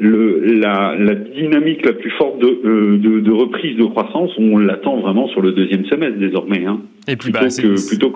le, 0.00 0.60
la, 0.60 0.94
la, 0.96 1.14
dynamique 1.14 1.84
la 1.84 1.92
plus 1.92 2.10
forte 2.12 2.38
de, 2.38 2.46
euh, 2.46 2.98
de, 2.98 3.20
de 3.20 3.32
reprise 3.32 3.76
de 3.76 3.84
croissance, 3.84 4.30
on 4.38 4.56
l'attend 4.56 5.00
vraiment 5.00 5.28
sur 5.28 5.40
le 5.42 5.52
deuxième 5.52 5.84
semestre 5.86 6.18
désormais. 6.18 6.64
Hein, 6.64 6.80
et 7.08 7.16
puis 7.16 7.32
plutôt, 7.32 7.46
bah, 7.46 7.62
que, 7.62 7.88
plutôt 7.88 8.12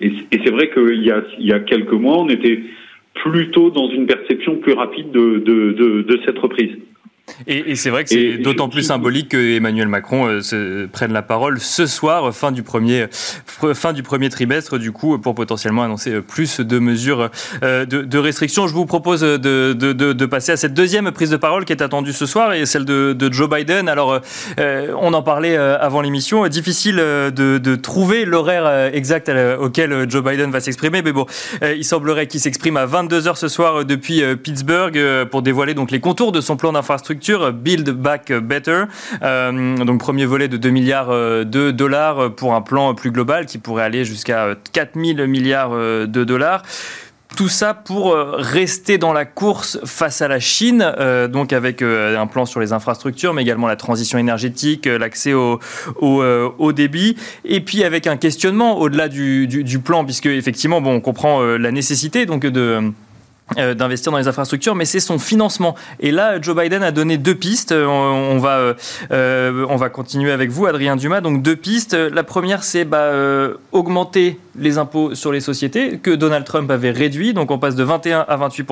et 0.00 0.12
c'est 0.30 0.50
vrai 0.50 0.70
qu'il 0.70 1.04
y 1.04 1.10
a, 1.10 1.22
il 1.38 1.46
y 1.46 1.52
a 1.52 1.60
quelques 1.60 1.92
mois, 1.92 2.16
on 2.18 2.28
était 2.30 2.60
plutôt 3.14 3.70
dans 3.70 3.90
une 3.90 4.06
perception 4.06 4.56
plus 4.56 4.72
rapide 4.72 5.10
de, 5.10 5.38
de, 5.40 5.72
de, 5.72 6.02
de 6.02 6.20
cette 6.24 6.38
reprise. 6.38 6.70
Et, 7.46 7.74
c'est 7.76 7.90
vrai 7.90 8.04
que 8.04 8.10
c'est 8.10 8.38
d'autant 8.38 8.68
plus 8.68 8.82
symbolique 8.82 9.30
que 9.30 9.56
Emmanuel 9.56 9.88
Macron 9.88 10.26
euh, 10.26 10.40
se, 10.40 10.86
prenne 10.86 11.12
la 11.12 11.22
parole 11.22 11.60
ce 11.60 11.86
soir, 11.86 12.34
fin 12.34 12.52
du 12.52 12.62
premier, 12.62 13.06
fin 13.10 13.92
du 13.92 14.02
premier 14.02 14.28
trimestre, 14.28 14.78
du 14.78 14.92
coup, 14.92 15.18
pour 15.18 15.34
potentiellement 15.34 15.82
annoncer 15.82 16.20
plus 16.20 16.60
de 16.60 16.78
mesures 16.78 17.30
euh, 17.62 17.84
de, 17.86 18.02
de 18.02 18.18
restrictions. 18.18 18.66
Je 18.66 18.74
vous 18.74 18.86
propose 18.86 19.20
de, 19.20 19.36
de, 19.72 19.92
de, 19.92 20.26
passer 20.26 20.52
à 20.52 20.56
cette 20.56 20.74
deuxième 20.74 21.10
prise 21.12 21.30
de 21.30 21.36
parole 21.36 21.64
qui 21.64 21.72
est 21.72 21.82
attendue 21.82 22.12
ce 22.12 22.26
soir, 22.26 22.52
et 22.52 22.66
celle 22.66 22.84
de, 22.84 23.32
Joe 23.32 23.48
Biden. 23.48 23.88
Alors, 23.88 24.20
euh, 24.58 24.94
on 24.98 25.12
en 25.14 25.22
parlait 25.22 25.56
avant 25.56 26.00
l'émission, 26.00 26.46
difficile 26.48 26.96
de, 26.96 27.76
trouver 27.76 28.24
l'horaire 28.24 28.90
exact 28.92 29.30
auquel 29.60 30.10
Joe 30.10 30.22
Biden 30.22 30.50
va 30.50 30.60
s'exprimer, 30.60 31.02
mais 31.02 31.12
bon, 31.12 31.26
il 31.62 31.84
semblerait 31.84 32.26
qu'il 32.26 32.40
s'exprime 32.40 32.76
à 32.76 32.86
22h 32.86 33.36
ce 33.36 33.48
soir 33.48 33.84
depuis 33.84 34.22
Pittsburgh 34.36 34.98
pour 35.30 35.42
dévoiler 35.42 35.74
donc 35.74 35.90
les 35.90 36.00
contours 36.00 36.32
de 36.32 36.40
son 36.40 36.56
plan 36.56 36.72
d'infrastructure 36.72 37.19
Build 37.52 37.90
Back 37.90 38.32
Better. 38.32 38.84
Euh, 39.22 39.76
donc 39.76 40.00
premier 40.00 40.26
volet 40.26 40.48
de 40.48 40.56
2 40.56 40.70
milliards 40.70 41.10
euh, 41.10 41.44
de 41.44 41.70
dollars 41.70 42.34
pour 42.34 42.54
un 42.54 42.62
plan 42.62 42.94
plus 42.94 43.10
global 43.10 43.46
qui 43.46 43.58
pourrait 43.58 43.84
aller 43.84 44.04
jusqu'à 44.04 44.54
4000 44.72 45.26
milliards 45.26 45.72
euh, 45.72 46.06
de 46.06 46.24
dollars. 46.24 46.62
tout 47.36 47.48
ça 47.48 47.74
pour 47.74 48.16
rester 48.16 48.98
dans 48.98 49.12
la 49.12 49.24
course 49.24 49.78
face 49.84 50.20
à 50.20 50.26
la 50.26 50.40
Chine, 50.40 50.84
donc 51.32 51.52
avec 51.52 51.80
un 51.80 52.26
plan 52.26 52.44
sur 52.44 52.58
les 52.58 52.72
infrastructures, 52.72 53.32
mais 53.34 53.42
également 53.42 53.68
la 53.68 53.76
transition 53.76 54.18
énergétique, 54.18 54.86
l'accès 54.86 55.32
au, 55.32 55.60
au, 56.00 56.72
débit, 56.72 57.16
et 57.44 57.60
puis 57.60 57.84
avec 57.84 58.08
un 58.08 58.16
questionnement 58.16 58.78
au-delà 58.80 59.06
du, 59.06 59.46
du, 59.46 59.78
plan, 59.78 60.04
puisque 60.04 60.26
effectivement, 60.26 60.80
bon, 60.80 60.94
on 60.94 61.00
comprend 61.00 61.40
la 61.40 61.70
nécessité 61.70 62.26
donc 62.26 62.44
de 62.44 62.92
d'investir 63.56 64.12
dans 64.12 64.18
les 64.18 64.28
infrastructures, 64.28 64.74
mais 64.74 64.84
c'est 64.84 65.00
son 65.00 65.18
financement. 65.18 65.74
Et 65.98 66.10
là, 66.10 66.40
Joe 66.40 66.56
Biden 66.56 66.82
a 66.82 66.92
donné 66.92 67.18
deux 67.18 67.34
pistes. 67.34 67.72
Euh, 67.72 67.86
on, 67.86 68.38
va, 68.38 68.74
euh, 69.10 69.66
on 69.68 69.76
va 69.76 69.88
continuer 69.88 70.32
avec 70.32 70.50
vous, 70.50 70.66
Adrien 70.66 70.96
Dumas. 70.96 71.20
Donc 71.20 71.42
deux 71.42 71.56
pistes. 71.56 71.94
La 71.94 72.22
première, 72.22 72.62
c'est 72.62 72.84
bah, 72.84 73.10
augmenter 73.72 74.38
les 74.58 74.78
impôts 74.78 75.14
sur 75.14 75.32
les 75.32 75.40
sociétés 75.40 75.98
que 75.98 76.10
Donald 76.10 76.44
Trump 76.44 76.70
avait 76.70 76.90
réduit. 76.90 77.34
Donc 77.34 77.50
on 77.50 77.58
passe 77.58 77.76
de 77.76 77.84
21 77.84 78.24
à 78.28 78.36
28 78.36 78.68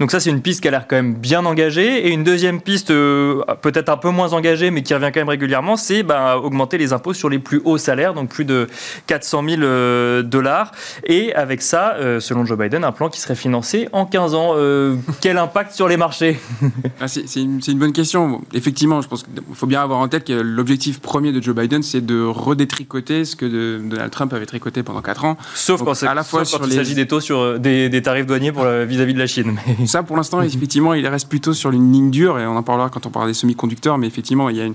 Donc 0.00 0.10
ça, 0.10 0.20
c'est 0.20 0.30
une 0.30 0.42
piste 0.42 0.60
qui 0.60 0.68
a 0.68 0.70
l'air 0.70 0.86
quand 0.88 0.96
même 0.96 1.14
bien 1.14 1.44
engagée. 1.44 2.06
Et 2.06 2.10
une 2.10 2.24
deuxième 2.24 2.60
piste, 2.60 2.88
peut-être 2.88 3.88
un 3.88 3.96
peu 3.96 4.10
moins 4.10 4.32
engagée, 4.32 4.70
mais 4.70 4.82
qui 4.82 4.94
revient 4.94 5.10
quand 5.12 5.20
même 5.20 5.28
régulièrement, 5.28 5.76
c'est 5.76 6.02
bah, 6.02 6.38
augmenter 6.38 6.78
les 6.78 6.92
impôts 6.92 7.14
sur 7.14 7.28
les 7.28 7.38
plus 7.38 7.60
hauts 7.64 7.78
salaires, 7.78 8.14
donc 8.14 8.28
plus 8.28 8.44
de 8.44 8.66
400 9.06 9.44
000 9.48 10.22
dollars. 10.22 10.72
Et 11.06 11.34
avec 11.34 11.62
ça, 11.62 11.96
selon 12.20 12.44
Joe 12.44 12.58
Biden, 12.58 12.84
un 12.84 12.92
plan 12.92 13.08
qui 13.08 13.20
serait 13.20 13.34
financé 13.34 13.88
en 13.92 14.06
15 14.06 14.34
ans 14.34 14.52
euh, 14.56 14.96
Quel 15.20 15.38
impact 15.38 15.72
sur 15.72 15.88
les 15.88 15.96
marchés? 15.96 16.38
Ah, 17.00 17.08
C'est 17.08 17.36
une, 17.36 17.60
bonne 17.74 17.92
question. 17.92 18.42
Effectivement, 18.52 19.00
je 19.00 19.08
pense 19.08 19.24
qu'il 19.24 19.42
faut 19.54 19.66
bien 19.66 19.82
avoir 19.82 19.98
en 19.98 20.08
tête 20.08 20.24
que 20.24 20.32
l'objectif 20.32 21.00
premier 21.00 21.32
de 21.32 21.42
Joe 21.42 21.54
Biden, 21.54 21.82
c'est 21.82 22.04
de 22.04 22.22
redétricoter 22.22 23.24
ce 23.24 23.36
que 23.36 23.78
Donald 23.78 24.10
Trump 24.10 24.32
avait 24.32 24.46
tricoté 24.46 24.82
pendant 24.82 24.93
4 25.02 25.24
ans. 25.24 25.36
Sauf 25.54 25.82
quand, 25.82 26.02
à 26.02 26.14
la 26.14 26.24
fois 26.24 26.42
il 26.42 26.72
s'agit 26.72 26.94
des 26.94 27.06
taux 27.06 27.20
sur 27.20 27.38
euh, 27.38 27.58
des, 27.58 28.02
tarifs 28.02 28.26
douaniers 28.26 28.52
vis-à-vis 28.86 29.14
de 29.14 29.18
la 29.18 29.26
Chine. 29.26 29.56
Ça, 29.86 30.02
pour 30.02 30.16
l'instant, 30.16 30.40
effectivement, 30.42 30.94
il 30.94 31.06
reste 31.06 31.28
plutôt 31.28 31.54
sur 31.54 31.70
une 31.70 31.92
ligne 31.92 32.10
dure, 32.10 32.38
et 32.38 32.46
on 32.46 32.56
en 32.56 32.62
parlera 32.62 32.88
quand 32.88 33.06
on 33.06 33.10
parlera 33.10 33.30
des 33.30 33.34
semi-conducteurs, 33.34 33.98
mais 33.98 34.06
effectivement, 34.06 34.48
il 34.48 34.56
y 34.56 34.60
a 34.60 34.64
une 34.64 34.74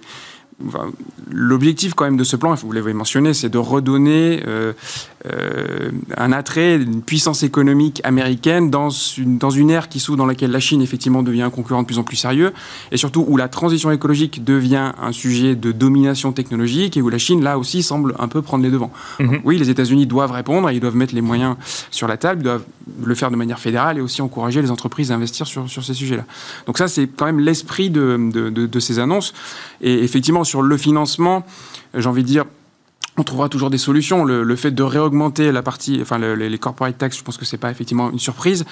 L'objectif 1.32 1.94
quand 1.94 2.04
même 2.04 2.18
de 2.18 2.24
ce 2.24 2.36
plan, 2.36 2.54
vous 2.56 2.72
l'avez 2.74 2.94
mentionné, 2.94 3.34
c'est 3.34 3.50
de 3.50 3.58
redonner 3.58 4.44
euh, 4.46 4.74
euh, 5.26 5.92
un 6.16 6.32
attrait, 6.32 6.78
une 6.78 7.02
puissance 7.02 7.44
économique 7.44 8.00
américaine 8.06 8.70
dans 8.70 8.90
une, 8.90 9.38
dans 9.38 9.50
une 9.50 9.70
ère 9.70 9.90
qui 9.90 10.00
s'ouvre 10.00 10.18
dans 10.18 10.26
laquelle 10.26 10.52
la 10.52 10.62
Chine 10.62 10.82
effectivement 10.82 11.24
devient 11.24 11.42
un 11.42 11.50
concurrent 11.50 11.82
de 11.82 11.88
plus 11.88 11.98
en 11.98 12.04
plus 12.04 12.16
sérieux 12.16 12.54
et 12.94 12.98
surtout 12.98 13.26
où 13.28 13.36
la 13.36 13.50
transition 13.50 13.92
écologique 13.92 14.46
devient 14.46 14.94
un 15.02 15.12
sujet 15.12 15.56
de 15.56 15.74
domination 15.74 16.32
technologique 16.32 16.96
et 16.96 17.02
où 17.02 17.10
la 17.10 17.18
Chine 17.18 17.44
là 17.44 17.58
aussi 17.58 17.84
semble 17.84 18.16
un 18.18 18.30
peu 18.30 18.42
prendre 18.42 18.64
les 18.64 18.72
devants. 18.72 18.92
Mhm. 19.20 19.42
oui, 19.44 19.58
les 19.58 19.70
États-Unis 19.70 20.06
doivent 20.08 20.32
répondre, 20.32 20.72
ils 20.72 20.80
doivent 20.80 20.96
mettre 20.96 21.14
les 21.14 21.22
moyens 21.22 21.58
sur 21.92 22.08
la 22.08 22.16
table, 22.16 22.42
ils 22.42 22.46
doivent 22.46 22.66
le 23.04 23.16
faire 23.16 23.30
de 23.30 23.36
manière 23.36 23.60
fédérale 23.60 23.98
et 23.98 24.02
aussi 24.02 24.22
encourager 24.22 24.62
les 24.62 24.72
entreprises 24.72 25.12
à 25.12 25.16
investir 25.16 25.48
sur, 25.48 25.70
sur 25.70 25.84
ces 25.84 25.94
sujets-là. 25.94 26.26
Donc 26.66 26.78
ça, 26.78 26.88
c'est 26.88 27.08
quand 27.08 27.26
même 27.26 27.40
l'esprit 27.40 27.90
de, 27.90 28.18
de, 28.32 28.50
de, 28.50 28.68
de 28.68 28.80
ces 28.80 29.00
annonces. 29.00 29.34
Et 29.82 30.02
effectivement, 30.04 30.46
sur 30.46 30.62
le 30.62 30.78
financement, 30.78 31.46
j'ai 31.94 32.08
envie 32.08 32.24
de 32.24 32.28
dire, 32.28 32.46
on 33.20 33.24
trouvera 33.24 33.50
toujours 33.50 33.70
des 33.70 33.78
solutions. 33.78 34.24
Le, 34.24 34.56
fait 34.56 34.72
de 34.72 34.84
réaugmenter 34.84 35.52
la 35.52 35.62
partie, 35.62 36.00
enfin 36.02 36.18
les 36.18 36.58
corporate 36.58 36.98
tax, 36.98 37.18
je 37.18 37.24
pense 37.24 37.38
que 37.38 37.46
c'est 37.46 37.58
pas 37.58 37.70
effectivement 37.72 38.12
une 38.12 38.20
surprise. 38.20 38.66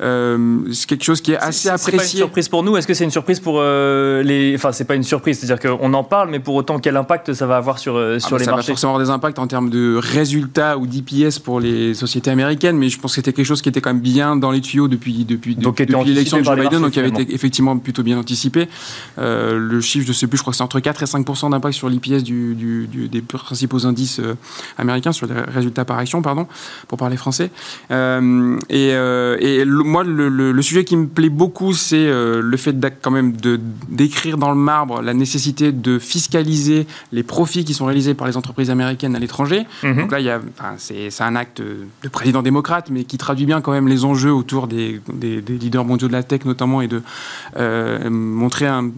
Euh, 0.00 0.58
c'est 0.72 0.88
quelque 0.88 1.04
chose 1.04 1.20
qui 1.20 1.32
est 1.32 1.36
assez 1.36 1.68
apprécié. 1.68 1.90
C'est 1.90 1.96
pas 1.96 2.02
une 2.02 2.18
surprise 2.18 2.48
pour 2.48 2.62
nous. 2.62 2.76
Est-ce 2.76 2.86
que 2.86 2.94
c'est 2.94 3.04
une 3.04 3.10
surprise 3.10 3.40
pour 3.40 3.58
euh, 3.58 4.22
les 4.22 4.54
Enfin, 4.54 4.72
c'est 4.72 4.84
pas 4.84 4.94
une 4.94 5.02
surprise, 5.02 5.38
c'est-à-dire 5.38 5.60
qu'on 5.60 5.92
en 5.94 6.04
parle, 6.04 6.30
mais 6.30 6.40
pour 6.40 6.54
autant, 6.54 6.78
quel 6.78 6.96
impact 6.96 7.32
ça 7.32 7.46
va 7.46 7.56
avoir 7.56 7.78
sur 7.78 7.96
euh, 7.96 8.18
sur 8.18 8.36
ah, 8.36 8.38
les 8.38 8.44
ça 8.44 8.50
marchés? 8.52 8.66
Ça 8.66 8.72
va 8.72 8.74
forcément 8.74 8.92
avoir 8.94 9.06
des 9.06 9.12
impacts 9.12 9.38
en 9.38 9.46
termes 9.46 9.70
de 9.70 9.98
résultats 10.00 10.78
ou 10.78 10.86
d'IPS 10.86 11.38
pour 11.38 11.60
les 11.60 11.94
sociétés 11.94 12.30
américaines, 12.30 12.76
mais 12.76 12.88
je 12.88 12.98
pense 12.98 13.12
que 13.12 13.16
c'était 13.16 13.32
quelque 13.32 13.46
chose 13.46 13.62
qui 13.62 13.68
était 13.68 13.80
quand 13.80 13.92
même 13.92 14.02
bien 14.02 14.36
dans 14.36 14.50
les 14.50 14.60
tuyaux 14.60 14.88
depuis 14.88 15.24
depuis, 15.24 15.56
depuis 15.56 15.86
l'élection 16.04 16.38
de 16.38 16.44
Joe 16.44 16.58
Biden, 16.58 16.80
donc 16.80 16.92
qui 16.92 17.00
avait 17.00 17.08
été 17.08 17.34
effectivement 17.34 17.76
plutôt 17.78 18.02
bien 18.02 18.18
anticipé. 18.18 18.68
le 19.18 19.80
chiffre, 19.80 20.06
je 20.06 20.12
sais 20.12 20.26
plus, 20.26 20.38
je 20.38 20.42
crois 20.42 20.52
que 20.52 20.56
c'est 20.56 20.64
entre 20.64 20.80
4 20.80 21.02
et 21.02 21.06
5 21.06 21.26
d'impact 21.50 21.74
sur 21.74 21.88
l'IPS 21.88 22.22
du, 22.22 22.54
du, 22.54 23.08
des 23.08 23.22
principaux 23.22 23.86
indices 23.90 24.20
euh, 24.20 24.34
américains, 24.78 25.12
sur 25.12 25.26
les 25.26 25.34
résultats 25.34 25.84
par 25.84 25.98
action, 25.98 26.22
pardon, 26.22 26.46
pour 26.88 26.98
parler 26.98 27.16
français. 27.16 27.50
Euh, 27.90 28.56
et, 28.68 28.90
euh, 28.92 29.36
et 29.40 29.64
moi, 29.64 30.04
le, 30.04 30.62
sujet 30.62 30.84
qui 30.84 30.96
me 30.96 31.06
plaît 31.06 31.30
beaucoup, 31.30 31.72
c'est 31.72 32.06
le 32.10 32.56
fait 32.56 32.76
quand 33.02 33.10
même 33.10 33.32
de 33.32 33.58
d'écrire 33.88 34.36
dans 34.38 34.50
le 34.50 34.56
marbre 34.56 35.02
la 35.02 35.14
nécessité 35.14 35.72
de 35.72 35.98
fiscaliser 35.98 36.86
les 37.12 37.22
profits 37.22 37.64
qui 37.64 37.74
sont 37.74 37.86
réalisés 37.86 38.14
par 38.14 38.26
les 38.26 38.36
entreprises 38.36 38.70
américaines 38.70 39.16
à 39.16 39.18
l'étranger. 39.18 39.66
Mhm. 39.82 39.96
Donc 39.96 40.12
là, 40.12 40.20
il 40.20 40.26
y 40.26 40.30
a, 40.30 40.40
c'est, 40.76 41.10
un 41.20 41.36
acte 41.36 41.60
de 41.60 42.08
président 42.08 42.42
démocrate, 42.42 42.90
mais 42.90 43.04
qui 43.04 43.18
traduit 43.18 43.46
bien 43.46 43.60
quand 43.60 43.72
même 43.72 43.88
les 43.88 44.04
enjeux 44.04 44.32
autour 44.32 44.68
des, 44.68 45.00
des, 45.12 45.40
leaders 45.40 45.84
mondiaux 45.84 46.08
de 46.08 46.12
la 46.12 46.22
tech 46.22 46.44
notamment, 46.44 46.82
et 46.82 46.88
de 46.88 47.02
montrer 48.08 48.66
un, 48.66 48.90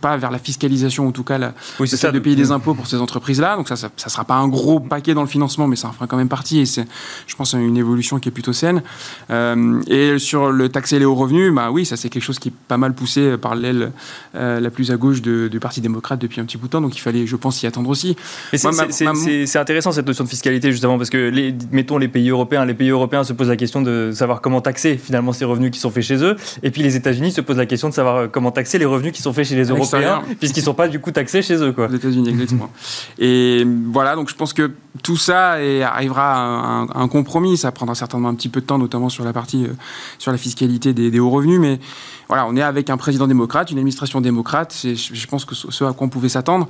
pas 0.00 0.16
vers 0.16 0.30
la 0.30 0.38
fiscalisation, 0.38 1.08
en 1.08 1.12
tout 1.12 1.24
cas, 1.24 1.38
la, 1.38 1.54
oui, 1.80 1.88
ça, 1.88 2.10
de 2.10 2.18
payer 2.18 2.36
des 2.36 2.50
impôts 2.50 2.74
pour 2.74 2.86
ces 2.86 2.96
entreprises-là. 2.96 3.56
Donc 3.56 3.68
ça, 3.68 3.76
ça, 3.76 3.90
ça 3.96 4.07
sera 4.08 4.24
pas 4.24 4.34
un 4.34 4.48
gros 4.48 4.80
paquet 4.80 5.14
dans 5.14 5.22
le 5.22 5.28
financement, 5.28 5.66
mais 5.66 5.76
ça 5.76 5.88
en 5.88 5.92
fera 5.92 6.06
quand 6.06 6.16
même 6.16 6.28
partie. 6.28 6.60
Et 6.60 6.66
c'est, 6.66 6.86
je 7.26 7.34
pense, 7.36 7.52
une 7.52 7.76
évolution 7.76 8.18
qui 8.18 8.28
est 8.28 8.32
plutôt 8.32 8.52
saine. 8.52 8.82
Euh, 9.30 9.80
et 9.86 10.18
sur 10.18 10.50
le 10.50 10.68
taxer 10.68 10.98
les 10.98 11.04
hauts 11.04 11.14
revenus, 11.14 11.52
bah 11.52 11.70
oui, 11.70 11.84
ça 11.84 11.96
c'est 11.96 12.08
quelque 12.08 12.22
chose 12.22 12.38
qui 12.38 12.48
est 12.48 12.54
pas 12.68 12.76
mal 12.76 12.94
poussé 12.94 13.36
par 13.36 13.54
l'aile 13.54 13.92
euh, 14.34 14.60
la 14.60 14.70
plus 14.70 14.90
à 14.90 14.96
gauche 14.96 15.22
du 15.22 15.58
Parti 15.60 15.80
démocrate 15.80 16.20
depuis 16.20 16.40
un 16.40 16.44
petit 16.44 16.56
bout 16.56 16.66
de 16.66 16.72
temps. 16.72 16.80
Donc 16.80 16.96
il 16.96 17.00
fallait, 17.00 17.26
je 17.26 17.36
pense, 17.36 17.62
y 17.62 17.66
attendre 17.66 17.90
aussi. 17.90 18.16
c'est, 18.52 19.56
intéressant 19.58 19.92
cette 19.92 20.06
notion 20.06 20.24
de 20.24 20.28
fiscalité 20.28 20.70
justement 20.70 20.98
parce 20.98 21.10
que 21.10 21.28
les, 21.30 21.54
mettons 21.72 21.98
les 21.98 22.08
pays 22.08 22.30
européens, 22.30 22.64
les 22.64 22.74
pays 22.74 22.90
européens 22.90 23.24
se 23.24 23.32
posent 23.32 23.48
la 23.48 23.56
question 23.56 23.82
de 23.82 24.10
savoir 24.14 24.40
comment 24.40 24.60
taxer 24.60 24.96
finalement 24.96 25.32
ces 25.32 25.44
revenus 25.44 25.70
qui 25.70 25.80
sont 25.80 25.90
faits 25.90 26.04
chez 26.04 26.22
eux, 26.22 26.36
et 26.62 26.70
puis 26.70 26.82
les 26.82 26.96
États-Unis 26.96 27.32
se 27.32 27.40
posent 27.40 27.56
la 27.56 27.66
question 27.66 27.88
de 27.88 27.94
savoir 27.94 28.16
euh, 28.16 28.28
comment 28.28 28.50
taxer 28.50 28.78
les 28.78 28.84
revenus 28.84 29.12
qui 29.12 29.22
sont 29.22 29.32
faits 29.32 29.46
chez 29.46 29.56
les 29.56 29.68
Européens, 29.68 30.22
puisqu'ils 30.38 30.62
sont 30.62 30.74
pas 30.74 30.88
du 30.88 31.00
coup 31.00 31.10
taxés 31.10 31.42
chez 31.42 31.56
eux 31.56 31.72
quoi. 31.72 31.88
Les 31.88 31.96
États-Unis 31.96 32.28
exactement. 32.28 32.70
et 33.18 33.64
voilà, 33.98 34.14
donc 34.14 34.28
je 34.28 34.36
pense 34.36 34.52
que 34.52 34.70
tout 35.02 35.16
ça 35.16 35.54
arrivera 35.82 36.84
à 36.84 37.00
un, 37.00 37.08
compromis. 37.08 37.56
Ça 37.56 37.72
prendra 37.72 37.96
certainement 37.96 38.28
un 38.28 38.36
petit 38.36 38.48
peu 38.48 38.60
de 38.60 38.64
temps, 38.64 38.78
notamment 38.78 39.08
sur 39.08 39.24
la 39.24 39.32
partie 39.32 39.64
euh, 39.64 39.72
sur 40.20 40.30
la 40.30 40.38
fiscalité 40.38 40.92
des, 40.92 41.18
hauts 41.18 41.30
revenus. 41.30 41.58
Mais 41.58 41.80
voilà, 42.28 42.46
on 42.46 42.54
est 42.54 42.62
avec 42.62 42.90
un 42.90 42.96
président 42.96 43.26
démocrate, 43.26 43.72
une 43.72 43.78
administration 43.78 44.20
démocrate. 44.20 44.72
Je, 44.84 44.94
je 44.94 45.26
pense 45.26 45.44
que 45.44 45.56
ce 45.56 45.82
à 45.82 45.92
quoi 45.94 46.06
on 46.06 46.10
pouvait 46.10 46.28
s'attendre. 46.28 46.68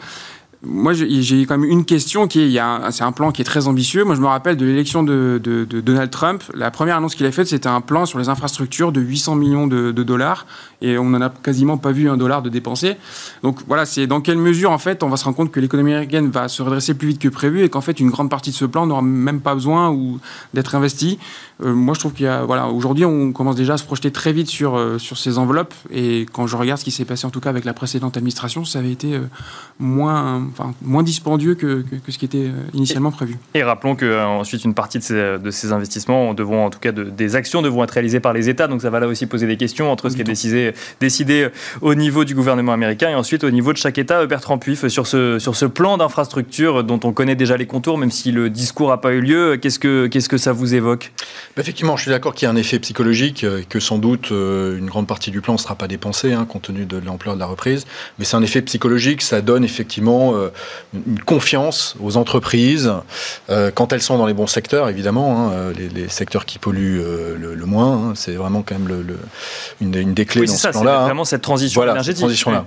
Moi, 0.65 0.93
j'ai 0.93 1.47
quand 1.47 1.57
même 1.57 1.71
une 1.71 1.85
question 1.85 2.27
qui 2.27 2.57
est, 2.57 2.61
c'est 2.91 3.05
un 3.05 3.13
plan 3.13 3.31
qui 3.31 3.43
est 3.43 3.45
très 3.45 3.69
ambitieux. 3.69 4.03
Moi, 4.03 4.17
je 4.17 4.21
me 4.21 4.27
rappelle 4.27 4.57
de 4.57 4.67
l'élection 4.67 5.05
de, 5.05 5.41
Donald 5.85 6.11
Trump. 6.11 6.43
La 6.53 6.73
première 6.73 6.97
annonce 6.97 7.15
qu'il 7.15 7.27
a 7.27 7.33
faite, 7.33 7.47
c'était 7.47 7.69
un 7.69 7.81
plan 7.81 8.07
sur 8.07 8.19
les 8.19 8.29
infrastructures 8.29 8.91
de 8.91 9.01
800 9.01 9.37
millions 9.37 9.67
de, 9.69 9.93
dollars, 9.93 10.47
et 10.83 10.99
on 10.99 11.11
n'en 11.11 11.21
a 11.21 11.31
quasiment 11.31 11.79
pas 11.79 11.93
vu 11.93 12.11
un 12.11 12.17
dollar 12.17 12.43
de 12.43 12.49
dépensé. 12.49 12.97
Donc 13.45 13.61
voilà, 13.69 13.87
c'est 13.87 14.09
dans 14.09 14.21
quelle 14.21 14.39
mesure, 14.39 14.73
en 14.73 14.79
fait, 14.79 15.05
on 15.05 15.09
va 15.09 15.17
se 15.17 15.25
rendre 15.25 15.37
compte 15.37 15.53
que 15.53 15.61
l'économie 15.61 15.93
américaine 15.93 16.29
va 16.29 16.49
se 16.49 16.61
redresser 16.61 16.95
plus 16.95 17.09
vite 17.09 17.21
que 17.21 17.29
prévu, 17.29 17.63
et 17.63 17.69
qu'en 17.69 17.81
fait, 17.81 18.01
une 18.01 18.11
grande 18.11 18.29
partie 18.29 18.51
de 18.51 18.57
ce 18.57 18.65
plan 18.65 18.85
n'aura 18.85 19.03
même 19.03 19.41
pas 19.41 19.55
besoin 19.55 19.91
ou 19.91 20.19
d'être 20.55 20.75
investi. 20.75 21.21
Euh, 21.63 21.73
moi, 21.73 21.95
je 21.95 22.01
trouve 22.01 22.15
qu'il 22.15 22.27
y 22.27 22.29
a, 22.29 22.45
voilà, 22.45 22.67
aujourd'hui, 22.69 23.05
on 23.05 23.33
commence 23.33 23.57
déjà 23.57 23.75
à 23.75 23.77
se 23.77 23.85
projeter 23.85 24.11
très 24.11 24.33
vite 24.33 24.49
sur 24.49 24.77
euh, 24.77 24.99
sur 24.99 25.19
ces 25.19 25.39
enveloppes, 25.39 25.75
et 25.93 26.27
quand 26.33 26.49
je 26.49 26.57
regarde 26.57 26.81
ce 26.81 26.85
qui 26.85 26.91
s'est 26.91 27.05
passé, 27.05 27.27
en 27.27 27.31
tout 27.31 27.41
cas 27.41 27.51
avec 27.51 27.65
la 27.65 27.75
précédente 27.75 28.17
administration, 28.17 28.65
ça 28.65 28.81
avait 28.81 28.93
été 28.93 29.15
euh, 29.15 29.29
moins 29.79 30.48
enfin, 30.51 30.75
moins 30.83 31.03
dispendieux 31.03 31.55
que, 31.55 31.85
que, 32.05 32.13
ce 32.13 32.19
qui 32.19 32.25
était 32.25 32.39
euh, 32.39 32.53
initialement 32.75 33.11
prévu. 33.11 33.37
Et 33.55 33.63
rappelons 33.63 33.97
qu'ensuite, 33.97 34.61
euh, 34.63 34.69
une 34.69 34.75
partie 34.75 34.99
de 34.99 35.03
ces, 35.03 35.39
de 35.39 35.51
ces, 35.51 35.73
investissements 35.73 36.35
devront, 36.35 36.67
en 36.67 36.71
tout 36.71 36.79
cas, 36.79 36.93
de, 36.93 37.05
des 37.05 37.37
actions 37.37 37.63
devront 37.63 37.85
être 37.85 37.93
réalisées 37.93 38.21
par 38.21 38.33
les 38.33 38.49
États. 38.49 38.67
Donc 38.67 38.83
ça 38.83 38.91
va 38.91 39.01
là 39.01 39.07
aussi 39.07 39.27
poser 39.27 39.47
des 39.47 39.57
questions 39.57 39.91
entre 39.91 40.09
ce 40.09 40.15
qui 40.15 40.23
est 40.23 40.25
décidé, 40.25 40.73
décidé 41.01 41.43
euh, 41.45 41.51
au 41.81 41.95
niveau 41.95 42.25
du 42.25 42.35
gouvernement 42.35 42.73
américain 42.73 43.11
et 43.11 43.15
ensuite 43.15 43.45
au 43.45 43.51
niveau 43.51 43.73
de 43.73 43.79
chaque 43.79 43.99
État. 43.99 44.27
Bertrand 44.27 44.59
Puif, 44.59 44.87
sur 44.89 45.07
ce, 45.07 45.39
sur 45.39 45.57
ce 45.57 45.65
plan 45.65 45.97
d'infrastructure 45.97 46.85
dont 46.85 47.01
on 47.05 47.13
connaît 47.13 47.37
déjà 47.37 47.57
les 47.57 47.67
contours, 47.67 47.99
même 47.99 48.11
si 48.11 48.33
le 48.33 48.51
discours 48.51 48.89
n'a 48.91 48.97
pas 48.97 49.13
eu 49.13 49.21
lieu, 49.21 49.57
qu'est-ce 49.57 49.79
que, 49.79 50.07
qu'est-ce 50.07 50.29
que 50.29 50.39
ça 50.39 50.53
vous 50.53 50.75
évoque? 50.75 51.13
Bah, 51.57 51.63
Effectivement, 51.63 51.97
je 51.97 52.03
suis 52.03 52.11
d'accord 52.11 52.35
qu'il 52.35 52.47
y 52.47 52.49
a 52.49 52.53
un 52.53 52.57
effet 52.57 52.79
psychologique, 52.79 53.45
que 53.69 53.81
sans 53.81 53.99
doute 53.99 54.31
une 54.31 54.87
grande 54.87 55.07
partie 55.07 55.31
du 55.31 55.41
plan 55.41 55.55
ne 55.55 55.59
sera 55.59 55.75
pas 55.75 55.89
dépensée, 55.89 56.33
hein, 56.33 56.47
compte 56.49 56.63
tenu 56.63 56.85
de 56.85 56.99
l'ampleur 56.99 57.35
de 57.35 57.41
la 57.41 57.47
reprise. 57.47 57.87
Mais 58.19 58.25
c'est 58.25 58.37
un 58.37 58.43
effet 58.43 58.63
psychologique, 58.63 59.23
ça 59.23 59.41
donne 59.41 59.65
effectivement 59.65 60.35
une 60.95 61.21
confiance 61.21 61.97
aux 62.03 62.17
entreprises 62.17 62.93
euh, 63.51 63.71
quand 63.75 63.93
elles 63.93 64.03
sont 64.03 64.19
dans 64.19 64.27
les 64.27 64.35
bons 64.35 64.47
secteurs, 64.47 64.89
évidemment, 64.89 65.49
hein, 65.49 65.53
euh, 65.53 65.73
les, 65.95 66.09
secteurs 66.09 66.47
qui 66.47 66.59
polluent 66.59 67.01
euh, 67.01 67.37
le, 67.37 67.67
moins. 67.67 68.11
Hein, 68.11 68.13
c'est 68.15 68.33
vraiment 68.33 68.63
quand 68.63 68.79
même 68.79 68.89
le, 68.89 69.19
une, 69.81 69.91
des 70.15 70.25
clés 70.25 70.47
dans 70.47 70.55
ce 70.55 70.69
plan-là. 70.69 71.01
Hein. 71.01 71.05
vraiment 71.05 71.25
cette 71.25 71.43
transition 71.43 71.81
voilà, 71.81 71.93
énergétique. 71.93 72.23
transition-là. 72.23 72.65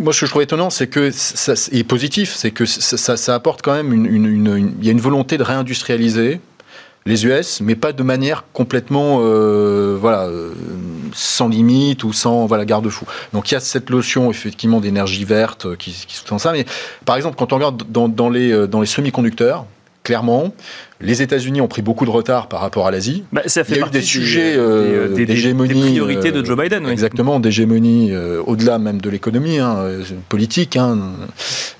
moi, 0.00 0.12
ce 0.12 0.20
que 0.20 0.26
je 0.26 0.30
trouve 0.30 0.42
étonnant, 0.42 0.70
c'est 0.70 0.86
que 0.86 1.10
ça, 1.10 1.54
est 1.72 1.84
positif, 1.84 2.34
c'est 2.34 2.50
que 2.50 2.66
ça, 2.66 3.16
ça, 3.16 3.34
apporte 3.34 3.62
quand 3.62 3.74
même 3.74 3.92
une, 3.92 4.06
une, 4.06 4.74
il 4.80 4.84
y 4.84 4.88
a 4.88 4.92
une 4.92 5.00
volonté 5.00 5.38
de 5.38 5.42
réindustrialiser 5.42 6.40
les 7.04 7.26
US, 7.26 7.60
mais 7.60 7.74
pas 7.74 7.92
de 7.92 8.02
manière 8.02 8.44
complètement 8.52 9.18
euh, 9.20 9.96
voilà, 10.00 10.24
euh, 10.26 10.52
sans 11.12 11.48
limite 11.48 12.04
ou 12.04 12.12
sans 12.12 12.46
voilà, 12.46 12.64
garde-fou. 12.64 13.06
Donc 13.32 13.50
il 13.50 13.54
y 13.54 13.56
a 13.56 13.60
cette 13.60 13.90
notion 13.90 14.30
effectivement 14.30 14.80
d'énergie 14.80 15.24
verte 15.24 15.76
qui, 15.76 15.92
qui 15.92 16.16
sous-tend 16.16 16.38
ça. 16.38 16.52
Mais 16.52 16.64
par 17.04 17.16
exemple, 17.16 17.36
quand 17.36 17.52
on 17.52 17.56
regarde 17.56 17.84
dans, 17.88 18.08
dans 18.08 18.30
les, 18.30 18.52
euh, 18.52 18.66
dans 18.66 18.80
les 18.80 18.86
semi-conducteurs, 18.86 19.66
clairement. 20.02 20.52
Les 21.02 21.22
États-Unis 21.22 21.60
ont 21.60 21.68
pris 21.68 21.82
beaucoup 21.82 22.04
de 22.04 22.10
retard 22.10 22.48
par 22.48 22.60
rapport 22.60 22.86
à 22.86 22.90
l'Asie. 22.90 23.24
Bah, 23.32 23.42
ça 23.46 23.64
fait 23.64 23.74
Il 23.74 23.80
y 23.80 23.82
a 23.82 23.86
eu 23.86 23.90
des 23.90 24.02
sujets 24.02 24.52
des, 24.52 24.58
euh, 24.58 25.08
des- 25.14 25.26
des- 25.26 25.34
priorités 25.34 26.32
de 26.32 26.40
euh, 26.40 26.44
Joe 26.44 26.56
Biden. 26.58 26.84
oui. 26.86 26.92
Exactement, 26.92 27.40
d'hégémonie 27.40 28.10
euh, 28.12 28.40
au-delà 28.46 28.78
même 28.78 29.00
de 29.00 29.10
l'économie 29.10 29.58
hein, 29.58 29.76
euh, 29.78 30.02
politique. 30.28 30.76
hein, 30.76 30.98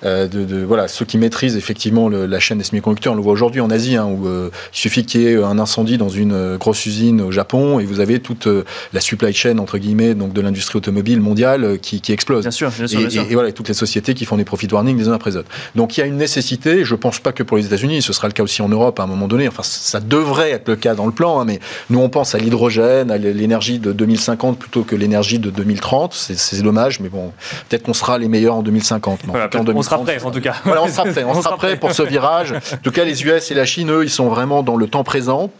euh, 0.04 0.26
de, 0.28 0.44
de- 0.44 0.64
voilà, 0.64 0.88
ceux 0.88 1.04
qui 1.04 1.18
maîtrisent 1.18 1.56
effectivement 1.56 2.08
le- 2.08 2.26
la 2.26 2.40
chaîne 2.40 2.58
des 2.58 2.64
semi-conducteurs, 2.64 3.12
on 3.12 3.16
le 3.16 3.22
voit 3.22 3.32
aujourd'hui 3.32 3.60
en 3.60 3.70
Asie, 3.70 3.96
hein, 3.96 4.06
où 4.06 4.26
euh, 4.26 4.50
il 4.72 4.76
suffit 4.78 5.04
qu'il 5.04 5.20
y 5.22 5.26
ait 5.28 5.36
un 5.42 5.58
incendie 5.58 5.98
dans 5.98 6.08
une 6.08 6.32
euh, 6.32 6.56
grosse 6.58 6.84
usine 6.86 7.20
au 7.20 7.30
Japon 7.30 7.78
et 7.80 7.84
vous 7.84 8.00
avez 8.00 8.18
toute 8.20 8.46
euh, 8.48 8.64
la 8.92 9.00
supply 9.00 9.32
chain 9.32 9.58
entre 9.58 9.78
guillemets 9.78 10.14
donc 10.14 10.32
de 10.32 10.40
l'industrie 10.40 10.78
automobile 10.78 11.20
mondiale 11.20 11.64
euh, 11.64 11.76
qui, 11.76 12.00
qui 12.00 12.12
explose. 12.12 12.42
Bien 12.42 12.50
sûr, 12.50 12.70
bien 12.70 12.86
sûr, 12.86 12.98
Et, 13.00 13.02
bien 13.04 13.10
sûr. 13.10 13.22
et- 13.22 13.30
et 13.30 13.34
voilà, 13.34 13.48
et 13.48 13.52
toutes 13.52 13.68
les 13.68 13.74
sociétés 13.74 14.14
qui 14.14 14.24
font 14.24 14.36
des 14.36 14.44
profit 14.44 14.66
warnings 14.70 14.98
les 14.98 15.08
uns 15.08 15.12
après 15.12 15.30
les 15.30 15.36
autres. 15.36 15.48
Donc 15.76 15.96
il 15.96 16.00
y 16.00 16.02
a 16.02 16.06
une 16.06 16.16
nécessité, 16.16 16.84
je 16.84 16.94
pense 16.94 17.20
pas 17.20 17.32
que 17.32 17.42
pour 17.42 17.56
les 17.56 17.66
États-Unis, 17.66 18.02
ce 18.02 18.12
sera 18.12 18.26
le 18.28 18.32
cas 18.32 18.42
aussi 18.42 18.62
en 18.62 18.68
Europe 18.68 18.98
moment 19.12 19.28
donné. 19.28 19.48
Enfin, 19.48 19.62
ça 19.62 20.00
devrait 20.00 20.50
être 20.50 20.68
le 20.68 20.76
cas 20.76 20.94
dans 20.94 21.06
le 21.06 21.12
plan, 21.12 21.40
hein, 21.40 21.44
mais 21.44 21.60
nous 21.90 22.00
on 22.00 22.08
pense 22.08 22.34
à 22.34 22.38
l'hydrogène, 22.38 23.10
à 23.10 23.18
l'énergie 23.18 23.78
de 23.78 23.92
2050 23.92 24.58
plutôt 24.58 24.82
que 24.82 24.96
l'énergie 24.96 25.38
de 25.38 25.50
2030. 25.50 26.12
C'est- 26.14 26.62
dommage, 26.62 27.00
mais 27.00 27.08
bon, 27.08 27.32
peut-être 27.68 27.82
qu'on 27.82 27.92
sera 27.94 28.18
les 28.18 28.28
meilleurs 28.28 28.56
en 28.56 28.62
2050. 28.62 29.20
mais 29.24 29.30
en 29.30 29.32
Voilà, 29.32 29.48
tout 29.48 29.58
cas, 29.58 29.64
en 29.72 29.76
on 29.76 29.82
sera 29.82 29.96
2030, 29.96 30.04
prêt 30.04 30.24
en 30.26 30.30
tout 30.30 30.40
cas. 30.40 30.54
voilà, 30.64 30.82
on 30.82 30.88
sera 30.88 31.04
prêt, 31.04 31.24
on, 31.28 31.42
sera 31.42 31.56
prêt 31.56 31.76
pour 31.76 31.92
ce 31.92 32.02
virage. 32.02 32.52
En 32.52 32.76
tout 32.82 32.92
cas, 32.92 33.04
les 33.04 33.24
US 33.24 33.50
et 33.50 33.54
la 33.54 33.64
Chine, 33.64 33.90
eux, 33.90 34.04
ils 34.04 34.10
sont 34.10 34.28
vraiment 34.28 34.62
dans 34.62 34.76
le 34.76 34.86
temps 34.86 35.02
présent. 35.04 35.50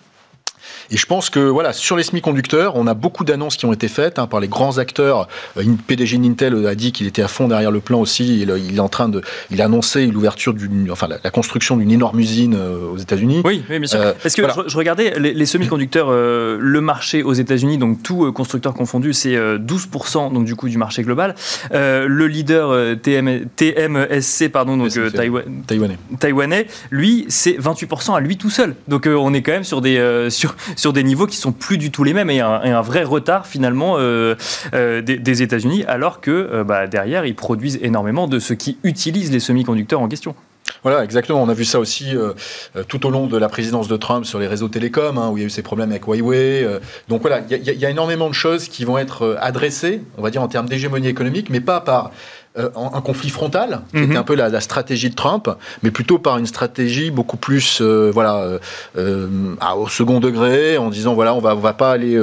Et 0.90 0.96
je 0.96 1.06
pense 1.06 1.30
que 1.30 1.40
voilà, 1.40 1.72
sur 1.72 1.96
les 1.96 2.02
semi-conducteurs, 2.02 2.76
on 2.76 2.86
a 2.86 2.94
beaucoup 2.94 3.24
d'annonces 3.24 3.56
qui 3.56 3.66
ont 3.66 3.72
été 3.72 3.88
faites 3.88 4.18
hein, 4.18 4.26
par 4.26 4.40
les 4.40 4.48
grands 4.48 4.78
acteurs. 4.78 5.28
Euh, 5.56 5.62
Une 5.62 5.76
PDG 5.76 6.18
Intel 6.22 6.66
a 6.66 6.74
dit 6.74 6.92
qu'il 6.92 7.06
était 7.06 7.22
à 7.22 7.28
fond 7.28 7.48
derrière 7.48 7.70
le 7.70 7.80
plan 7.80 8.00
aussi. 8.00 8.40
Il, 8.42 8.50
il 8.68 8.76
est 8.76 8.80
en 8.80 8.88
train 8.88 9.08
de, 9.08 9.22
il 9.50 9.60
a 9.62 9.66
annoncé 9.66 10.06
l'ouverture 10.06 10.54
d'une, 10.54 10.90
enfin 10.90 11.08
la, 11.08 11.18
la 11.22 11.30
construction 11.30 11.76
d'une 11.76 11.90
énorme 11.90 12.18
usine 12.20 12.54
euh, 12.58 12.86
aux 12.92 12.98
États-Unis. 12.98 13.42
Oui, 13.44 13.62
oui, 13.70 13.78
bien 13.78 13.86
sûr. 13.88 14.00
Euh, 14.00 14.12
Parce 14.22 14.34
que 14.34 14.42
voilà. 14.42 14.56
je, 14.64 14.70
je 14.70 14.76
regardais 14.76 15.18
les, 15.18 15.32
les 15.34 15.46
semi-conducteurs, 15.46 16.08
euh, 16.10 16.58
le 16.60 16.80
marché 16.80 17.22
aux 17.22 17.32
États-Unis, 17.32 17.78
donc 17.78 18.02
tout 18.02 18.24
euh, 18.24 18.32
constructeur 18.32 18.74
confondu, 18.74 19.12
c'est 19.12 19.36
euh, 19.36 19.58
12% 19.58 20.32
donc 20.32 20.44
du 20.44 20.54
coup 20.56 20.68
du 20.68 20.78
marché 20.78 21.02
global. 21.02 21.34
Euh, 21.72 22.06
le 22.08 22.26
leader 22.26 22.70
euh, 22.70 22.94
TM, 22.94 23.46
TMSC, 23.56 24.48
pardon, 24.50 24.76
donc 24.76 24.96
euh. 24.96 25.10
Taïwan- 25.10 25.62
Taïwanais. 25.66 25.98
taïwanais, 26.18 26.66
lui, 26.90 27.24
c'est 27.28 27.52
28% 27.52 28.14
à 28.14 28.20
lui 28.20 28.36
tout 28.36 28.50
seul. 28.50 28.74
Donc 28.88 29.06
euh, 29.06 29.14
on 29.14 29.32
est 29.34 29.42
quand 29.42 29.52
même 29.52 29.64
sur 29.64 29.80
des, 29.80 29.96
euh, 29.98 30.30
sur, 30.30 30.54
sur 30.82 30.92
des 30.92 31.04
niveaux 31.04 31.28
qui 31.28 31.36
sont 31.36 31.52
plus 31.52 31.78
du 31.78 31.92
tout 31.92 32.02
les 32.02 32.12
mêmes 32.12 32.28
et 32.28 32.40
un, 32.40 32.82
vrai 32.82 33.04
retard 33.04 33.46
finalement 33.46 33.98
euh, 33.98 34.34
euh, 34.74 35.00
des, 35.00 35.16
des 35.16 35.42
États-Unis, 35.42 35.84
alors 35.86 36.20
que 36.20 36.32
euh, 36.32 36.64
bah, 36.64 36.88
derrière 36.88 37.24
ils 37.24 37.36
produisent 37.36 37.78
énormément 37.82 38.26
de 38.26 38.40
ceux 38.40 38.56
qui 38.56 38.78
utilisent 38.82 39.30
les 39.30 39.38
semi-conducteurs 39.38 40.00
en 40.00 40.08
question. 40.08 40.34
Voilà, 40.82 41.04
exactement. 41.04 41.40
On 41.40 41.48
a 41.48 41.54
vu 41.54 41.64
ça 41.64 41.78
aussi 41.78 42.14
tout 42.88 43.06
au 43.06 43.10
long 43.10 43.26
de 43.26 43.36
la 43.36 43.48
présidence 43.48 43.88
de 43.88 43.96
Trump 43.96 44.24
sur 44.24 44.38
les 44.38 44.46
réseaux 44.46 44.68
télécoms, 44.68 45.18
hein, 45.18 45.28
où 45.30 45.36
il 45.36 45.40
y 45.40 45.44
a 45.44 45.46
eu 45.46 45.50
ces 45.50 45.62
problèmes 45.62 45.90
avec 45.90 46.04
Huawei. 46.06 46.66
donc 47.08 47.20
voilà, 47.20 47.42
il 47.48 47.62
y, 47.62 47.84
a- 47.84 47.90
énormément 47.90 48.28
de 48.28 48.34
choses 48.34 48.68
qui 48.68 48.84
vont 48.84 48.96
être 48.98 49.36
adressées, 49.40 50.00
on 50.18 50.22
va 50.22 50.30
dire 50.30 50.42
en 50.42 50.48
termes 50.48 50.66
d'hégémonie 50.66 51.08
économique, 51.08 51.50
mais 51.50 51.60
pas 51.60 51.80
par 51.80 52.10
euh, 52.58 52.68
un 52.76 53.00
conflit 53.00 53.30
frontal, 53.30 53.80
qui 53.92 53.96
Mhm. 53.98 54.04
était 54.04 54.16
un 54.16 54.22
peu 54.24 54.34
la, 54.34 54.48
la 54.50 54.60
stratégie 54.60 55.08
de 55.08 55.14
Trump, 55.14 55.48
mais 55.82 55.90
plutôt 55.90 56.18
par 56.18 56.36
une 56.36 56.44
stratégie 56.46 57.10
beaucoup 57.10 57.38
plus, 57.38 57.80
euh, 57.80 58.10
voilà, 58.12 58.58
euh, 58.98 59.28
à- 59.60 59.76
au 59.76 59.88
second 59.88 60.20
degré, 60.20 60.76
en 60.76 60.90
disant 60.90 61.14
voilà, 61.14 61.32
on 61.34 61.38
va, 61.40 61.54
on 61.56 61.60
va 61.60 61.72
pas 61.72 61.92
aller 61.92 62.18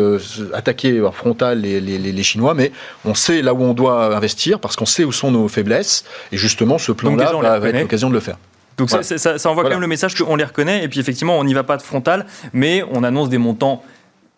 attaquer 0.53 1.01
en 1.01 1.11
frontal 1.11 1.61
les, 1.61 1.80
les- 1.82 2.23
Chinois, 2.23 2.53
mais 2.53 2.71
on 3.05 3.15
sait 3.15 3.41
là 3.41 3.53
où 3.53 3.63
on 3.63 3.73
doit 3.73 4.15
investir 4.15 4.59
parce 4.59 4.75
qu'on 4.75 4.86
sait 4.86 5.03
où 5.03 5.11
sont 5.11 5.32
nos 5.32 5.47
faiblesses, 5.47 6.03
et 6.32 6.38
justement 6.38 6.77
ce 6.77 6.91
plan-là 6.91 7.32
va, 7.41 7.59
va 7.59 7.69
être 7.69 7.80
l'occasion 7.82 8.09
de 8.09 8.13
le 8.13 8.19
faire. 8.19 8.38
Donc 8.77 8.89
Voilà. 8.89 9.03
ça, 9.03 9.17
ça- 9.17 9.38
ça 9.38 9.49
envoie 9.49 9.63
Voilà. 9.63 9.75
quand 9.75 9.80
même 9.80 9.82
le 9.82 9.88
message 9.88 10.15
qu'on 10.15 10.36
les 10.36 10.43
reconnaît 10.43 10.84
et 10.84 10.88
puis 10.88 10.99
effectivement 10.99 11.38
on 11.39 11.43
n'y 11.43 11.53
va 11.53 11.63
pas 11.63 11.75
de 11.77 11.82
frontal, 11.82 12.25
mais 12.53 12.84
on 12.93 13.03
annonce 13.03 13.30
des 13.30 13.38
montants 13.38 13.84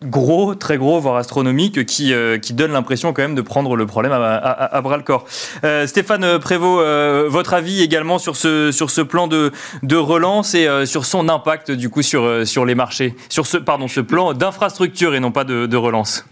gros, 0.04 0.54
très 0.54 0.76
gros, 0.78 0.98
voire 1.00 1.16
astronomiques, 1.16 1.84
qui, 1.86 2.12
euh, 2.12 2.38
qui 2.38 2.54
donnent 2.54 2.72
l'impression 2.72 3.12
quand 3.12 3.22
même 3.22 3.34
de 3.34 3.42
prendre 3.42 3.76
le 3.76 3.86
problème 3.86 4.12
à, 4.12 4.16
à- 4.36 4.76
à 4.76 4.80
bras 4.80 4.96
le 4.96 5.02
corps. 5.02 5.24
Euh, 5.64 5.86
Stéphane 5.86 6.38
Prévost, 6.38 6.80
euh, 6.82 7.26
votre 7.28 7.54
avis 7.54 7.82
également 7.82 8.18
sur 8.18 8.36
ce, 8.36 8.72
sur 8.72 8.90
ce 8.90 9.00
plan 9.00 9.26
de, 9.28 9.50
de 9.82 9.96
relance 9.96 10.54
et 10.54 10.66
euh, 10.66 10.84
sur 10.86 11.04
son 11.04 11.28
impact 11.28 11.70
du 11.70 11.88
coup 11.88 12.02
sur, 12.02 12.24
euh, 12.24 12.44
sur 12.44 12.64
les 12.64 12.74
marchés, 12.74 13.14
sur 13.28 13.46
ce, 13.46 13.56
pardon, 13.58 13.88
ce 13.88 14.00
plan 14.00 14.32
d'infrastructure 14.34 15.14
et 15.14 15.20
non 15.20 15.30
pas 15.32 15.44
de, 15.44 15.66
de 15.66 15.76
relance? 15.76 16.26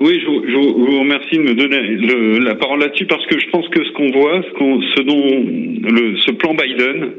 Oui, 0.00 0.20
je, 0.20 0.26
vous- 0.26 0.42
je 0.46 0.52
vous 0.56 1.00
remercie 1.00 1.36
de 1.36 1.42
me 1.42 1.54
donner 1.54 1.80
le- 1.80 2.38
la 2.38 2.56
parole 2.56 2.80
là-dessus 2.80 3.06
parce 3.06 3.24
que 3.26 3.38
je 3.38 3.48
pense 3.50 3.66
que 3.68 3.82
ce 3.84 3.92
qu'on 3.92 4.10
voit, 4.10 4.42
ce, 4.42 4.58
qu'on- 4.58 4.80
ce 4.94 5.00
dont 5.02 5.90
le, 5.90 6.16
ce 6.18 6.32
plan 6.32 6.52
Biden, 6.54 7.10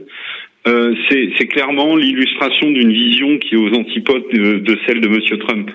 euh, 0.67 0.95
c'est 1.09 1.47
clairement 1.47 1.95
l'illustration 1.95 2.71
d'une 2.71 2.91
vision 2.91 3.37
qui 3.37 3.53
est 3.53 3.57
aux 3.57 3.73
antipodes 3.73 4.27
de, 4.31 4.77
celle 4.87 4.99
de 4.99 5.07
Monsieur 5.07 5.37
Trump. 5.37 5.69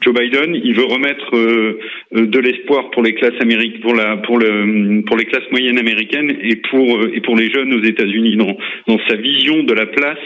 Joe 0.00 0.12
Biden, 0.12 0.60
il 0.64 0.74
veut 0.74 0.84
remettre 0.84 1.36
euh, 1.36 1.78
de 2.12 2.38
l'espoir 2.40 2.90
pour 2.90 3.04
les 3.04 3.14
classes 3.14 3.40
américaines, 3.40 3.80
pour 3.80 5.16
les 5.16 5.24
classes 5.26 5.48
moyennes 5.52 5.78
américaines 5.78 6.36
et 6.42 6.56
pour 6.56 6.98
euh, 6.98 7.36
les 7.36 7.52
jeunes 7.52 7.72
aux 7.72 7.82
États-Unis 7.82 8.36
dans 8.36 8.56
dans 8.88 8.98
sa 9.08 9.14
vision 9.16 9.62
de 9.62 9.74
la 9.74 9.86
place 9.86 10.18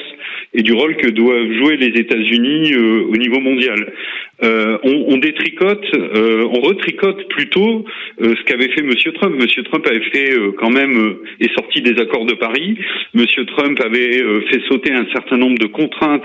et 0.55 0.62
du 0.62 0.73
rôle 0.73 0.97
que 0.97 1.09
doivent 1.09 1.53
jouer 1.53 1.77
les 1.77 2.01
États-Unis 2.01 2.75
au 2.75 3.17
niveau 3.17 3.41
mondial. 3.41 3.93
Euh, 4.43 4.76
on, 4.82 5.14
on 5.14 5.16
détricote, 5.16 5.87
euh, 5.95 6.47
on 6.53 6.61
retricote 6.61 7.26
plutôt 7.28 7.87
euh, 8.20 8.34
ce 8.37 8.43
qu'avait 8.45 8.68
fait 8.68 8.82
Monsieur 8.82 9.12
Trump. 9.12 9.34
Monsieur 9.41 9.62
Trump 9.62 9.87
avait 9.87 10.05
fait 10.11 10.34
quand 10.59 10.70
même 10.70 11.16
est 11.41 11.53
sorti 11.55 11.80
des 11.80 11.99
accords 12.01 12.26
de 12.26 12.34
Paris. 12.34 12.76
Monsieur 13.14 13.47
Trump 13.47 13.80
avait 13.80 14.22
fait 14.51 14.61
sauter 14.68 14.93
un 14.93 15.07
certain 15.12 15.37
nombre 15.37 15.59
de 15.59 15.66
contraintes 15.66 16.24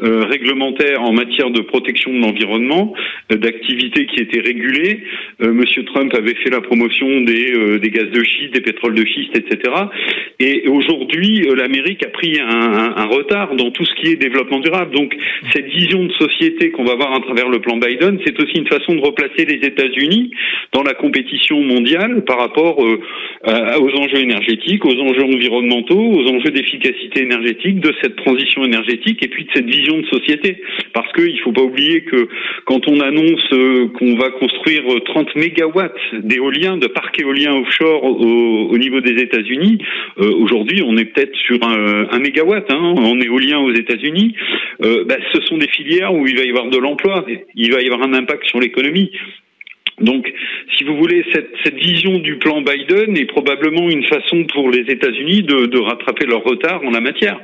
réglementaires 0.00 1.02
en 1.02 1.12
matière 1.12 1.50
de 1.50 1.62
protection 1.62 2.12
de 2.12 2.20
l'environnement, 2.20 2.92
d'activités 3.30 4.06
qui 4.06 4.20
étaient 4.20 4.40
régulées. 4.40 5.00
Monsieur 5.40 5.84
Trump 5.84 6.12
avait 6.14 6.34
fait 6.34 6.50
la 6.50 6.60
promotion 6.60 7.22
des, 7.22 7.80
gaz 7.90 8.10
de 8.10 8.22
schiste, 8.24 8.52
des 8.52 8.60
pétroles 8.60 8.94
de 8.94 9.06
schiste, 9.06 9.36
etc. 9.36 9.72
Et 10.38 10.68
aujourd'hui, 10.68 11.46
l'Amérique 11.56 12.04
a 12.04 12.08
pris 12.08 12.38
un, 12.40 13.06
retard 13.06 13.54
dans 13.54 13.70
tout 13.70 13.84
ce 13.84 13.94
qui 13.94 14.12
est 14.12 14.16
développement 14.16 14.58
durable. 14.58 14.94
Donc, 14.94 15.16
cette 15.52 15.66
vision 15.66 16.04
de 16.04 16.12
société 16.12 16.70
qu'on 16.70 16.84
va 16.84 16.94
voir 16.94 17.14
à 17.14 17.20
travers 17.20 17.45
le 17.48 17.60
plan 17.60 17.76
Biden, 17.76 18.18
c'est 18.24 18.40
aussi 18.42 18.58
une 18.58 18.68
façon 18.68 18.94
de 18.94 19.00
replacer 19.00 19.44
les 19.44 19.66
États-Unis 19.66 20.30
dans 20.72 20.82
la 20.82 20.94
compétition 20.94 21.60
mondiale 21.60 22.24
par 22.24 22.38
rapport 22.38 22.84
euh, 22.84 22.98
aux 23.78 23.90
enjeux 23.98 24.20
énergétiques, 24.20 24.84
aux 24.84 25.00
enjeux 25.00 25.24
environnementaux, 25.24 25.98
aux 25.98 26.26
enjeux 26.28 26.50
d'efficacité 26.50 27.22
énergétique, 27.22 27.80
de 27.80 27.92
cette 28.02 28.16
transition 28.16 28.64
énergétique 28.64 29.22
et 29.22 29.28
puis 29.28 29.44
de 29.44 29.50
cette 29.54 29.66
vision 29.66 29.98
de 29.98 30.06
société. 30.06 30.62
Parce 30.92 31.12
qu'il 31.12 31.34
ne 31.34 31.40
faut 31.40 31.52
pas 31.52 31.62
oublier 31.62 32.02
que 32.02 32.28
quand 32.64 32.88
on 32.88 33.00
annonce 33.00 33.52
euh, 33.52 33.88
qu'on 33.98 34.16
va 34.16 34.30
construire 34.30 34.82
euh, 34.88 35.00
30 35.00 35.36
mégawatts 35.36 35.92
d'éolien, 36.22 36.76
de 36.76 36.86
parcs 36.86 37.20
éoliens 37.20 37.54
offshore 37.54 38.04
au, 38.04 38.68
au 38.70 38.78
niveau 38.78 39.00
des 39.00 39.22
États-Unis, 39.22 39.78
euh, 40.18 40.30
aujourd'hui 40.40 40.82
on 40.86 40.96
est 40.96 41.04
peut-être 41.04 41.34
sur 41.36 41.58
un, 41.62 42.18
mégawatt 42.18 42.64
hein, 42.70 42.94
en 42.96 43.20
éolien 43.20 43.58
aux 43.60 43.72
États-Unis. 43.72 44.34
Euh, 44.82 45.04
bah, 45.04 45.16
ce 45.32 45.40
sont 45.42 45.58
des 45.58 45.68
filières 45.68 46.14
où 46.14 46.26
il 46.26 46.36
va 46.36 46.44
y 46.44 46.50
avoir 46.50 46.68
de 46.68 46.78
l'emploi, 46.78 47.24
il 47.54 47.72
va 47.72 47.80
y 47.80 47.86
avoir 47.86 48.02
un 48.02 48.14
impact 48.14 48.46
sur 48.46 48.60
l'économie. 48.60 49.10
Donc, 50.00 50.30
si 50.76 50.84
vous 50.84 50.96
voulez, 50.96 51.24
cette, 51.32 51.74
vision 51.74 52.18
du 52.18 52.36
plan 52.36 52.60
Biden 52.60 53.16
est 53.16 53.26
probablement 53.26 53.88
une 53.88 54.04
façon 54.04 54.44
pour 54.52 54.70
les 54.70 54.80
États-Unis 54.80 55.42
de, 55.42 55.78
rattraper 55.78 56.26
leur 56.26 56.42
retard 56.42 56.82
en 56.84 56.90
la 56.90 57.00
matière. 57.00 57.40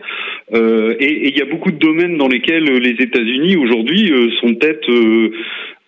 Euh, 0.54 0.94
et 1.00 1.04
et 1.04 1.28
il 1.28 1.38
y 1.38 1.42
a 1.42 1.46
beaucoup 1.46 1.70
de 1.70 1.78
domaines 1.78 2.18
dans 2.18 2.28
lesquels 2.28 2.64
les 2.64 3.02
États-Unis 3.02 3.56
aujourd'hui 3.56 4.12
euh, 4.12 4.30
sont 4.40 4.54
peut-être 4.54 4.90
euh, 4.90 5.32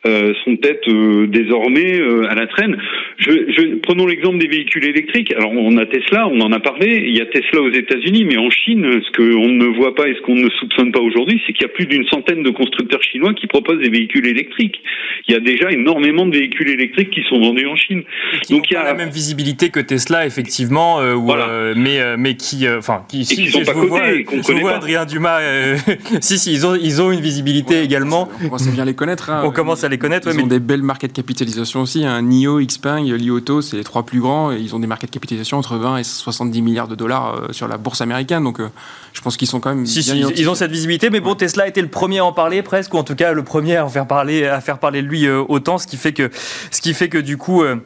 euh, 0.07 0.33
sont 0.45 0.57
peut-être 0.57 0.89
euh, 0.89 1.27
désormais 1.27 1.99
euh, 1.99 2.29
à 2.31 2.35
la 2.35 2.47
traîne. 2.47 2.77
Je, 3.19 3.31
je, 3.31 3.77
prenons 3.77 4.07
l'exemple 4.07 4.39
des 4.39 4.49
véhicules 4.49 4.85
électriques. 4.85 5.33
Alors 5.33 5.53
on 5.53 5.77
a 5.79 5.87
Tesla, 5.87 6.29
on 6.29 6.41
en 6.41 6.53
a 6.53 6.61
parlé. 6.61 7.05
Il 7.09 7.17
y 7.17 7.21
a 7.21 7.27
Tesla 7.27 7.61
aux 7.63 7.71
États-Unis, 7.73 8.25
mais 8.25 8.37
en 8.37 8.51
Chine, 8.51 8.85
ce 9.03 9.11
qu'on 9.17 9.49
ne 9.49 9.67
voit 9.77 9.95
pas 9.95 10.09
et 10.09 10.15
ce 10.15 10.21
qu'on 10.23 10.35
ne 10.35 10.49
soupçonne 10.51 10.93
pas 10.93 11.01
aujourd'hui, 11.01 11.41
c'est 11.47 11.53
qu'il 11.53 11.63
y 11.63 11.71
a 11.71 11.73
plus 11.73 11.87
d'une 11.87 12.07
centaine 12.09 12.43
de 12.43 12.51
constructeurs 12.51 13.03
chinois 13.03 13.33
qui 13.35 13.47
proposent 13.47 13.81
des 13.81 13.89
véhicules 13.91 14.27
électriques. 14.27 14.81
Il 15.29 15.33
y 15.33 15.37
a 15.37 15.41
déjà 15.41 15.71
énormément 15.71 16.27
de 16.27 16.37
véhicules 16.37 16.69
électriques 16.71 17.11
qui 17.11 17.23
sont 17.29 17.41
vendus 17.41 17.67
en 17.67 17.77
Chine. 17.77 18.03
qui 18.43 18.53
Donc, 18.55 18.71
il 18.71 18.75
y 18.75 18.77
pas 18.77 18.83
a- 18.83 18.85
la 18.85 18.95
même 18.95 19.11
visibilité 19.11 19.71
que 19.71 19.81
Tesla, 19.81 20.27
effectivement, 20.27 21.01
euh, 21.01 21.15
ou, 21.15 21.23
Voilà. 21.25 21.49
euh, 21.49 21.75
mais, 21.77 21.99
mais 22.19 22.35
qui, 22.35 22.67
euh, 22.67 22.79
enfin, 22.79 23.05
qui, 23.09 23.25
si, 23.25 23.37
qui 23.37 23.49
sont 23.51 23.61
je 23.61 23.67
pas 23.67 23.73
vous 23.73 23.89
vois, 23.89 24.01
qu'on 24.27 24.43
je 24.43 24.53
vois 24.61 24.71
pas. 24.73 24.77
Adrien 24.77 25.05
Dumas, 25.07 25.41
euh, 25.41 25.77
si, 26.21 26.39
si, 26.39 26.53
ils 26.53 26.67
ont, 26.67 26.75
ils 26.75 27.01
ont 27.01 27.11
une 27.11 27.21
visibilité 27.21 27.83
également. 27.83 28.29
On 28.41 28.45
commence 28.45 28.69
à 28.69 28.73
bien 28.73 28.85
les 28.85 28.95
connaître. 28.95 29.31
hein. 29.31 29.43
On 29.45 29.51
commence 29.51 29.83
à 29.85 29.89
les 29.89 29.94
connaître, 29.99 30.29
Ils 30.29 30.37
ouais, 30.37 30.43
ont 30.43 30.47
mais 30.47 30.51
des 30.51 30.61
belles 30.61 30.83
market 30.83 31.13
capitalisation 31.13 31.83
aussi. 31.83 32.05
Hein. 32.05 32.23
NIO, 32.23 32.61
Xpeng, 32.61 33.05
Li 33.05 33.31
Auto, 33.31 33.63
c'est 33.63 33.77
les 33.77 33.85
trois 33.85 34.05
plus 34.05 34.21
grands. 34.21 34.53
Et 34.53 34.59
ils 34.61 34.75
ont 34.75 34.79
des 34.79 34.87
market 34.87 35.11
capitalisation 35.11 35.59
entre 35.59 35.77
20 35.77 35.99
et 35.99 36.05
70 36.05 36.63
milliards 36.63 36.89
de 36.89 36.95
dollars 36.95 37.35
euh, 37.35 37.53
sur 37.53 37.69
la 37.69 37.77
bourse 37.77 38.01
américaine. 38.01 38.45
Donc 38.45 38.61
euh, 38.61 38.69
je 39.13 39.21
pense 39.21 39.37
qu'ils 39.37 39.49
sont 39.49 39.61
quand 39.61 39.75
même 39.75 39.87
Si, 39.87 40.01
bien 40.03 40.29
si, 40.29 40.35
ils- 40.41 40.49
ont 40.49 40.55
cette 40.55 40.71
visibilité, 40.71 41.11
mais 41.11 41.21
bon, 41.21 41.35
Tesla 41.35 41.65
a 41.65 41.69
été 41.69 41.81
le 41.83 41.89
premier 41.89 42.19
à 42.19 42.25
en 42.25 42.33
parler 42.33 42.63
presque, 42.63 42.93
ou 42.95 42.99
en 42.99 43.05
tout 43.05 43.15
cas 43.15 43.33
le 43.33 43.43
premier 43.45 43.77
à 43.77 43.85
en 43.85 43.89
faire 43.89 44.07
parler, 44.07 44.47
à 44.47 44.61
faire 44.61 44.79
parler 44.79 45.03
de 45.03 45.07
lui 45.09 45.27
euh, 45.27 45.43
autant, 45.49 45.79
ce 45.79 45.87
qui 45.87 45.97
fait 45.97 46.13
que, 46.13 46.31
ce 46.71 46.81
qui 46.81 46.95
fait 46.95 47.09
que 47.09 47.19
du 47.19 47.37
coup. 47.37 47.63
euh, 47.63 47.77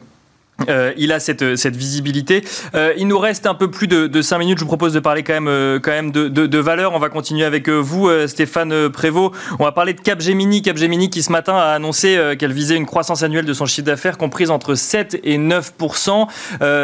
euh, 0.67 0.93
il 0.97 1.11
a 1.11 1.19
cette, 1.19 1.55
cette 1.55 1.75
visibilité. 1.75 2.43
Euh, 2.75 2.93
il 2.97 3.07
nous 3.07 3.19
reste 3.19 3.45
un 3.45 3.53
peu 3.53 3.71
plus 3.71 3.87
de, 3.87 4.07
de 4.07 4.21
5 4.21 4.39
minutes. 4.39 4.57
Je 4.57 4.63
vous 4.63 4.67
propose 4.67 4.93
de 4.93 4.99
parler 4.99 5.23
quand 5.23 5.33
même, 5.33 5.47
euh, 5.47 5.79
quand 5.79 5.91
même 5.91 6.11
de, 6.11 6.27
de, 6.27 6.45
de 6.45 6.57
valeur. 6.57 6.93
On 6.93 6.99
va 6.99 7.09
continuer 7.09 7.45
avec 7.45 7.69
euh, 7.69 7.77
vous, 7.77 8.07
euh, 8.09 8.27
Stéphane 8.27 8.89
Prévost. 8.89 9.33
On 9.59 9.63
va 9.63 9.71
parler 9.71 9.93
de 9.93 10.01
Capgemini. 10.01 10.61
Capgemini 10.61 11.09
qui 11.09 11.23
ce 11.23 11.31
matin 11.31 11.55
a 11.55 11.71
annoncé 11.71 12.17
qu'elle 12.37 12.53
visait 12.53 12.75
une 12.75 12.85
croissance 12.85 13.23
annuelle 13.23 13.45
de 13.45 13.53
son 13.53 13.65
chiffre 13.65 13.85
d'affaires 13.85 14.17
comprise 14.17 14.49
entre 14.49 14.75
7 14.75 15.19
et 15.23 15.37
9% 15.37 16.27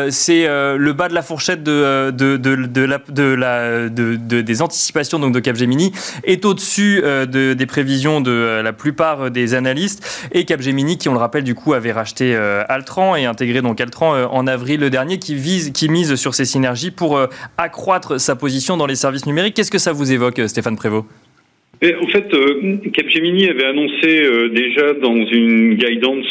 C'est 0.09 0.47
le 0.47 0.93
bas 0.93 1.07
de 1.07 1.13
la 1.13 1.21
fourchette 1.21 1.63
de, 1.63 2.11
la, 2.11 3.35
la, 3.35 3.89
de, 3.89 4.15
de, 4.15 4.41
des 4.41 4.61
anticipations 4.61 5.19
donc 5.19 5.33
de 5.33 5.39
Capgemini 5.39 5.91
est 6.23 6.45
au-dessus 6.45 7.01
de, 7.01 7.53
des 7.53 7.65
prévisions 7.65 8.21
de 8.21 8.61
la 8.63 8.73
plupart 8.73 9.31
des 9.31 9.53
analystes. 9.53 10.27
Et 10.31 10.45
Capgemini, 10.45 10.97
qui 10.97 11.09
on 11.09 11.13
le 11.13 11.19
rappelle 11.19 11.43
du 11.43 11.55
coup 11.55 11.73
avait 11.73 11.91
racheté 11.91 12.35
Altran 12.35 13.15
et 13.15 13.25
intégré 13.25 13.61
donc 13.65 13.81
Altran 13.81 14.15
euh, 14.15 14.27
en 14.27 14.47
avril 14.47 14.89
dernier, 14.89 15.19
qui, 15.19 15.71
qui 15.73 15.89
mise 15.89 16.15
sur 16.15 16.35
ces 16.35 16.45
synergies 16.45 16.91
pour 16.91 17.17
euh, 17.17 17.27
accroître 17.57 18.19
sa 18.19 18.35
position 18.35 18.77
dans 18.77 18.85
les 18.85 18.95
services 18.95 19.25
numériques. 19.25 19.55
Qu'est-ce 19.55 19.71
que 19.71 19.79
ça 19.79 19.91
vous 19.91 20.11
évoque, 20.11 20.39
euh, 20.39 20.47
Stéphane 20.47 20.75
Prévost? 20.75 21.05
En 21.83 22.07
fait, 22.07 22.91
Capgemini 22.93 23.47
avait 23.49 23.65
annoncé 23.65 24.49
déjà 24.51 24.93
dans 24.93 25.25
une 25.27 25.75
guidance 25.75 26.25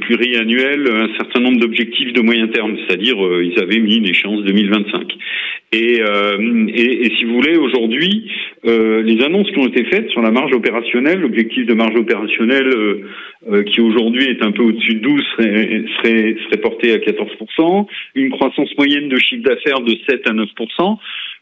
pluriannuelle 0.00 0.88
un 0.92 1.14
certain 1.16 1.40
nombre 1.40 1.58
d'objectifs 1.58 2.12
de 2.12 2.20
moyen 2.20 2.48
terme, 2.48 2.76
c'est-à-dire 2.86 3.16
ils 3.42 3.58
avaient 3.60 3.80
mis 3.80 3.96
une 3.96 4.06
échéance 4.06 4.42
2025. 4.44 5.06
Et, 5.72 6.00
et, 6.00 7.06
et 7.06 7.16
si 7.16 7.24
vous 7.24 7.34
voulez, 7.34 7.56
aujourd'hui, 7.56 8.30
les 8.64 9.22
annonces 9.24 9.50
qui 9.50 9.58
ont 9.58 9.66
été 9.66 9.84
faites 9.84 10.08
sur 10.10 10.20
la 10.20 10.30
marge 10.30 10.52
opérationnelle, 10.54 11.20
l'objectif 11.20 11.66
de 11.66 11.74
marge 11.74 11.96
opérationnelle 11.96 13.02
euh, 13.50 13.64
qui 13.64 13.80
aujourd'hui 13.80 14.28
est 14.28 14.40
un 14.44 14.52
peu 14.52 14.62
au-dessus 14.62 14.94
de 14.94 15.00
12, 15.00 15.20
serait, 15.32 15.84
serait, 15.96 16.36
serait 16.44 16.60
porté 16.60 16.92
à 16.92 16.98
14%, 16.98 17.86
une 18.14 18.30
croissance 18.30 18.68
moyenne 18.78 19.08
de 19.08 19.16
chiffre 19.16 19.42
d'affaires 19.42 19.80
de 19.80 19.96
7 20.08 20.28
à 20.28 20.32
9%. 20.32 20.98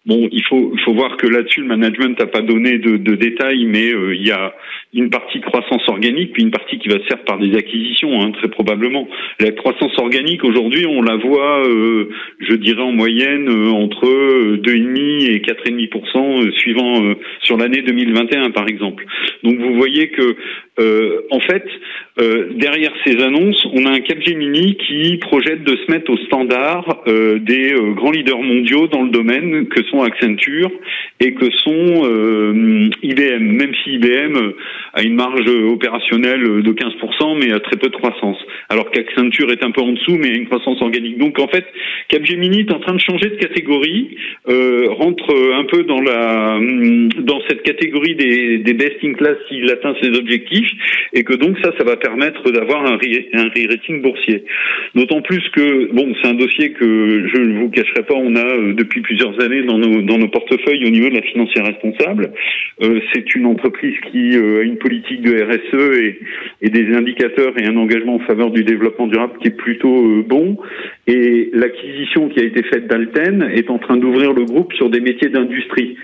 Bon, 0.06 0.30
il 0.32 0.42
faut, 0.44 0.72
faut 0.82 0.94
voir 0.94 1.18
que 1.18 1.26
là-dessus, 1.26 1.60
le 1.60 1.66
management 1.66 2.18
n'a 2.18 2.26
pas 2.26 2.40
donné 2.40 2.78
de, 2.78 2.96
de 2.96 3.14
détails, 3.16 3.66
mais 3.66 3.92
euh, 3.92 4.14
il 4.14 4.26
y 4.26 4.30
a 4.30 4.54
une 4.94 5.10
partie 5.10 5.42
croissance 5.42 5.86
organique, 5.88 6.32
puis 6.32 6.42
une 6.42 6.50
partie 6.50 6.78
qui 6.78 6.88
va 6.88 6.98
se 7.00 7.04
faire 7.04 7.22
par 7.24 7.38
des 7.38 7.54
acquisitions, 7.54 8.22
hein, 8.22 8.30
très 8.32 8.48
probablement. 8.48 9.06
La 9.40 9.50
croissance 9.50 9.92
organique, 9.98 10.42
aujourd'hui, 10.42 10.86
on 10.86 11.02
la 11.02 11.16
voit, 11.16 11.66
euh, 11.66 12.08
je 12.38 12.54
dirais 12.54 12.80
en 12.80 12.92
moyenne, 12.92 13.46
euh, 13.50 13.72
entre 13.72 14.06
2,5 14.56 15.28
et 15.28 15.40
4,5%, 15.42 16.50
suivant 16.58 17.14
sur 17.42 17.58
l'année 17.58 17.82
2021, 17.82 18.52
par 18.52 18.68
exemple. 18.68 19.04
Donc 19.44 19.58
vous 19.58 19.74
voyez 19.74 20.08
que, 20.08 20.34
en 21.30 21.40
fait, 21.40 21.64
derrière 22.56 22.92
ces 23.04 23.22
annonces, 23.22 23.66
on 23.72 23.86
a 23.86 23.90
un 23.90 24.00
Capgemini 24.00 24.76
qui 24.76 25.18
projette 25.18 25.64
de 25.64 25.76
se 25.76 25.90
mettre 25.90 26.10
au 26.10 26.16
standard 26.26 27.02
des 27.06 27.74
grands 27.94 28.10
leaders 28.10 28.40
mondiaux 28.40 28.86
dans 28.86 29.02
le 29.02 29.10
domaine 29.10 29.66
que 29.68 29.82
sont 29.84 30.02
Accenture 30.02 30.70
et 31.20 31.34
que 31.34 31.50
sont 31.64 32.04
euh, 32.04 32.88
IBM, 33.02 33.42
même 33.42 33.72
si 33.82 33.94
IBM 33.94 34.52
a 34.94 35.02
une 35.02 35.14
marge 35.14 35.48
opérationnelle 35.48 36.62
de 36.62 36.72
15%, 36.72 37.38
mais 37.38 37.52
a 37.52 37.60
très 37.60 37.76
peu 37.76 37.88
de 37.88 37.96
croissance. 37.96 38.38
Alors 38.68 38.90
qu'Accenture 38.90 39.50
est 39.50 39.62
un 39.64 39.70
peu 39.70 39.82
en 39.82 39.92
dessous, 39.92 40.16
mais 40.18 40.30
a 40.30 40.34
une 40.34 40.46
croissance 40.46 40.80
organique. 40.80 41.18
Donc 41.18 41.38
en 41.38 41.48
fait, 41.48 41.66
Capgemini 42.08 42.60
est 42.60 42.72
en 42.72 42.80
train 42.80 42.94
de 42.94 43.00
changer 43.00 43.30
de 43.30 43.36
catégorie, 43.36 44.16
euh, 44.48 44.86
rentre 44.90 45.30
un 45.54 45.64
peu 45.64 45.84
dans 45.84 46.00
la 46.00 46.58
dans 47.18 47.40
cette 47.48 47.62
catégorie 47.62 48.14
des, 48.14 48.58
des 48.58 48.74
best 48.74 48.96
in 49.04 49.12
class 49.12 49.36
s'il 49.48 49.70
atteint 49.70 49.94
ses 50.02 50.10
objectifs, 50.16 50.69
et 51.12 51.24
que 51.24 51.34
donc 51.34 51.58
ça, 51.62 51.72
ça 51.76 51.84
va 51.84 51.96
permettre 51.96 52.50
d'avoir 52.50 52.84
un, 52.84 52.96
re-rating 52.96 54.02
boursier. 54.02 54.44
D'autant 54.94 55.22
plus 55.22 55.42
que 55.50 55.92
bon, 55.92 56.12
c'est 56.20 56.28
un 56.28 56.34
dossier 56.34 56.72
que 56.72 57.28
je 57.28 57.40
ne 57.40 57.60
vous 57.60 57.70
cacherai 57.70 58.02
pas, 58.02 58.14
on 58.14 58.34
a 58.36 58.44
euh, 58.44 58.74
depuis 58.74 59.00
plusieurs 59.00 59.40
années 59.40 59.62
dans 59.62 59.78
nos, 59.78 60.28
portefeuilles 60.28 60.86
au 60.86 60.90
niveau 60.90 61.08
de 61.08 61.14
la 61.14 61.22
financière 61.22 61.66
responsable. 61.66 62.32
Euh, 62.82 63.00
c'est 63.12 63.34
une 63.34 63.46
entreprise 63.46 63.96
qui 64.10 64.36
euh, 64.36 64.60
a 64.60 64.62
une 64.62 64.76
politique 64.76 65.22
de 65.22 65.42
RSE 65.42 66.16
et, 66.62 66.70
des 66.70 66.94
indicateurs 66.94 67.58
et 67.58 67.66
un 67.66 67.76
engagement 67.76 68.16
en 68.16 68.20
faveur 68.20 68.50
du 68.50 68.62
développement 68.62 69.08
durable 69.08 69.32
qui 69.40 69.48
est 69.48 69.56
plutôt 69.56 70.22
bon. 70.22 70.56
Et 71.06 71.50
l'acquisition 71.52 72.28
qui 72.28 72.40
a 72.40 72.44
été 72.44 72.62
faite 72.62 72.86
d'Alten 72.86 73.42
est 73.54 73.70
en 73.70 73.78
train 73.78 73.96
d'ouvrir 73.96 74.32
le 74.32 74.44
groupe 74.44 74.72
sur 74.74 74.88
des 74.88 75.00
métiers 75.00 75.30
d'industrie. 75.30 75.96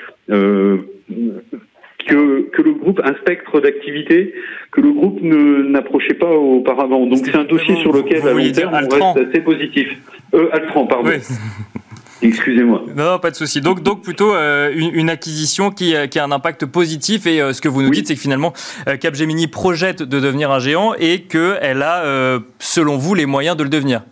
Que, 2.06 2.48
que, 2.52 2.62
le 2.62 2.72
groupe, 2.74 3.00
un 3.04 3.14
spectre 3.14 3.60
d'activité 3.60 4.34
que 4.70 4.80
le 4.80 4.92
groupe 4.92 5.20
n'approchait 5.22 6.14
pas 6.14 6.30
auparavant. 6.30 7.06
Donc 7.06 7.18
c'est 7.24 7.36
un 7.36 7.44
dossier 7.44 7.76
sur 7.76 7.92
lequel 7.92 8.26
à 8.26 8.32
long 8.32 8.52
terme 8.52 8.74
on 8.74 9.12
reste 9.12 9.28
assez 9.28 9.40
positif. 9.40 9.88
Euh, 10.34 10.48
Altran, 10.52 10.86
pardon. 10.86 11.10
Oui. 11.10 11.16
Excusez-moi. 12.22 12.82
Non, 12.96 13.18
pas 13.18 13.30
de 13.30 13.36
souci. 13.36 13.60
Donc, 13.60 13.82
donc 13.82 14.02
plutôt 14.02 14.34
euh, 14.34 14.72
une, 14.74 14.94
une, 14.94 15.10
acquisition 15.10 15.70
qui, 15.70 15.94
euh, 15.94 16.06
qui, 16.06 16.18
a 16.18 16.24
un 16.24 16.32
impact 16.32 16.66
positif. 16.66 17.26
Et 17.26 17.40
euh, 17.40 17.52
ce 17.52 17.60
que 17.60 17.68
vous 17.68 17.82
nous 17.82 17.88
oui. 17.88 17.96
dites, 17.96 18.08
c'est 18.08 18.14
que 18.14 18.20
finalement, 18.20 18.52
euh, 18.88 18.96
Capgemini 18.96 19.48
projette 19.48 20.02
de 20.02 20.20
devenir 20.20 20.50
un 20.50 20.58
géant 20.58 20.94
et 20.98 21.22
qu'elle 21.22 21.82
a, 21.82 22.40
selon 22.58 22.96
vous, 22.96 23.14
les 23.14 23.26
moyens 23.26 23.56
de 23.56 23.62
le 23.62 23.68
devenir. 23.68 24.02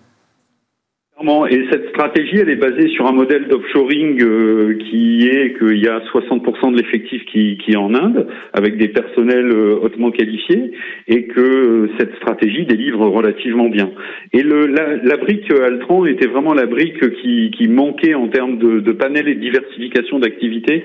Et 1.51 1.65
cette 1.71 1.89
stratégie, 1.91 2.39
elle 2.39 2.51
est 2.51 2.57
basée 2.57 2.89
sur 2.89 3.07
un 3.07 3.13
modèle 3.13 3.47
d'offshoring 3.47 4.21
euh, 4.23 4.77
qui 4.79 5.29
est 5.29 5.57
qu'il 5.57 5.79
y 5.79 5.87
a 5.87 6.01
60% 6.13 6.73
de 6.73 6.77
l'effectif 6.77 7.25
qui, 7.27 7.57
qui, 7.57 7.73
est 7.73 7.77
en 7.77 7.95
Inde, 7.95 8.27
avec 8.53 8.77
des 8.77 8.89
personnels 8.89 9.51
euh, 9.51 9.79
hautement 9.81 10.11
qualifiés, 10.11 10.73
et 11.07 11.27
que 11.27 11.41
euh, 11.41 11.91
cette 11.99 12.17
stratégie 12.17 12.67
délivre 12.67 13.07
relativement 13.07 13.69
bien. 13.69 13.93
Et 14.33 14.43
le, 14.43 14.67
la, 14.67 14.97
la, 14.97 15.17
brique 15.17 15.51
Altran 15.51 16.05
était 16.05 16.27
vraiment 16.27 16.53
la 16.53 16.67
brique 16.67 17.01
qui, 17.23 17.53
qui 17.57 17.69
manquait 17.69 18.15
en 18.15 18.29
termes 18.29 18.59
de, 18.59 18.81
de 18.81 18.93
panel 18.93 19.29
et 19.29 19.37
de 19.37 19.41
diversification 19.41 20.19
d'activités 20.19 20.85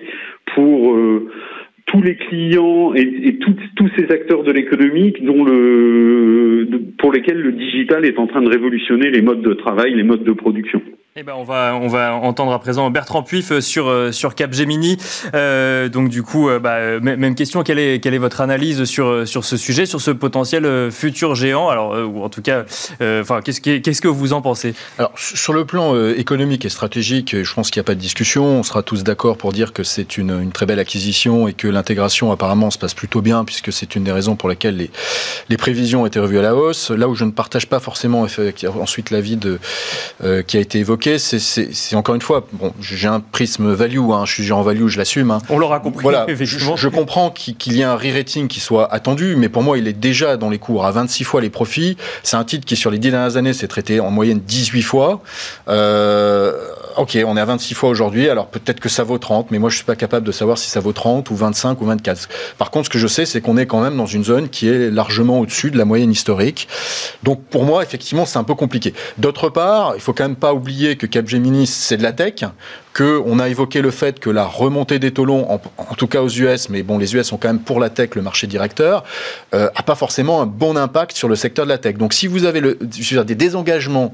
pour 0.54 0.96
tous 1.90 2.02
les 2.02 2.16
clients 2.16 2.94
et, 2.94 3.40
tous 3.76 3.90
ces 3.98 4.12
acteurs 4.12 4.44
de 4.44 4.52
l'économie 4.52 5.14
dont 5.22 5.44
le 5.44 6.68
pour 7.00 7.12
lesquels 7.12 7.42
le 7.42 7.52
digital 7.52 8.06
est 8.06 8.20
en 8.20 8.28
train 8.28 8.42
de 8.42 8.50
révolutionner 8.50 9.10
les 9.10 9.22
modes 9.22 9.42
de 9.42 9.54
travail, 9.54 9.96
les 9.96 10.04
modes 10.04 10.24
de 10.24 10.34
production. 10.34 10.82
Eh 11.22 11.24
ben 11.24 11.34
on 11.36 11.44
va 11.44 12.14
entendre 12.14 12.54
à 12.54 12.60
présent 12.60 12.90
Bertrand 12.92 13.24
Puif 13.24 13.60
sur 13.60 14.14
sur 14.14 14.36
Capgemini. 14.36 14.96
Euh, 15.34 15.90
donc 15.90 16.08
du 16.08 16.24
coup, 16.24 16.48
euh, 16.48 16.60
bah, 16.60 17.02
même 17.02 17.36
question. 17.36 17.62
Quelle 17.62 17.78
est 17.78 18.18
votre 18.18 18.40
analyse 18.40 18.86
sur 18.86 19.28
ce 19.28 19.58
sujet, 19.58 19.86
sur 19.86 20.00
ce 20.00 20.12
potentiel 20.12 20.64
euh, 20.64 20.90
futur 20.90 21.36
géant? 21.36 21.68
Alors 21.68 21.92
ou 22.08 22.24
en 22.24 22.30
tout 22.30 22.42
cas, 22.42 22.64
qu'est-ce 23.00 24.02
que 24.02 24.08
vous 24.08 24.32
en 24.32 24.42
pensez? 24.42 24.76
Alors 24.98 25.12
sur 25.18 25.52
le 25.52 25.66
plan 25.66 25.94
économique 26.12 26.64
et 26.64 26.70
stratégique, 26.70 27.44
je 27.44 27.54
pense 27.54 27.70
qu'il 27.70 27.82
n'y 27.82 27.84
a 27.84 27.88
pas 27.88 27.96
de 27.96 28.00
discussion. 28.00 28.46
On 28.46 28.64
sera 28.64 28.82
tous 28.82 29.04
d'accord 29.04 29.36
pour 29.36 29.52
dire 29.52 29.74
que 29.74 29.84
c'est 29.84 30.18
une 30.18 30.54
très 30.54 30.66
belle 30.66 30.80
acquisition 30.80 31.50
et 31.50 31.54
que 31.54 31.68
l'intégration 31.68 32.32
apparemment 32.32 32.72
se 32.72 32.78
passe 32.78 32.94
plutôt 32.94 33.22
bien 33.22 33.44
puisque 33.44 33.74
c'est 33.74 33.98
une 33.98 34.06
des 34.06 34.14
raisons 34.14 34.38
pour 34.38 34.48
lesquelles 34.48 34.78
les 34.78 34.90
les 35.50 35.58
prévisions 35.58 36.04
ont 36.04 36.06
été 36.06 36.22
revues 36.22 36.40
à 36.40 36.44
la 36.44 36.56
hausse. 36.56 36.92
Là 36.92 37.10
où 37.10 37.16
je 37.16 37.26
ne 37.26 37.32
partage 37.32 37.68
pas 37.68 37.82
forcément 37.82 38.26
ensuite 38.80 39.12
l'avis 39.12 39.38
qui 40.48 40.56
a 40.56 40.60
été 40.62 40.80
évoqué 40.80 41.09
c'est 41.18 41.96
encore 41.96 42.16
une 42.16 42.22
fois, 42.22 42.46
bon, 42.54 42.74
j'ai 42.80 43.08
un 43.08 43.20
prisme 43.20 43.72
value, 43.72 44.00
hein, 44.12 44.26
je 44.26 44.34
suis 44.34 44.52
en 44.52 44.62
value, 44.62 44.88
je 44.88 44.98
l'assume. 44.98 45.32
Hein. 45.32 45.40
On 45.50 45.58
l'aura 45.58 45.80
compris, 45.80 46.04
voilà, 46.04 46.26
effectivement. 46.30 46.76
Je, 46.76 46.82
je 46.82 46.90
comprends 46.90 47.32
qu'il 47.32 47.74
y 47.74 47.82
ait 47.82 47.86
un 47.86 47.96
re-rating 47.96 48.48
qui 48.48 48.60
soit 48.60 48.92
attendu, 48.94 49.36
mais 49.36 49.50
pour 49.50 49.64
moi, 49.64 49.78
il 49.78 49.88
est 49.88 49.94
déjà 49.94 50.38
dans 50.38 50.50
les 50.50 50.60
cours 50.60 50.86
à 50.86 50.92
26 50.92 51.24
fois 51.24 51.42
les 51.42 51.50
profits. 51.50 51.98
C'est 52.24 52.38
un 52.38 52.44
titre 52.44 52.66
qui, 52.66 52.76
sur 52.76 52.92
les 52.92 53.00
10 53.00 53.12
dernières 53.12 53.38
années, 53.38 53.54
s'est 53.54 53.68
traité 53.68 54.00
en 54.00 54.12
moyenne 54.12 54.40
18 54.46 54.82
fois. 54.82 55.22
Euh, 55.68 56.54
ok, 56.98 57.18
on 57.26 57.38
est 57.38 57.42
à 57.42 57.46
26 57.46 57.74
fois 57.74 57.90
aujourd'hui, 57.90 58.30
alors 58.30 58.48
peut-être 58.48 58.80
que 58.80 58.90
ça 58.90 59.04
vaut 59.04 59.18
30, 59.18 59.52
mais 59.52 59.60
moi, 59.60 59.70
je 59.70 59.76
suis 59.76 59.86
pas 59.86 59.96
capable 59.96 60.26
de 60.26 60.32
savoir 60.32 60.58
si 60.58 60.70
ça 60.70 60.80
vaut 60.80 60.94
30 60.94 61.30
ou 61.30 61.36
25 61.36 61.82
ou 61.82 61.86
24. 61.86 62.30
Par 62.58 62.72
contre, 62.72 62.86
ce 62.86 62.90
que 62.90 63.00
je 63.00 63.08
sais, 63.08 63.26
c'est 63.26 63.42
qu'on 63.42 63.58
est 63.58 63.66
quand 63.66 63.82
même 63.82 63.98
dans 63.98 64.06
une 64.06 64.24
zone 64.24 64.50
qui 64.50 64.68
est 64.68 64.90
largement 64.90 65.40
au-dessus 65.40 65.72
de 65.72 65.78
la 65.78 65.86
moyenne 65.86 66.12
historique. 66.12 66.68
Donc, 67.24 67.44
pour 67.44 67.64
moi, 67.64 67.84
effectivement, 67.84 68.26
c'est 68.26 68.40
un 68.40 68.44
peu 68.44 68.56
compliqué. 68.56 68.94
D'autre 69.18 69.50
part, 69.50 69.94
il 69.96 70.02
faut 70.02 70.14
quand 70.14 70.24
même 70.24 70.36
pas 70.36 70.54
oublier 70.54 70.96
que 70.96 71.06
Capgemini, 71.06 71.68
c'est 71.68 71.98
de 71.98 72.04
la 72.04 72.12
tech, 72.12 72.44
qu'on 72.94 73.40
a 73.40 73.50
évoqué 73.50 73.82
le 73.82 73.92
fait 73.92 74.20
que 74.20 74.30
la 74.30 74.46
remontée 74.46 75.00
des 75.00 75.12
taux 75.12 75.26
longs, 75.26 75.48
en, 75.50 75.96
tout 75.96 76.08
cas 76.08 76.22
aux 76.22 76.30
US, 76.30 76.70
mais 76.70 76.84
bon, 76.84 76.98
les 76.98 77.16
US 77.16 77.28
sont 77.28 77.38
quand 77.38 77.48
même 77.48 77.60
pour 77.60 77.80
la 77.80 77.90
tech 77.90 78.16
le 78.16 78.22
marché 78.22 78.48
directeur, 78.48 79.04
euh, 79.54 79.70
a 79.76 79.84
pas 79.84 79.96
forcément 79.96 80.42
un 80.42 80.46
bon 80.46 80.76
impact 80.76 81.16
sur 81.16 81.28
le 81.28 81.36
secteur 81.36 81.66
de 81.66 81.70
la 81.70 81.78
tech. 81.78 81.98
Donc 81.98 82.14
si 82.14 82.28
vous 82.28 82.46
avez 82.46 82.62
des 82.62 83.36
désengagements 83.36 84.14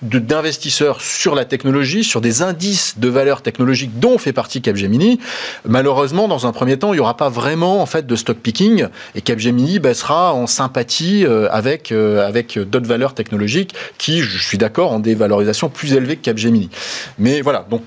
d'investisseurs 0.00 1.00
sur 1.00 1.34
la 1.34 1.44
technologie, 1.44 2.04
sur 2.04 2.20
des 2.20 2.42
indices 2.42 2.98
de 2.98 3.08
valeur 3.08 3.42
technologique 3.42 3.98
dont 3.98 4.18
fait 4.18 4.32
partie 4.32 4.62
Capgemini, 4.62 5.18
malheureusement, 5.64 6.28
dans 6.28 6.46
un 6.46 6.52
premier 6.52 6.78
temps, 6.78 6.92
il 6.92 6.96
n'y 6.96 7.00
aura 7.00 7.16
pas 7.16 7.28
vraiment 7.28 7.82
en 7.82 7.86
fait 7.86 8.06
de 8.06 8.16
stock 8.16 8.38
picking 8.38 8.86
et 9.14 9.20
Capgemini 9.20 9.80
bah, 9.80 9.94
sera 9.94 10.32
en 10.32 10.46
sympathie 10.46 11.26
euh, 11.26 11.48
avec, 11.50 11.90
euh, 11.90 12.26
avec 12.26 12.58
d'autres 12.58 12.86
valeurs 12.86 13.14
technologiques 13.14 13.74
qui, 13.98 14.20
je 14.20 14.38
suis 14.38 14.58
d'accord, 14.58 14.92
ont 14.92 15.00
des 15.00 15.14
valorisations 15.14 15.68
plus 15.68 15.94
élevées 15.94 16.16
que 16.16 16.22
Capgemini. 16.22 16.70
Mais 17.18 17.40
voilà, 17.40 17.66
donc 17.68 17.82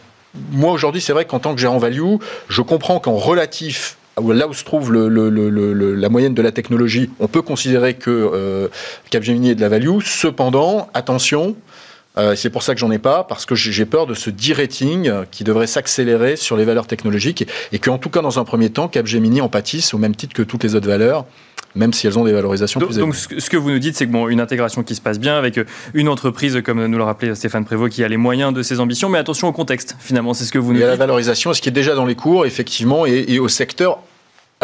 moi 0.51 0.71
aujourd'hui, 0.71 1.01
c'est 1.01 1.13
vrai 1.13 1.25
qu'en 1.25 1.39
tant 1.39 1.53
que 1.53 1.61
gérant 1.61 1.77
value, 1.77 2.15
je 2.49 2.61
comprends 2.61 2.99
qu'en 2.99 3.15
relatif 3.15 3.97
là 4.21 4.47
où 4.47 4.53
se 4.53 4.63
trouve 4.63 4.93
la 4.93 6.09
moyenne 6.09 6.33
de 6.33 6.41
la 6.41 6.51
technologie, 6.51 7.09
on 7.19 7.27
peut 7.27 7.41
considérer 7.41 7.95
que 7.95 8.09
euh, 8.09 8.67
Capgemini 9.09 9.49
est 9.49 9.55
de 9.55 9.61
la 9.61 9.69
value. 9.69 9.99
Cependant, 10.03 10.87
attention, 10.93 11.55
Euh, 12.17 12.35
c'est 12.35 12.49
pour 12.49 12.63
ça 12.63 12.73
que 12.73 12.79
j'en 12.79 12.91
ai 12.91 12.99
pas, 12.99 13.23
parce 13.23 13.45
que 13.45 13.55
j'ai 13.55 13.85
peur 13.85 14.07
de 14.07 14.13
ce 14.13 14.29
de-rating 14.29 15.11
qui 15.31 15.43
devrait 15.43 15.67
s'accélérer 15.67 16.35
sur 16.35 16.57
les 16.57 16.65
valeurs 16.65 16.87
technologiques 16.87 17.41
et, 17.41 17.47
et 17.73 17.79
qu'en 17.79 17.97
tout 17.97 18.09
cas, 18.09 18.21
dans 18.21 18.39
un 18.39 18.45
premier 18.45 18.69
temps, 18.69 18.87
Capgemini 18.87 19.41
en 19.41 19.49
pâtisse 19.49 19.93
au 19.93 19.97
même 19.97 20.15
titre 20.15 20.33
que 20.33 20.43
toutes 20.43 20.63
les 20.63 20.75
autres 20.75 20.87
valeurs 20.87 21.25
même 21.75 21.93
si 21.93 22.07
elles 22.07 22.17
ont 22.17 22.23
des 22.23 22.31
valorisations 22.31 22.79
donc, 22.79 22.89
plus 22.89 22.97
élevées. 22.97 23.11
Donc, 23.11 23.41
ce 23.41 23.49
que 23.49 23.57
vous 23.57 23.69
nous 23.69 23.79
dites, 23.79 23.95
c'est 23.95 24.07
que 24.07 24.11
bon, 24.11 24.29
une 24.29 24.39
intégration 24.39 24.83
qui 24.83 24.95
se 24.95 25.01
passe 25.01 25.19
bien 25.19 25.37
avec 25.37 25.59
une 25.93 26.07
entreprise, 26.07 26.61
comme 26.63 26.85
nous 26.85 26.97
le 26.97 27.03
rappelait 27.03 27.35
Stéphane 27.35 27.65
Prévost, 27.65 27.91
qui 27.91 28.03
a 28.03 28.07
les 28.07 28.17
moyens 28.17 28.53
de 28.53 28.63
ses 28.63 28.79
ambitions, 28.79 29.09
mais 29.09 29.17
attention 29.17 29.47
au 29.47 29.51
contexte, 29.51 29.95
finalement, 29.99 30.33
c'est 30.33 30.45
ce 30.45 30.51
que 30.51 30.57
vous 30.57 30.69
nous 30.69 30.75
dites. 30.75 30.83
Il 30.83 30.85
y 30.85 30.87
a 30.87 30.91
la 30.91 30.95
valorisation, 30.95 31.53
ce 31.53 31.61
qui 31.61 31.69
est 31.69 31.73
déjà 31.73 31.93
dans 31.95 32.05
les 32.05 32.15
cours, 32.15 32.45
effectivement, 32.45 33.05
et, 33.05 33.25
et 33.27 33.39
au 33.39 33.47
secteur 33.47 33.99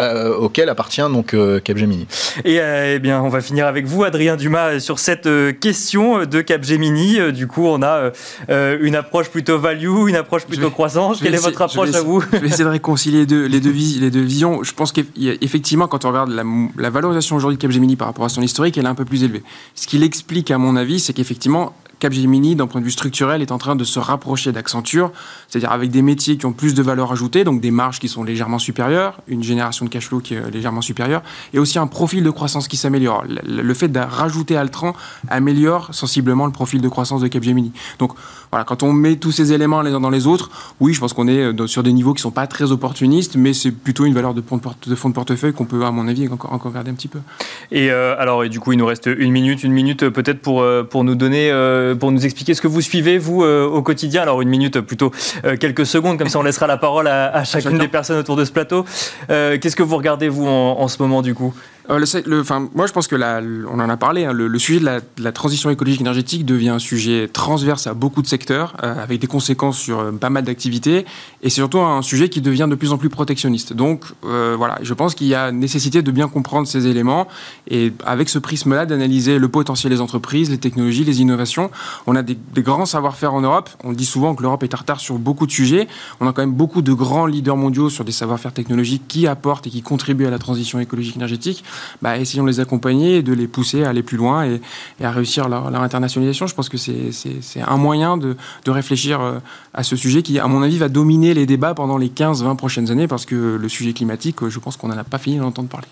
euh, 0.00 0.34
auquel 0.34 0.68
appartient 0.68 1.02
donc 1.02 1.34
euh, 1.34 1.60
Capgemini. 1.60 2.06
Et 2.44 2.60
euh, 2.60 2.94
eh 2.96 2.98
bien, 2.98 3.20
on 3.22 3.28
va 3.28 3.40
finir 3.40 3.66
avec 3.66 3.86
vous, 3.86 4.04
Adrien 4.04 4.36
Dumas, 4.36 4.80
sur 4.80 4.98
cette 4.98 5.26
euh, 5.26 5.52
question 5.52 6.24
de 6.24 6.40
Capgemini. 6.40 7.20
Euh, 7.20 7.30
du 7.32 7.46
coup, 7.46 7.66
on 7.66 7.82
a 7.82 8.10
une 8.48 8.96
approche 8.96 9.28
plutôt 9.28 9.58
value, 9.58 10.08
une 10.08 10.16
approche 10.16 10.46
plutôt 10.46 10.68
vais, 10.68 10.70
croissance. 10.70 11.18
Quelle 11.20 11.34
essayer, 11.34 11.48
est 11.48 11.50
votre 11.50 11.62
approche 11.62 11.90
essayer, 11.90 12.04
à 12.04 12.06
vous 12.06 12.20
Je 12.20 12.38
vais 12.38 12.46
essayer 12.46 12.64
de 12.64 12.70
réconcilier 12.70 13.20
les 13.20 13.26
deux, 13.26 13.46
les 13.46 13.60
deux, 13.60 13.72
les 13.72 14.10
deux 14.10 14.22
visions. 14.22 14.62
Je 14.62 14.72
pense 14.72 14.92
qu'effectivement, 14.92 15.88
quand 15.88 16.04
on 16.04 16.08
regarde 16.08 16.30
la, 16.30 16.42
la 16.76 16.90
valorisation 16.90 17.36
aujourd'hui 17.36 17.58
de 17.58 17.62
Capgemini 17.62 17.96
par 17.96 18.08
rapport 18.08 18.24
à 18.24 18.28
son 18.28 18.42
historique, 18.42 18.78
elle 18.78 18.84
est 18.84 18.88
un 18.88 18.94
peu 18.94 19.04
plus 19.04 19.24
élevée. 19.24 19.42
Ce 19.74 19.86
qui 19.86 19.98
l'explique, 19.98 20.50
à 20.50 20.58
mon 20.58 20.76
avis, 20.76 21.00
c'est 21.00 21.12
qu'effectivement, 21.12 21.74
Capgemini, 22.02 22.56
d'un 22.56 22.66
point 22.66 22.80
de 22.80 22.84
vue 22.84 22.90
structurel, 22.90 23.42
est 23.42 23.52
en 23.52 23.58
train 23.58 23.76
de 23.76 23.84
se 23.84 24.00
rapprocher 24.00 24.50
d'Accenture, 24.50 25.12
c'est-à-dire 25.48 25.70
avec 25.70 25.92
des 25.92 26.02
métiers 26.02 26.36
qui 26.36 26.46
ont 26.46 26.52
plus 26.52 26.74
de 26.74 26.82
valeur 26.82 27.12
ajoutée, 27.12 27.44
donc 27.44 27.60
des 27.60 27.70
marges 27.70 28.00
qui 28.00 28.08
sont 28.08 28.24
légèrement 28.24 28.58
supérieures, 28.58 29.20
une 29.28 29.44
génération 29.44 29.81
de 29.84 29.88
cash 29.88 30.08
flow 30.08 30.20
qui 30.20 30.34
est 30.34 30.50
légèrement 30.50 30.80
supérieure, 30.80 31.22
et 31.52 31.58
aussi 31.58 31.78
un 31.78 31.86
profil 31.86 32.22
de 32.22 32.30
croissance 32.30 32.68
qui 32.68 32.76
s'améliore. 32.76 33.24
Le 33.26 33.74
fait 33.74 33.88
de 33.88 33.98
rajouter 33.98 34.56
Altran 34.56 34.94
améliore 35.28 35.94
sensiblement 35.94 36.46
le 36.46 36.52
profil 36.52 36.80
de 36.80 36.88
croissance 36.88 37.20
de 37.20 37.28
Capgemini. 37.28 37.72
Donc 37.98 38.12
voilà, 38.52 38.64
quand 38.64 38.82
on 38.82 38.92
met 38.92 39.16
tous 39.16 39.32
ces 39.32 39.52
éléments 39.52 39.82
les 39.82 39.92
uns 39.92 40.00
dans 40.00 40.10
les 40.10 40.26
autres, 40.26 40.50
oui, 40.78 40.92
je 40.92 41.00
pense 41.00 41.12
qu'on 41.12 41.26
est 41.26 41.66
sur 41.66 41.82
des 41.82 41.92
niveaux 41.92 42.12
qui 42.12 42.18
ne 42.18 42.24
sont 42.24 42.30
pas 42.30 42.46
très 42.46 42.70
opportunistes, 42.70 43.34
mais 43.36 43.52
c'est 43.54 43.72
plutôt 43.72 44.04
une 44.04 44.14
valeur 44.14 44.34
de 44.34 44.42
fonds 44.42 44.58
de, 44.58 45.12
portefeuille 45.12 45.52
qu'on 45.52 45.64
peut, 45.64 45.84
à 45.84 45.90
mon 45.90 46.06
avis, 46.06 46.28
encore, 46.28 46.52
encore 46.52 46.72
garder 46.72 46.90
un 46.90 46.94
petit 46.94 47.08
peu. 47.08 47.20
Et 47.70 47.90
euh, 47.90 48.14
alors, 48.18 48.44
et 48.44 48.48
du 48.48 48.60
coup, 48.60 48.72
il 48.72 48.78
nous 48.78 48.86
reste 48.86 49.06
une 49.06 49.32
minute, 49.32 49.64
une 49.64 49.72
minute 49.72 50.08
peut-être 50.10 50.40
pour, 50.40 50.64
pour 50.90 51.04
nous 51.04 51.14
donner, 51.14 51.50
euh, 51.50 51.94
pour 51.94 52.12
nous 52.12 52.24
expliquer 52.24 52.54
ce 52.54 52.60
que 52.60 52.68
vous 52.68 52.80
suivez, 52.80 53.18
vous, 53.18 53.42
euh, 53.42 53.66
au 53.66 53.82
quotidien. 53.82 54.22
Alors, 54.22 54.42
une 54.42 54.48
minute, 54.48 54.80
plutôt 54.80 55.10
euh, 55.44 55.56
quelques 55.56 55.86
secondes, 55.86 56.18
comme 56.18 56.28
ça 56.28 56.38
on 56.38 56.42
laissera 56.42 56.66
la 56.66 56.76
parole 56.76 57.08
à, 57.08 57.34
à 57.34 57.44
chacune 57.44 57.72
Chacun. 57.72 57.82
des 57.82 57.88
personnes 57.88 58.18
autour 58.18 58.36
de 58.36 58.44
ce 58.44 58.52
plateau. 58.52 58.84
Euh, 59.30 59.58
Qu'est-ce 59.60 59.76
que 59.76 59.82
vous 59.82 59.96
regardez, 59.96 60.28
vous, 60.28 60.46
en, 60.46 60.78
en 60.78 60.88
ce 60.88 61.00
moment, 61.02 61.22
du 61.22 61.34
coup? 61.34 61.54
Euh, 61.90 61.98
le, 61.98 62.28
le, 62.28 62.44
moi, 62.74 62.86
je 62.86 62.92
pense 62.92 63.06
que 63.08 63.16
la, 63.16 63.40
on 63.70 63.80
en 63.80 63.88
a 63.88 63.96
parlé. 63.96 64.24
Hein, 64.24 64.32
le, 64.32 64.58
sujet 64.58 64.80
de 64.80 65.00
la, 65.18 65.32
transition 65.32 65.70
écologique 65.70 66.00
énergétique 66.00 66.44
devient 66.44 66.70
un 66.70 66.78
sujet 66.78 67.28
transverse 67.32 67.86
à 67.86 67.94
beaucoup 67.94 68.22
de 68.22 68.26
secteurs, 68.26 68.76
euh, 68.82 69.02
avec 69.02 69.20
des 69.20 69.26
conséquences 69.26 69.78
sur 69.78 69.98
euh, 69.98 70.12
pas 70.12 70.30
mal 70.30 70.44
d'activités, 70.44 71.04
et 71.42 71.50
c'est 71.50 71.56
surtout 71.56 71.80
un 71.80 72.02
sujet 72.02 72.28
qui 72.28 72.40
devient 72.40 72.68
de 72.70 72.74
plus 72.74 72.92
en 72.92 72.98
plus 72.98 73.08
protectionniste. 73.08 73.72
Donc, 73.72 74.04
euh, 74.24 74.54
voilà, 74.56 74.78
je 74.82 74.94
pense 74.94 75.14
qu'il 75.14 75.26
y 75.26 75.34
a 75.34 75.50
nécessité 75.50 76.02
de 76.02 76.10
bien 76.10 76.28
comprendre 76.28 76.68
ces 76.68 76.86
éléments 76.86 77.26
et 77.68 77.92
avec 78.04 78.28
ce 78.28 78.38
prisme-là 78.38 78.86
d'analyser 78.86 79.38
le 79.38 79.48
potentiel 79.48 79.92
des 79.92 80.00
entreprises, 80.00 80.50
les 80.50 80.58
technologies, 80.58 81.04
les 81.04 81.20
innovations. 81.20 81.70
On 82.06 82.14
a 82.14 82.22
des, 82.22 82.36
des 82.54 82.62
grands 82.62 82.86
savoir-faire 82.86 83.34
en 83.34 83.40
Europe. 83.40 83.70
On 83.84 83.92
dit 83.92 84.04
souvent 84.04 84.34
que 84.34 84.42
l'Europe 84.42 84.62
est 84.62 84.74
en 84.74 84.78
retard 84.78 85.00
sur 85.00 85.18
beaucoup 85.18 85.46
de 85.46 85.52
sujets. 85.52 85.88
On 86.20 86.28
a 86.28 86.32
quand 86.32 86.42
même 86.42 86.52
beaucoup 86.52 86.82
de 86.82 86.92
grands 86.92 87.26
leaders 87.26 87.56
mondiaux 87.56 87.90
sur 87.90 88.04
des 88.04 88.12
savoir-faire 88.12 88.52
technologiques 88.52 89.02
qui 89.08 89.26
apportent 89.26 89.66
et 89.66 89.70
qui 89.70 89.82
contribuent 89.82 90.26
à 90.26 90.30
la 90.30 90.38
transition 90.38 90.78
écologique 90.78 91.16
énergétique 91.16 91.64
bah, 92.00 92.18
essayons 92.18 92.44
de 92.44 92.48
les 92.48 92.60
accompagner 92.60 93.18
et 93.18 93.22
de 93.22 93.32
les 93.32 93.46
pousser 93.46 93.84
à 93.84 93.90
aller 93.90 94.02
plus 94.02 94.16
loin 94.16 94.44
et, 94.44 94.60
et 95.00 95.04
à 95.04 95.10
réussir 95.10 95.48
leur, 95.48 95.70
leur, 95.70 95.82
internationalisation. 95.82 96.46
Je 96.46 96.54
pense 96.54 96.68
que 96.68 96.76
c'est 96.76 97.60
un 97.60 97.76
moyen 97.76 98.16
de, 98.16 98.36
de, 98.64 98.70
réfléchir 98.70 99.20
euh, 99.20 99.38
à 99.74 99.82
ce 99.82 99.96
sujet 99.96 100.22
qui, 100.22 100.38
à 100.38 100.46
mon 100.46 100.62
avis, 100.62 100.78
va 100.78 100.88
dominer 100.88 101.34
les 101.34 101.46
débats 101.46 101.74
pendant 101.74 101.98
les 101.98 102.08
15-20 102.08 102.56
prochaines 102.56 102.90
années 102.90 103.08
parce 103.08 103.26
que 103.26 103.58
le 103.60 103.68
sujet 103.68 103.92
climatique, 103.92 104.48
je 104.48 104.58
pense 104.58 104.76
qu'on 104.76 104.88
n'en 104.88 104.98
a 104.98 105.04
pas 105.04 105.18
fini 105.18 105.38
d'entendre 105.38 105.68
parler. 105.68 105.86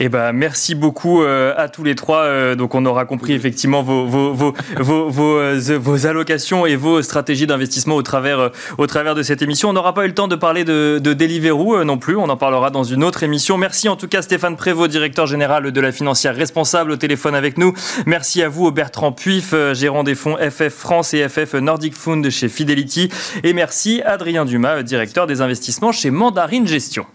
Eh 0.00 0.08
ben, 0.08 0.32
merci 0.32 0.74
beaucoup 0.74 1.22
euh, 1.22 1.54
à 1.56 1.68
tous 1.68 1.84
les 1.84 1.94
trois. 1.94 2.22
Euh, 2.22 2.54
donc, 2.54 2.74
on 2.74 2.84
aura 2.84 3.04
compris 3.04 3.32
effectivement 3.32 3.82
vos, 3.82 4.06
vos, 4.06 4.32
vos, 4.32 4.54
vos, 4.80 5.08
vos, 5.08 5.38
euh, 5.38 6.06
allocations 6.06 6.66
et 6.66 6.76
vos 6.76 7.02
stratégies 7.02 7.46
d'investissement 7.46 7.94
au 7.96 8.02
travers, 8.02 8.38
euh, 8.38 8.48
au 8.78 8.86
travers 8.86 9.14
de 9.14 9.22
cette 9.22 9.42
émission. 9.42 9.70
On 9.70 9.72
n'aura 9.72 9.94
pas 9.94 10.04
eu 10.04 10.08
le 10.08 10.14
temps 10.14 10.28
de 10.28 10.36
parler 10.36 10.64
de, 10.64 10.98
de 11.02 11.12
Deliveroo 11.12 11.76
euh, 11.76 11.84
non 11.84 11.98
plus. 11.98 12.16
On 12.16 12.28
en 12.28 12.36
parlera 12.36 12.70
dans 12.70 12.84
une 12.84 13.04
autre 13.04 13.22
émission. 13.22 13.56
Merci 13.56 13.88
en 13.88 13.96
tout 13.96 14.08
cas 14.08 14.22
Stéphane 14.22 14.56
Prévost, 14.56 14.90
directeur 14.90 15.03
général 15.26 15.70
de 15.70 15.80
la 15.80 15.92
financière 15.92 16.34
responsable 16.34 16.92
au 16.92 16.96
téléphone 16.96 17.34
avec 17.34 17.58
nous. 17.58 17.74
Merci 18.06 18.42
à 18.42 18.48
vous, 18.48 18.70
Bertrand 18.70 19.12
Puif, 19.12 19.54
gérant 19.72 20.04
des 20.04 20.14
fonds 20.14 20.36
FF 20.36 20.72
France 20.72 21.14
et 21.14 21.28
FF 21.28 21.54
Nordic 21.54 21.94
Fund 21.94 22.28
chez 22.30 22.48
Fidelity. 22.48 23.10
Et 23.42 23.52
merci 23.52 24.02
Adrien 24.04 24.44
Dumas, 24.44 24.82
directeur 24.82 25.26
des 25.26 25.40
investissements 25.40 25.92
chez 25.92 26.10
Mandarine 26.10 26.66
Gestion. 26.66 27.06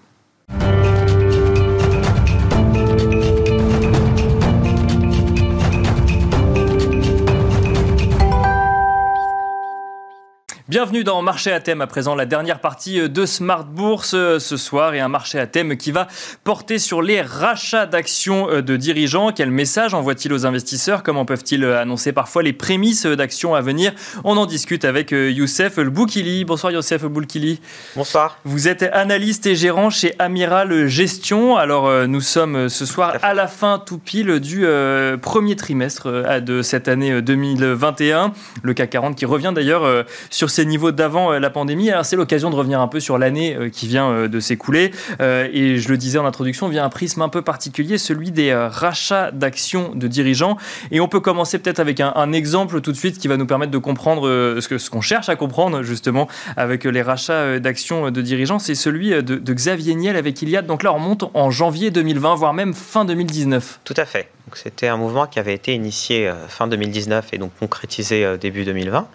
Bienvenue 10.69 11.03
dans 11.03 11.23
Marché 11.23 11.51
à 11.51 11.59
thème, 11.59 11.81
à 11.81 11.87
présent 11.87 12.13
la 12.13 12.27
dernière 12.27 12.61
partie 12.61 13.09
de 13.09 13.25
Smart 13.25 13.65
Bourse 13.65 14.11
ce 14.11 14.55
soir 14.55 14.93
et 14.93 14.99
un 14.99 15.07
marché 15.07 15.39
à 15.39 15.47
thème 15.47 15.77
qui 15.77 15.91
va 15.91 16.07
porter 16.43 16.77
sur 16.77 17.01
les 17.01 17.23
rachats 17.23 17.87
d'actions 17.87 18.61
de 18.61 18.77
dirigeants. 18.77 19.31
Quel 19.31 19.49
message 19.49 19.95
envoie-t-il 19.95 20.31
aux 20.31 20.45
investisseurs? 20.45 21.01
Comment 21.01 21.25
peuvent-ils 21.25 21.65
annoncer 21.65 22.11
parfois 22.11 22.43
les 22.43 22.53
prémices 22.53 23.07
d'actions 23.07 23.55
à 23.55 23.61
venir? 23.61 23.93
On 24.23 24.37
en 24.37 24.45
discute 24.45 24.85
avec 24.85 25.09
Youssef 25.09 25.79
Boukili. 25.79 26.45
Bonsoir 26.45 26.71
Youssef 26.71 27.03
Boukili. 27.05 27.61
Bonsoir. 27.95 28.37
Vous 28.45 28.67
êtes 28.67 28.83
analyste 28.83 29.47
et 29.47 29.55
gérant 29.55 29.89
chez 29.89 30.13
Amiral 30.19 30.85
Gestion. 30.85 31.57
Alors 31.57 32.07
nous 32.07 32.21
sommes 32.21 32.69
ce 32.69 32.85
soir 32.85 33.17
à 33.23 33.33
la 33.33 33.47
fin 33.47 33.79
tout 33.83 33.97
pile 33.97 34.39
du 34.39 34.65
euh, 34.65 35.17
premier 35.17 35.55
trimestre 35.55 36.07
euh, 36.07 36.39
de 36.39 36.61
cette 36.61 36.87
année 36.87 37.21
2021. 37.21 38.33
Le 38.61 38.73
CAC 38.73 38.91
40 38.91 39.15
qui 39.15 39.25
revient 39.25 39.51
d'ailleurs 39.53 39.83
euh, 39.83 40.03
sur 40.29 40.49
ces 40.59 40.65
niveaux 40.65 40.91
d'avant 40.91 41.31
la 41.31 41.49
pandémie. 41.49 41.89
Alors 41.89 42.03
c'est 42.03 42.17
l'occasion 42.17 42.49
de 42.49 42.55
revenir 42.55 42.81
un 42.81 42.89
peu 42.89 42.99
sur 42.99 43.17
l'année 43.17 43.57
qui 43.71 43.87
vient 43.87 44.27
de 44.27 44.39
s'écouler. 44.41 44.91
Et 45.21 45.77
je 45.77 45.87
le 45.87 45.95
disais 45.95 46.19
en 46.19 46.25
introduction, 46.25 46.67
vient 46.67 46.83
un 46.83 46.89
prisme 46.89 47.21
un 47.21 47.29
peu 47.29 47.41
particulier, 47.41 47.97
celui 47.97 48.31
des 48.31 48.53
rachats 48.53 49.31
d'actions 49.31 49.93
de 49.95 50.07
dirigeants. 50.07 50.57
Et 50.91 50.99
on 50.99 51.07
peut 51.07 51.21
commencer 51.21 51.59
peut-être 51.59 51.79
avec 51.79 52.01
un, 52.01 52.33
exemple 52.33 52.81
tout 52.81 52.91
de 52.91 52.97
suite 52.97 53.19
qui 53.19 53.29
va 53.29 53.37
nous 53.37 53.45
permettre 53.45 53.71
de 53.71 53.77
comprendre 53.77 54.27
ce 54.59 54.89
qu'on 54.89 54.99
cherche 54.99 55.29
à 55.29 55.37
comprendre 55.37 55.81
justement 55.81 56.27
avec 56.57 56.83
les 56.83 57.01
rachats 57.01 57.59
d'actions 57.59 58.11
de 58.11 58.21
dirigeants. 58.21 58.59
C'est 58.59 58.75
celui 58.75 59.11
de, 59.11 59.21
de, 59.21 59.53
Xavier 59.53 59.95
Niel 59.95 60.17
avec 60.17 60.41
Iliad. 60.41 60.65
Donc 60.65 60.83
là, 60.83 60.91
on 60.91 60.95
remonte 60.95 61.23
en 61.35 61.51
janvier 61.51 61.89
2020, 61.89 62.35
voire 62.35 62.53
même 62.53 62.73
fin 62.73 63.05
2019. 63.05 63.79
Tout 63.85 63.93
à 63.95 64.03
fait. 64.03 64.27
C'était 64.55 64.89
un 64.89 64.97
mouvement 64.97 65.25
qui 65.25 65.39
avait 65.39 65.53
été 65.53 65.73
initié 65.73 66.29
fin 66.49 66.67
2019 66.67 67.29
et 67.31 67.37
donc 67.37 67.51
concrétisé 67.57 68.37
début 68.37 68.65
2020. 68.65 69.07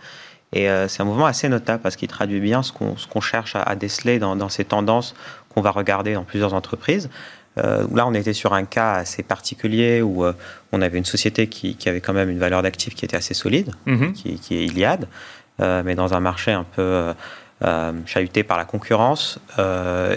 Et 0.55 0.71
euh, 0.71 0.87
c'est 0.89 1.03
un 1.03 1.05
mouvement 1.05 1.27
assez 1.27 1.49
notable 1.49 1.83
parce 1.83 1.97
qu'il 1.97 2.09
traduit 2.09 2.41
bien 2.41 2.63
ce 2.63 2.73
qu'on 2.73 2.95
qu 2.95 3.21
cherche 3.21 3.57
à, 3.57 3.63
à 3.63 3.75
déceler 3.75 4.19
dans, 4.19 4.37
dans, 4.37 4.49
ces 4.49 4.65
tendances 4.65 5.15
qu'on 5.49 5.61
va 5.61 5.73
regarder 5.73 6.15
dans 6.15 6.23
plusieurs 6.23 6.55
entreprises. 6.55 7.11
Euh, 7.59 7.87
là, 7.93 8.07
on 8.07 8.15
était 8.15 8.33
sur 8.33 8.55
un 8.55 8.65
cas 8.65 8.95
assez 8.95 9.25
particulier 9.25 10.01
où 10.01 10.25
euh, 10.25 10.33
on 10.73 10.81
avait 10.81 10.99
une 10.99 11.05
société 11.05 11.49
qui, 11.49 11.77
qui, 11.77 11.89
avait 11.89 12.01
quand 12.01 12.13
même 12.13 12.31
une 12.31 12.39
valeur 12.39 12.63
d'actif 12.63 12.95
qui 12.95 13.05
était 13.05 13.17
assez 13.17 13.35
solide, 13.35 13.73
qui, 14.15 14.39
qui, 14.39 14.57
est 14.57 14.65
Iliad, 14.65 15.09
mais 15.59 15.95
dans 15.95 16.15
un 16.15 16.21
marché 16.21 16.53
un 16.53 16.65
peu 16.65 17.15
chahuté 18.07 18.43
par 18.43 18.59
la 18.59 18.65
concurrence 18.65 19.39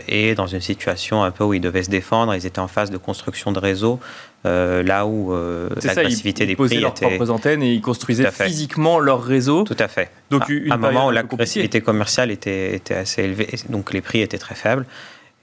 et 0.08 0.34
dans 0.34 0.48
une 0.48 0.62
situation 0.62 1.24
un 1.24 1.30
peu 1.30 1.44
où 1.44 1.54
ils 1.54 1.62
devaient 1.62 1.84
se 1.84 1.92
défendre. 1.92 2.34
Ils 2.34 2.48
étaient 2.48 2.60
en 2.60 2.68
phase 2.68 2.90
de 2.90 2.98
construction 2.98 3.52
de 3.52 3.60
réseau 3.60 4.00
euh, 4.48 4.84
là 4.84 5.06
où 5.06 5.34
euh, 5.34 5.70
l'agressivité 5.84 6.46
des 6.46 6.56
prix 6.56 6.80
leurs 6.80 6.92
était... 6.92 7.08
propres 7.08 7.30
antennes 7.32 7.62
et 7.62 7.74
ils 7.74 7.82
construisaient 7.82 8.32
physiquement 8.32 9.00
leur 9.00 9.24
réseau. 9.24 9.64
Tout 9.64 9.76
à 9.80 9.88
fait. 9.88 10.10
Donc 10.30 10.44
à, 10.44 10.74
un 10.74 10.78
moment 10.78 11.08
où 11.08 11.12
l'agressivité 11.12 11.82
commerciale 11.82 12.32
était, 12.32 12.76
était, 12.76 12.96
assez 12.96 13.24
élevée, 13.24 13.50
donc 13.70 13.94
les 13.94 14.02
prix 14.02 14.22
étaient 14.22 14.38
très 14.38 14.56
faibles. 14.56 14.86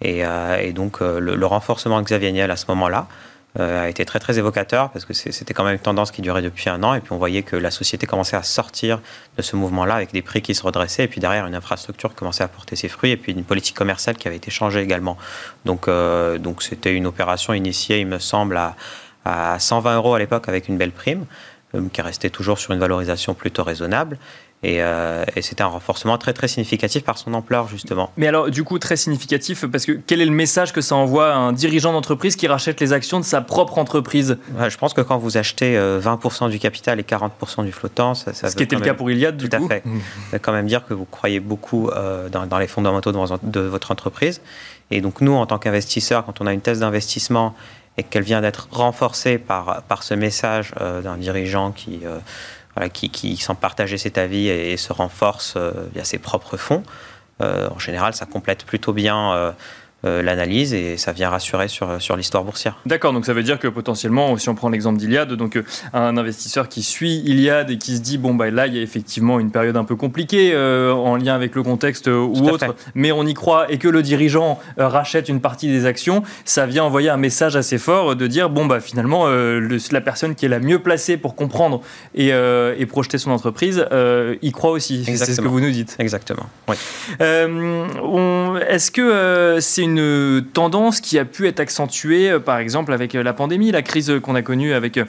Et, 0.00 0.24
euh, 0.24 0.58
et 0.60 0.72
donc 0.72 1.00
le, 1.00 1.20
le, 1.20 1.46
renforcement 1.46 2.00
de 2.00 2.04
Xavier 2.04 2.32
Niel 2.32 2.50
à 2.50 2.56
ce 2.56 2.66
moment-là 2.68 3.06
euh, 3.08 3.33
a 3.56 3.88
été 3.88 4.04
très 4.04 4.18
très 4.18 4.38
évocateur 4.38 4.90
parce 4.90 5.04
que 5.04 5.14
c'était 5.14 5.54
quand 5.54 5.64
même 5.64 5.74
une 5.74 5.80
tendance 5.80 6.10
qui 6.10 6.22
durait 6.22 6.42
depuis 6.42 6.68
un 6.68 6.82
an 6.82 6.94
et 6.94 7.00
puis 7.00 7.12
on 7.12 7.18
voyait 7.18 7.42
que 7.42 7.54
la 7.54 7.70
société 7.70 8.06
commençait 8.06 8.36
à 8.36 8.42
sortir 8.42 9.00
de 9.36 9.42
ce 9.42 9.54
mouvement-là 9.54 9.94
avec 9.94 10.12
des 10.12 10.22
prix 10.22 10.42
qui 10.42 10.56
se 10.56 10.62
redressaient 10.64 11.04
et 11.04 11.08
puis 11.08 11.20
derrière 11.20 11.46
une 11.46 11.54
infrastructure 11.54 12.14
commençait 12.14 12.42
à 12.42 12.48
porter 12.48 12.74
ses 12.74 12.88
fruits 12.88 13.12
et 13.12 13.16
puis 13.16 13.32
une 13.32 13.44
politique 13.44 13.76
commerciale 13.76 14.16
qui 14.16 14.26
avait 14.26 14.38
été 14.38 14.50
changée 14.50 14.80
également. 14.80 15.16
Donc 15.64 15.86
euh, 15.86 16.38
donc 16.38 16.62
c'était 16.64 16.94
une 16.94 17.06
opération 17.06 17.52
initiée, 17.52 18.00
il 18.00 18.06
me 18.08 18.18
semble, 18.18 18.56
à, 18.56 18.74
à 19.24 19.58
120 19.58 19.96
euros 19.96 20.14
à 20.14 20.18
l'époque 20.18 20.48
avec 20.48 20.68
une 20.68 20.76
belle 20.76 20.92
prime 20.92 21.26
euh, 21.74 21.88
qui 21.92 22.02
restait 22.02 22.30
toujours 22.30 22.58
sur 22.58 22.72
une 22.72 22.80
valorisation 22.80 23.34
plutôt 23.34 23.64
raisonnable. 23.64 24.18
Euh, 24.64 25.24
et, 25.36 25.42
c'était 25.42 25.62
un 25.62 25.68
renforcement 25.68 26.16
très 26.18 26.32
très 26.32 26.48
significatif 26.48 27.04
par 27.04 27.18
son 27.18 27.34
ampleur 27.34 27.68
justement. 27.68 28.10
Mais 28.16 28.26
alors 28.26 28.50
du 28.50 28.64
coup 28.64 28.78
très 28.78 28.96
significatif 28.96 29.66
parce 29.66 29.84
que 29.84 29.92
quel 29.92 30.20
est 30.20 30.26
le 30.26 30.30
message 30.30 30.72
que 30.72 30.80
ça 30.80 30.96
envoie 30.96 31.32
à 31.32 31.36
un 31.36 31.52
dirigeant 31.52 31.92
d'entreprise 31.92 32.36
qui 32.36 32.46
rachète 32.46 32.80
les 32.80 32.92
actions 32.92 33.20
de 33.20 33.24
sa 33.24 33.40
propre 33.40 33.78
entreprise 33.78 34.38
Je 34.68 34.76
pense 34.76 34.94
que 34.94 35.00
quand 35.00 35.18
vous 35.18 35.36
achetez 35.36 35.76
20% 35.76 36.50
du 36.50 36.58
capital 36.58 36.98
et 36.98 37.02
40% 37.02 37.64
du 37.64 37.72
flottant, 37.72 38.14
ça, 38.14 38.32
ce 38.32 38.56
qui 38.56 38.62
était 38.62 38.76
le 38.76 38.82
cas 38.82 38.94
pour 38.94 39.10
Iliad 39.10 39.36
du 39.36 39.48
tout 39.48 39.56
coup. 39.58 39.66
à 39.66 39.68
fait. 39.68 39.82
Mmh. 39.84 39.98
Ça 39.98 40.32
veut 40.32 40.38
quand 40.38 40.52
même 40.52 40.66
dire 40.66 40.86
que 40.86 40.94
vous 40.94 41.04
croyez 41.04 41.40
beaucoup 41.40 41.90
dans, 42.32 42.46
dans, 42.46 42.58
les 42.58 42.68
fondamentaux 42.68 43.12
de, 43.12 43.18
de 43.42 43.60
votre 43.60 43.90
entreprise. 43.90 44.40
Et 44.90 45.00
donc 45.00 45.20
nous 45.20 45.32
en 45.32 45.46
tant 45.46 45.58
qu'investisseurs, 45.58 46.24
quand 46.24 46.40
on 46.40 46.46
a 46.46 46.52
une 46.52 46.60
thèse 46.60 46.80
d'investissement 46.80 47.54
et 47.96 48.02
qu'elle 48.02 48.22
vient 48.22 48.40
d'être 48.40 48.68
renforcée 48.70 49.38
par, 49.38 49.82
par 49.82 50.02
ce 50.02 50.14
message 50.14 50.72
euh, 50.80 51.00
d'un 51.00 51.16
dirigeant 51.16 51.72
qui, 51.72 52.00
euh, 52.04 52.18
voilà, 52.74 52.88
qui, 52.88 53.10
qui 53.10 53.36
semble 53.36 53.60
partager 53.60 53.98
cet 53.98 54.18
avis 54.18 54.48
et, 54.48 54.76
se 54.76 54.92
renforce 54.92 55.54
euh, 55.56 55.72
via 55.94 56.04
ses 56.04 56.18
propres 56.18 56.56
fonds. 56.56 56.82
en 57.40 57.78
général, 57.78 58.14
ça 58.14 58.26
complète 58.26 58.64
plutôt 58.64 58.92
bien 58.92 59.32
euh, 59.32 59.52
l'analyse 60.04 60.74
et 60.74 60.96
ça 60.96 61.12
vient 61.12 61.30
rassurer 61.30 61.68
sur, 61.68 62.00
sur 62.00 62.16
l'histoire 62.16 62.44
boursière. 62.44 62.76
D'accord, 62.86 63.12
donc 63.12 63.24
ça 63.24 63.32
veut 63.32 63.42
dire 63.42 63.58
que 63.58 63.68
potentiellement, 63.68 64.36
si 64.36 64.48
on 64.48 64.54
prend 64.54 64.68
l'exemple 64.68 64.98
d'Iliade, 64.98 65.32
donc 65.32 65.56
euh, 65.56 65.64
un 65.92 66.16
investisseur 66.16 66.68
qui 66.68 66.82
suit 66.82 67.22
Iliade 67.24 67.70
et 67.70 67.78
qui 67.78 67.96
se 67.96 68.02
dit 68.02 68.18
bon 68.18 68.34
bah 68.34 68.50
là 68.50 68.66
il 68.66 68.74
y 68.74 68.78
a 68.78 68.82
effectivement 68.82 69.40
une 69.40 69.50
période 69.50 69.76
un 69.76 69.84
peu 69.84 69.96
compliquée 69.96 70.52
euh, 70.54 70.92
en 70.92 71.16
lien 71.16 71.34
avec 71.34 71.54
le 71.54 71.62
contexte 71.62 72.06
ou 72.08 72.48
autre, 72.48 72.74
mais 72.94 73.12
on 73.12 73.24
y 73.24 73.34
croit 73.34 73.70
et 73.72 73.78
que 73.78 73.88
le 73.88 74.02
dirigeant 74.02 74.58
rachète 74.76 75.28
une 75.28 75.40
partie 75.40 75.68
des 75.68 75.86
actions, 75.86 76.22
ça 76.44 76.66
vient 76.66 76.84
envoyer 76.84 77.08
un 77.08 77.16
message 77.16 77.56
assez 77.56 77.78
fort 77.78 78.16
de 78.16 78.26
dire 78.26 78.50
bon 78.50 78.66
bah 78.66 78.80
finalement 78.80 79.26
la 79.28 80.00
personne 80.00 80.34
qui 80.34 80.46
est 80.46 80.48
la 80.48 80.60
mieux 80.60 80.80
placée 80.80 81.16
pour 81.16 81.34
comprendre 81.34 81.80
et, 82.14 82.28
et 82.28 82.86
projeter 82.86 83.18
son 83.18 83.30
entreprise 83.30 83.86
y 84.42 84.52
croit 84.52 84.72
aussi. 84.72 85.04
C'est 85.04 85.34
ce 85.34 85.40
que 85.40 85.48
vous 85.48 85.60
nous 85.60 85.70
dites. 85.70 85.96
Exactement. 85.98 86.46
Oui. 86.68 86.76
Est-ce 88.68 88.90
que 88.90 89.58
c'est 89.60 89.82
une 89.82 89.93
une 89.96 90.44
tendance 90.52 91.00
qui 91.00 91.18
a 91.18 91.24
pu 91.24 91.46
être 91.46 91.60
accentuée, 91.60 92.30
euh, 92.30 92.40
par 92.40 92.58
exemple, 92.58 92.92
avec 92.92 93.14
euh, 93.14 93.22
la 93.22 93.32
pandémie, 93.32 93.70
la 93.70 93.82
crise 93.82 94.12
qu'on 94.22 94.34
a 94.34 94.42
connue 94.42 94.74
avec 94.74 94.98
euh, 94.98 95.04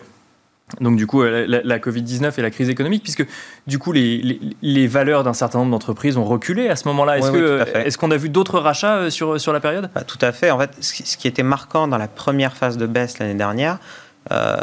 donc 0.81 0.97
du 0.97 1.05
coup 1.05 1.21
la, 1.21 1.77
Covid-19 1.77 2.33
et 2.39 2.41
la 2.41 2.49
crise 2.49 2.69
économique, 2.69 3.03
puisque 3.03 3.23
du 3.67 3.77
coup 3.77 3.91
les, 3.91 4.39
les, 4.63 4.87
valeurs 4.87 5.23
d'un 5.23 5.33
certain 5.33 5.59
nombre 5.59 5.69
d'entreprises 5.69 6.17
ont 6.17 6.23
reculé 6.23 6.69
à 6.69 6.75
ce 6.75 6.87
moment-là. 6.87 7.19
Est-ce 7.19 7.97
qu'on 7.99 8.09
a 8.09 8.17
vu 8.17 8.29
d'autres 8.29 8.59
rachats 8.59 9.11
sur, 9.11 9.39
sur 9.39 9.53
la 9.53 9.59
période? 9.59 9.91
Bah, 9.93 10.01
Tout 10.01 10.17
à 10.21 10.31
fait. 10.31 10.49
En 10.49 10.57
fait, 10.57 10.71
ce 10.81 11.17
qui 11.17 11.27
était 11.27 11.43
marquant 11.43 11.87
dans 11.87 11.99
la 11.99 12.07
première 12.07 12.57
phase 12.57 12.77
de 12.77 12.87
baisse 12.87 13.19
l'année 13.19 13.35
dernière, 13.35 13.77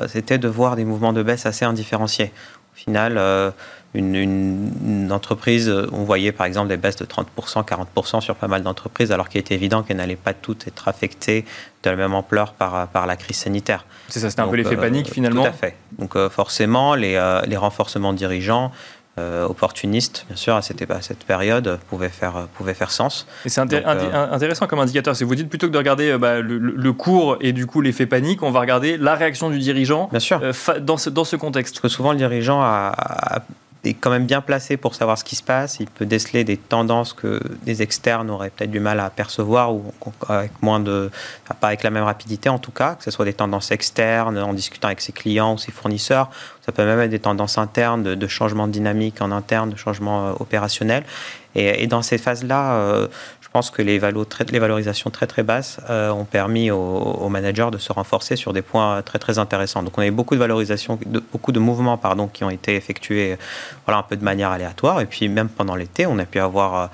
c'était 0.09 0.39
de 0.39 0.49
voir 0.49 0.75
des 0.75 0.85
mouvements 0.85 1.13
de 1.13 1.23
baisse 1.23 1.47
assez 1.47 1.65
indifférenciés. 1.65 2.33
Au 2.75 2.77
final, 2.77 3.53
une, 3.95 5.11
entreprise, 5.13 5.73
on 5.93 6.05
voyait 6.05 6.33
par 6.33 6.47
exemple 6.47 6.69
des 6.69 6.77
baisses 6.77 6.97
de 6.97 7.05
30%, 7.05 7.65
40% 7.65 8.21
sur 8.21 8.35
pas 8.35 8.49
mal 8.49 8.63
d'entreprises, 8.63 9.13
alors 9.13 9.29
qu'il 9.29 9.41
était 9.41 9.55
évident 9.55 9.83
qu'elles 9.83 9.99
n'allaient 9.99 10.17
pas 10.17 10.33
toutes 10.33 10.67
être 10.67 10.89
affectées 10.89 11.45
de 11.83 11.91
la 11.91 11.97
même 11.97 12.15
ampleur 12.15 12.53
par, 12.53 12.89
par 12.89 13.07
la 13.07 13.17
crise 13.17 13.37
sanitaire. 13.37 13.85
C'est 14.09 14.21
ça, 14.21 14.31
c'était 14.31 14.43
un 14.43 14.49
peu 14.49 14.57
l'effet 14.57 14.77
panique 14.77 15.09
euh, 15.09 15.13
finalement 15.13 15.43
Tout 15.43 15.49
à 15.49 15.53
fait. 15.53 15.77
Donc 15.99 16.17
euh, 16.17 16.31
forcément, 16.31 16.95
les, 16.95 17.17
euh, 17.17 17.43
les 17.43 17.57
renforcements 17.57 18.13
dirigeants, 18.13 18.73
opportunistes, 19.19 20.25
bien 20.27 20.37
sûr, 20.37 20.57
à 20.57 20.63
cette, 20.63 20.91
à 20.91 21.03
cette 21.03 21.25
période, 21.25 21.79
pouvaient 21.91 22.09
faire, 22.09 22.49
pouvaient 22.55 22.73
faire 22.73 22.91
sens. 22.91 23.27
Et 23.45 23.51
c'est 23.51 23.61
intéressant 23.61 24.67
comme 24.67 24.79
indicateur. 24.79 25.15
Si 25.15 25.23
vous 25.23 25.35
dites 25.35 25.51
plutôt 25.51 25.67
que 25.67 25.73
de 25.73 25.77
regarder 25.77 26.17
bah, 26.17 26.41
le, 26.41 26.93
cours 26.95 27.37
et 27.43 27.53
du 27.53 27.67
coup 27.67 27.83
l'effet 27.83 28.07
panique, 28.07 28.43
on 28.43 28.51
va 28.51 28.61
regarder 28.61 28.97
la 28.97 29.15
réaction 29.15 29.51
du 29.51 29.59
dirigeant 29.59 30.09
bien 30.11 30.19
sûr. 30.19 30.41
dans, 30.81 30.97
ce, 30.97 31.11
dans 31.11 31.25
ce 31.25 31.37
contexte. 31.37 31.75
Parce 31.75 31.83
que 31.83 31.89
souvent, 31.89 32.13
le 32.13 32.19
dirigeant 32.19 32.63
a 32.63 33.43
est 33.85 33.95
quand 33.95 34.11
même 34.11 34.27
bien 34.27 34.41
placé 34.41 34.77
pour 34.77 34.95
savoir 34.95 35.19
ce 35.19 35.25
qui 35.25 35.35
se 35.35 35.43
passe. 35.43 35.79
Il 35.81 35.89
peut 35.89 36.07
déceler 36.07 36.45
des 36.45 36.57
tendances 36.57 37.13
que 37.13 37.41
des 37.65 37.83
externes 37.83 38.31
auraient 38.31 38.51
peut-être 38.51 38.71
du 38.71 38.81
mal 38.81 39.01
à 39.01 39.11
percevoir 39.11 39.75
ou 39.75 39.93
avec 40.29 40.53
moins 40.63 40.79
de, 40.79 41.11
pas 41.61 41.69
avec 41.69 41.83
la 41.83 41.91
même 41.91 42.05
rapidité 42.05 42.49
en 42.49 42.59
tout 42.59 42.71
cas, 42.71 42.95
que 42.95 43.03
ce 43.03 43.11
soit 43.11 43.25
des 43.25 43.33
tendances 43.33 43.71
externes 43.73 44.39
en 44.39 44.53
discutant 44.53 44.89
avec 44.89 45.01
ses 45.01 45.13
clients 45.13 45.55
ou 45.55 45.59
ses 45.59 45.73
fournisseurs. 45.73 46.31
Ça 46.65 46.71
peut 46.71 46.85
même 46.85 47.01
être 47.01 47.11
des 47.11 47.19
tendances 47.19 47.59
internes 47.59 48.03
de, 48.03 48.27
changement 48.29 48.69
de 48.69 48.73
dynamique 48.73 49.21
en 49.21 49.33
interne, 49.33 49.71
de 49.71 49.77
changement 49.77 50.29
euh, 50.29 50.33
opérationnel. 50.39 51.05
Et, 51.55 51.87
dans 51.87 52.01
ces 52.01 52.17
phases-là, 52.17 52.75
euh, 52.75 53.09
pense 53.53 53.71
que 53.71 53.83
les, 53.83 54.01
les 54.51 54.59
valorisations 54.59 55.11
très 55.11 55.27
très 55.27 55.43
basses 55.43 55.79
euh, 55.91 56.11
ont 56.11 56.25
permis 56.25 56.71
aux, 56.71 57.29
managers 57.29 57.69
de 57.71 57.79
se 57.79 57.93
renforcer 57.93 58.37
sur 58.37 58.53
des 58.53 58.63
points 58.63 59.03
très 59.03 59.19
très 59.19 59.39
intéressants. 59.39 59.83
Donc 59.83 59.99
on 59.99 60.03
a 60.03 60.07
eu 60.07 60.11
beaucoup 60.11 60.35
de 60.35 60.41
valorisations, 60.41 60.99
beaucoup 61.33 61.53
de 61.53 61.61
mouvements 61.61 61.99
pardon, 61.99 62.29
qui 62.29 62.45
ont 62.45 62.51
été 62.51 62.75
effectués 62.77 63.37
voilà, 63.87 64.01
un 64.01 64.03
peu 64.03 64.17
de 64.17 64.25
manière 64.25 64.51
aléatoire. 64.51 65.01
Et 65.01 65.07
puis 65.07 65.29
même 65.29 65.49
pendant 65.49 65.75
l'été, 65.75 66.07
on 66.07 66.19
a 66.19 66.25
pu 66.25 66.41
avoir... 66.41 66.75
Euh, 66.75 66.87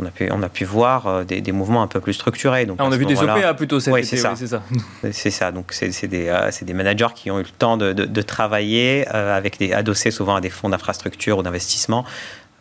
on 0.00 0.06
a 0.06 0.10
pu, 0.10 0.28
on 0.30 0.40
a 0.44 0.48
pu 0.48 0.64
voir 0.64 1.08
euh, 1.08 1.24
des, 1.24 1.50
mouvements 1.50 1.82
un 1.82 1.88
peu 1.88 1.98
plus 1.98 2.12
structurés. 2.12 2.66
Donc 2.66 2.76
ah, 2.78 2.84
on 2.86 2.92
a 2.92 2.96
vu 2.96 3.04
des 3.04 3.20
OPA 3.20 3.52
plutôt 3.54 3.80
cet 3.80 3.92
oui, 3.92 4.00
été, 4.02 4.16
c'est 4.16 4.46
ça. 4.46 4.62
c'est 5.12 5.30
ça. 5.30 5.50
Donc 5.50 5.72
c'est 5.72 6.06
des, 6.06 6.32
des, 6.62 6.72
managers 6.72 7.08
qui 7.16 7.32
ont 7.32 7.40
eu 7.40 7.42
le 7.42 7.48
temps 7.48 7.76
de, 7.76 7.92
de, 7.92 8.22
travailler 8.22 9.08
avec 9.08 9.58
des 9.58 9.72
adossés 9.72 10.12
souvent 10.12 10.36
à 10.36 10.40
des 10.40 10.50
fonds 10.50 10.68
d'infrastructure 10.68 11.38
ou 11.38 11.42
d'investissement 11.42 12.04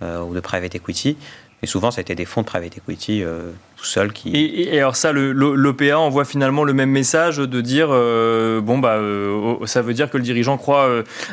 ou 0.02 0.34
de 0.34 0.40
private 0.40 0.74
equity. 0.74 1.16
Et 1.64 1.68
souvent, 1.68 1.92
été 2.02 2.16
des 2.16 2.26
fonds 2.26 2.42
de 2.42 2.46
private 2.46 2.78
equity 2.78 3.24
euh, 3.24 3.52
tout 3.78 3.86
seuls 3.86 4.12
qui. 4.12 4.32
Et, 4.36 4.80
alors, 4.80 4.96
ça, 4.96 5.12
l'OPA 5.14 5.98
envoie 5.98 6.26
finalement 6.26 6.64
le 6.64 6.74
même 6.74 6.90
message 6.90 7.38
de 7.38 7.62
dire 7.62 7.90
euh, 7.92 8.60
bon, 8.60 8.80
bah, 8.80 8.96
euh, 8.96 9.56
ça 9.66 9.82
veut 9.82 9.94
dire 9.94 10.10
que 10.10 10.18
le 10.18 10.24
dirigeant 10.24 10.58
croit 10.58 10.90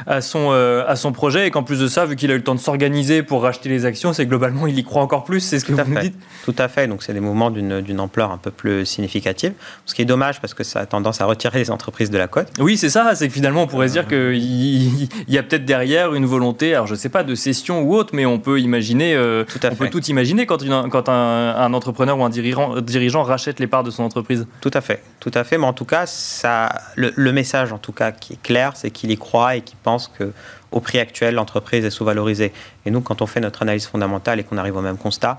à, 0.07 0.21
son, 0.21 0.51
à 0.51 0.97
son 0.97 1.13
projet 1.13 1.47
et 1.47 1.51
qu'en 1.51 1.63
plus 1.63 1.81
de 1.81 1.89
ça, 1.89 2.07
vu 2.07 2.17
qu'il 2.17 2.31
a 2.31 2.35
eu 2.35 2.39
le 2.39 2.45
temps 2.45 2.55
de 2.55 2.61
s'organiser 2.61 3.23
pour 3.23 3.43
racheter 3.43 3.69
les 3.69 3.87
actions, 3.87 4.13
c'est 4.13 4.27
globalement, 4.27 4.67
il 4.67 4.79
y 4.79 4.85
croit 4.85 5.03
encore 5.03 5.25
plus. 5.25 5.41
C'est 5.41 5.59
ce 5.59 5.65
que 5.65 5.73
vous 5.73 5.91
me 5.91 6.01
dites 6.01 6.17
Tout 6.45 6.55
à 6.59 6.69
fait. 6.69 6.87
Donc, 6.87 7.03
c'est 7.03 7.15
des 7.15 7.21
mouvements 7.21 7.51
d'une 7.51 8.01
ampleur 8.01 8.31
un 8.31 8.39
peu 8.39 8.51
plus 8.51 8.85
significative. 8.85 9.53
Ce 9.87 9.95
qui 9.95 10.03
est 10.03 10.07
dommage 10.07 10.41
parce 10.41 10.55
que 10.55 10.65
ça 10.65 10.81
a 10.81 10.87
tendance 10.87 11.21
à 11.21 11.27
retirer 11.27 11.59
les 11.59 11.71
entreprises 11.71 12.11
de 12.11 12.19
la 12.19 12.29
cote. 12.29 12.49
Oui, 12.59 12.77
c'est 12.77 12.91
ça. 12.91 13.15
C'est 13.15 13.29
que 13.29 13.35
finalement, 13.35 13.63
on 13.63 13.67
pourrait 13.67 13.89
se 13.89 13.95
dire 13.95 14.07
qu'il 14.07 14.37
y, 14.37 15.09
y, 15.29 15.39
a 15.39 15.43
peut-être 15.43 15.65
derrière 15.65 16.15
une 16.15 16.27
volonté, 16.27 16.75
alors 16.75 16.87
je 16.87 16.95
sais 16.95 17.09
pas, 17.09 17.23
de 17.23 17.35
cession 17.35 17.83
ou 17.83 17.95
autre, 17.95 18.11
mais 18.13 18.27
on 18.27 18.39
peut 18.39 18.61
imaginer, 18.61 19.15
tout 19.49 19.59
à 19.63 19.69
on 19.69 19.71
fait. 19.71 19.77
peut 19.77 19.91
tout 19.91 20.05
imaginer 20.07 20.47
quand, 20.47 20.59
quand 20.91 21.09
un, 21.09 21.73
entrepreneur 21.73 22.19
ou 22.19 22.25
un 22.25 22.31
dirigeant, 22.35 22.81
dirigeant, 22.81 23.23
rachète 23.23 23.61
les 23.61 23.67
parts 23.67 23.85
de 23.85 23.91
son 23.91 24.03
entreprise 24.03 24.47
Tout 24.61 24.71
à 24.75 24.81
fait, 24.81 25.03
tout 25.21 25.31
à 25.33 25.45
fait. 25.45 25.57
Mais 25.57 25.67
en 25.67 25.73
tout 25.73 25.85
cas, 25.85 26.07
ça, 26.07 26.69
le, 26.97 27.33
message 27.33 27.73
en 27.73 27.79
tout 27.79 27.93
cas 27.93 28.13
qui 28.13 28.35
est 28.35 28.43
clair, 28.43 28.73
c'est 28.75 28.91
qu'il 28.91 29.11
y 29.11 29.17
croit 29.17 29.57
et 29.57 29.63
qu'il 29.63 29.79
pense 29.83 30.09
que 30.09 30.33
au 30.71 30.81
prix 30.81 30.99
actuel, 30.99 31.37
l'entreprise 31.37 31.85
est 31.85 31.91
sous-valorisée. 31.91 32.53
Et 32.85 32.91
nous, 32.91 33.01
quand 33.01 33.23
on 33.23 33.27
fait 33.27 33.41
notre 33.41 33.63
analyse 33.63 33.87
fondamentale 33.87 34.41
et 34.41 34.45
qu'on 34.45 34.59
arrive 34.59 34.77
au 34.77 34.83
même 34.83 34.99
constat, 34.99 35.39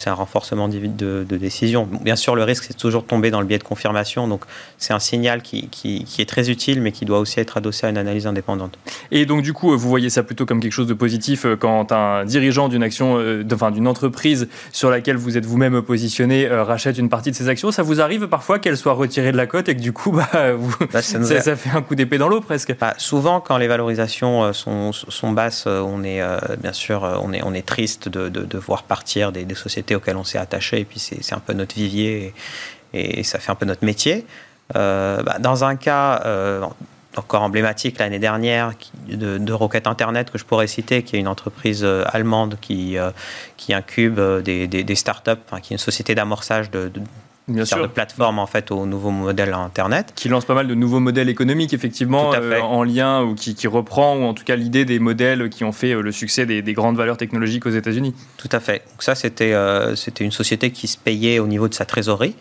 c'est 0.00 0.08
un 0.08 0.14
renforcement 0.14 0.66
de, 0.66 1.26
de, 1.28 1.36
décision. 1.36 1.86
Bien 2.00 2.16
sûr, 2.16 2.34
le 2.34 2.42
risque, 2.42 2.64
c'est 2.66 2.76
toujours 2.76 3.02
de 3.02 3.06
tomber 3.06 3.30
dans 3.30 3.42
le 3.42 3.46
biais 3.46 3.58
de 3.58 3.62
confirmation. 3.62 4.28
Donc, 4.28 4.44
c'est 4.78 4.94
un 4.94 4.98
signal 4.98 5.42
qui, 5.42 5.68
qui, 5.68 6.06
est 6.18 6.28
très 6.28 6.48
utile, 6.48 6.80
mais 6.80 6.90
qui 6.90 7.04
doit 7.04 7.18
aussi 7.18 7.38
être 7.38 7.58
adossé 7.58 7.86
à 7.86 7.90
une 7.90 7.98
analyse 7.98 8.26
indépendante. 8.26 8.78
Et 9.10 9.26
donc, 9.26 9.42
du 9.42 9.52
coup, 9.52 9.76
vous 9.76 9.88
voyez 9.90 10.08
ça 10.08 10.22
plutôt 10.22 10.46
comme 10.46 10.60
quelque 10.60 10.72
chose 10.72 10.86
de 10.86 10.94
positif 10.94 11.44
euh, 11.44 11.54
quand 11.54 11.92
un 11.92 12.24
dirigeant 12.24 12.68
d'une 12.70 12.82
action, 12.82 13.18
euh, 13.18 13.44
enfin, 13.52 13.70
d'une 13.70 13.86
entreprise 13.86 14.48
sur 14.72 14.88
laquelle 14.88 15.18
vous 15.18 15.36
êtes 15.36 15.44
vous-même 15.44 15.82
positionné 15.82 16.46
euh, 16.46 16.64
rachète 16.64 16.96
une 16.96 17.10
partie 17.10 17.30
de 17.30 17.36
ses 17.36 17.50
actions. 17.50 17.70
Ça 17.70 17.82
vous 17.82 18.00
arrive 18.00 18.26
parfois 18.26 18.58
qu'elle 18.58 18.78
soit 18.78 18.94
retirée 18.94 19.32
de 19.32 19.36
la 19.36 19.46
cote 19.46 19.68
et 19.68 19.76
que 19.76 19.82
du 19.82 19.92
coup, 19.92 20.12
bah, 20.16 20.30
bah, 20.94 21.02
ça, 21.02 21.22
ça, 21.22 21.56
fait 21.56 21.76
un 21.76 21.82
coup 21.82 21.94
d'épée 21.94 22.16
dans 22.16 22.28
l'eau 22.28 22.40
presque. 22.40 22.74
Bah, 22.80 22.94
souvent, 22.96 23.40
quand 23.40 23.58
les 23.58 23.68
valorisations 23.68 24.54
sont, 24.54 24.92
sont 24.92 25.32
basses, 25.32 25.66
on 25.66 26.02
est 26.04 26.22
bien 26.58 26.72
sûr, 26.72 27.02
on 27.22 27.34
est, 27.34 27.42
on 27.44 27.52
est 27.52 27.66
triste 27.66 28.08
de, 28.08 28.30
de, 28.30 28.58
voir 28.58 28.84
partir 28.84 29.30
des, 29.32 29.44
des 29.44 29.54
sociétés 29.54 29.89
auxquels 29.94 30.16
on 30.16 30.24
s'est 30.24 30.38
attaché, 30.38 30.80
et 30.80 30.84
puis 30.84 30.98
c'est 30.98 31.34
un 31.34 31.40
peu 31.40 31.52
notre 31.52 31.74
vivier, 31.74 32.34
et, 32.92 33.22
ça 33.22 33.38
fait 33.38 33.50
un 33.50 33.54
peu 33.54 33.66
notre 33.66 33.84
métier. 33.84 34.26
Euh, 34.76 35.22
bah, 35.22 35.38
dans 35.40 35.64
un 35.64 35.74
cas 35.76 36.22
euh, 36.24 36.64
encore 37.16 37.42
emblématique 37.42 37.98
l'année 37.98 38.20
dernière 38.20 38.72
de, 39.08 39.36
de, 39.38 39.52
Rocket 39.52 39.88
Internet 39.88 40.30
que 40.30 40.38
je 40.38 40.44
pourrais 40.44 40.68
citer, 40.68 41.02
qui 41.02 41.16
est 41.16 41.18
une 41.18 41.28
entreprise 41.28 41.82
euh, 41.82 42.04
allemande 42.06 42.56
qui, 42.60 42.96
qui 43.56 43.74
incube 43.74 44.20
des, 44.20 44.66
des, 44.66 44.94
startups, 44.94 45.30
qui 45.62 45.72
est 45.72 45.74
une 45.74 45.78
société 45.78 46.14
d'amorçage 46.14 46.70
de, 46.70 46.90
Bien 47.50 47.64
sûr. 47.64 47.82
de 47.82 47.86
plateforme 47.86 48.38
en 48.38 48.46
fait 48.46 48.70
au 48.70 48.86
nouveau 48.86 49.10
modèle 49.10 49.52
Internet. 49.52 50.12
Qui 50.14 50.28
lance 50.28 50.44
pas 50.44 50.54
mal 50.54 50.66
de 50.66 50.74
nouveaux 50.74 51.00
modèles 51.00 51.28
économiques 51.28 51.74
effectivement 51.74 52.32
euh, 52.34 52.60
en 52.60 52.84
lien 52.84 53.22
ou 53.22 53.34
qui, 53.34 53.66
reprend 53.66 54.16
ou 54.16 54.24
en 54.24 54.34
tout 54.34 54.44
cas 54.44 54.56
l'idée 54.56 54.84
des 54.84 54.98
modèles 54.98 55.50
qui 55.50 55.64
ont 55.64 55.72
fait 55.72 55.92
euh, 55.92 56.00
le 56.00 56.12
succès 56.12 56.46
des, 56.46 56.62
grandes 56.72 56.96
valeurs 56.96 57.16
technologiques 57.16 57.66
aux 57.66 57.70
États-Unis. 57.70 58.14
Tout 58.36 58.48
à 58.52 58.60
fait. 58.60 58.84
Donc 58.90 59.02
ça 59.02 59.14
c'était 59.14 59.52
euh, 59.52 59.94
c'était 59.96 60.24
une 60.24 60.32
société 60.32 60.70
qui 60.70 60.86
se 60.86 60.96
payait 60.96 61.38
au 61.38 61.46
niveau 61.46 61.68
de 61.68 61.74
sa 61.74 61.84
trésorerie. 61.84 62.36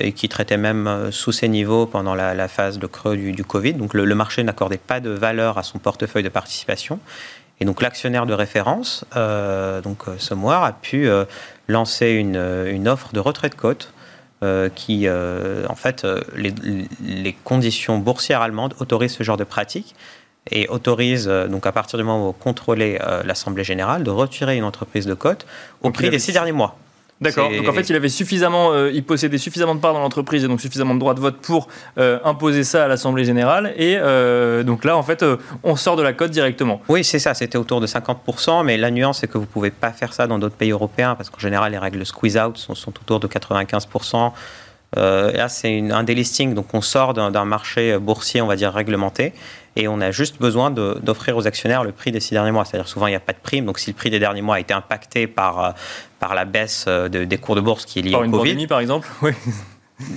et 0.00 0.12
qui 0.12 0.28
traitait 0.28 0.56
même 0.56 1.12
sous 1.12 1.30
ces 1.30 1.48
niveaux 1.48 1.86
pendant 1.86 2.16
la, 2.16 2.48
phase 2.48 2.80
de 2.80 2.88
creux 2.88 3.16
du, 3.16 3.44
Covid. 3.44 3.74
Donc 3.74 3.94
le, 3.94 4.04
le 4.04 4.14
marché 4.16 4.42
n'accordait 4.42 4.84
pas 4.84 4.98
de 4.98 5.10
valeur 5.10 5.58
à 5.58 5.62
son 5.62 5.78
portefeuille 5.78 6.24
de 6.24 6.28
participation. 6.28 6.98
Et 7.60 7.64
donc 7.64 7.82
l'actionnaire 7.82 8.26
de 8.26 8.34
référence, 8.34 9.04
euh, 9.16 9.80
donc 9.80 10.04
Somewhere, 10.18 10.62
a 10.64 10.72
pu 10.72 11.08
lancer 11.68 12.10
une, 12.10 12.36
une, 12.36 12.88
offre 12.88 13.12
de 13.12 13.20
retrait 13.20 13.50
de 13.50 13.54
cote 13.54 13.92
euh, 14.42 14.68
qui, 14.72 15.08
euh, 15.08 15.66
en 15.68 15.74
fait, 15.74 16.04
euh, 16.04 16.20
les, 16.36 16.54
les, 17.04 17.32
conditions 17.32 17.98
boursières 17.98 18.40
allemandes 18.40 18.74
autorisent 18.78 19.14
ce 19.14 19.24
genre 19.24 19.36
de 19.36 19.44
pratique. 19.44 19.94
et 20.50 20.66
autorise, 20.68 21.26
donc 21.26 21.66
à 21.66 21.72
partir 21.72 21.98
du 21.98 22.04
moment 22.04 22.22
où 22.22 22.26
vous 22.28 22.32
contrôlez 22.32 22.98
l'Assemblée 23.24 23.64
générale, 23.64 24.02
de 24.02 24.10
retirer 24.10 24.56
une 24.56 24.64
entreprise 24.64 25.04
de 25.04 25.12
cote 25.12 25.46
au 25.82 25.90
prix 25.90 26.08
des 26.08 26.18
six 26.18 26.32
derniers 26.32 26.52
mois. 26.52 26.78
D'accord. 27.20 27.50
Donc 27.50 27.68
en 27.68 27.72
fait, 27.72 27.88
il 27.90 27.96
avait 27.96 28.08
suffisamment, 28.08 28.72
euh, 28.72 28.92
il 28.92 29.02
possédait 29.02 29.38
suffisamment 29.38 29.74
de 29.74 29.80
parts 29.80 29.92
dans 29.92 30.00
l'entreprise 30.00 30.44
et 30.44 30.48
donc 30.48 30.60
suffisamment 30.60 30.94
de 30.94 31.00
droits 31.00 31.14
de 31.14 31.20
vote 31.20 31.38
pour 31.38 31.66
euh, 31.98 32.20
imposer 32.24 32.62
ça 32.62 32.84
à 32.84 32.88
l'Assemblée 32.88 33.24
générale. 33.24 33.74
Et 33.76 33.96
euh, 33.98 34.62
donc 34.62 34.84
là, 34.84 34.96
en 34.96 35.02
fait, 35.02 35.24
on 35.64 35.74
sort 35.74 35.96
de 35.96 36.02
la 36.02 36.12
cote 36.12 36.30
directement. 36.30 36.80
Oui, 36.88 37.02
c'est 37.02 37.18
ça. 37.18 37.34
C'était 37.34 37.58
autour 37.58 37.80
de 37.80 37.88
50%, 37.88 38.64
mais 38.64 38.76
la 38.76 38.92
nuance, 38.92 39.18
c'est 39.18 39.26
que 39.26 39.36
vous 39.36 39.46
pouvez 39.46 39.70
pas 39.70 39.90
faire 39.90 40.12
ça 40.12 40.28
dans 40.28 40.38
d'autres 40.38 40.54
pays 40.54 40.70
européens 40.70 41.16
parce 41.16 41.28
qu'en 41.28 41.40
général, 41.40 41.72
les 41.72 41.78
règles 41.78 41.98
de 41.98 42.04
squeeze 42.04 42.38
out 42.38 42.56
sont, 42.56 42.76
sont 42.76 42.92
autour 43.00 43.18
de 43.18 43.26
95%. 43.26 44.30
là, 44.94 45.48
c'est 45.48 45.90
un 45.90 46.04
délisting, 46.04 46.54
donc 46.54 46.72
on 46.72 46.80
sort 46.80 47.14
d'un 47.14 47.44
marché 47.44 47.98
boursier, 47.98 48.42
on 48.42 48.46
va 48.46 48.54
dire 48.54 48.72
réglementé, 48.72 49.32
et 49.74 49.88
on 49.88 50.00
a 50.00 50.12
juste 50.12 50.40
besoin 50.40 50.70
d'offrir 50.70 51.36
aux 51.36 51.46
actionnaires 51.48 51.82
le 51.82 51.92
prix 51.92 52.12
des 52.12 52.20
six 52.20 52.34
derniers 52.34 52.52
mois. 52.52 52.64
C'est-à-dire 52.64 52.88
souvent 52.88 53.08
il 53.08 53.10
n'y 53.10 53.16
a 53.16 53.20
pas 53.20 53.32
de 53.32 53.38
prime, 53.42 53.64
donc 53.64 53.80
si 53.80 53.90
le 53.90 53.96
prix 53.96 54.10
des 54.10 54.20
derniers 54.20 54.42
mois 54.42 54.56
a 54.56 54.60
été 54.60 54.72
impacté 54.72 55.26
par, 55.26 55.74
par 56.18 56.34
la 56.34 56.44
baisse 56.44 56.86
des 56.88 57.38
cours 57.38 57.54
de 57.56 57.60
bourse 57.60 57.84
qui 57.84 58.00
est 58.00 58.02
liée 58.02 58.12
par 58.12 58.20
au 58.20 58.24
une 58.24 58.30
Covid. 58.30 58.50
Pandémie, 58.50 58.66
par 58.66 58.80
exemple, 58.80 59.08
oui 59.22 59.32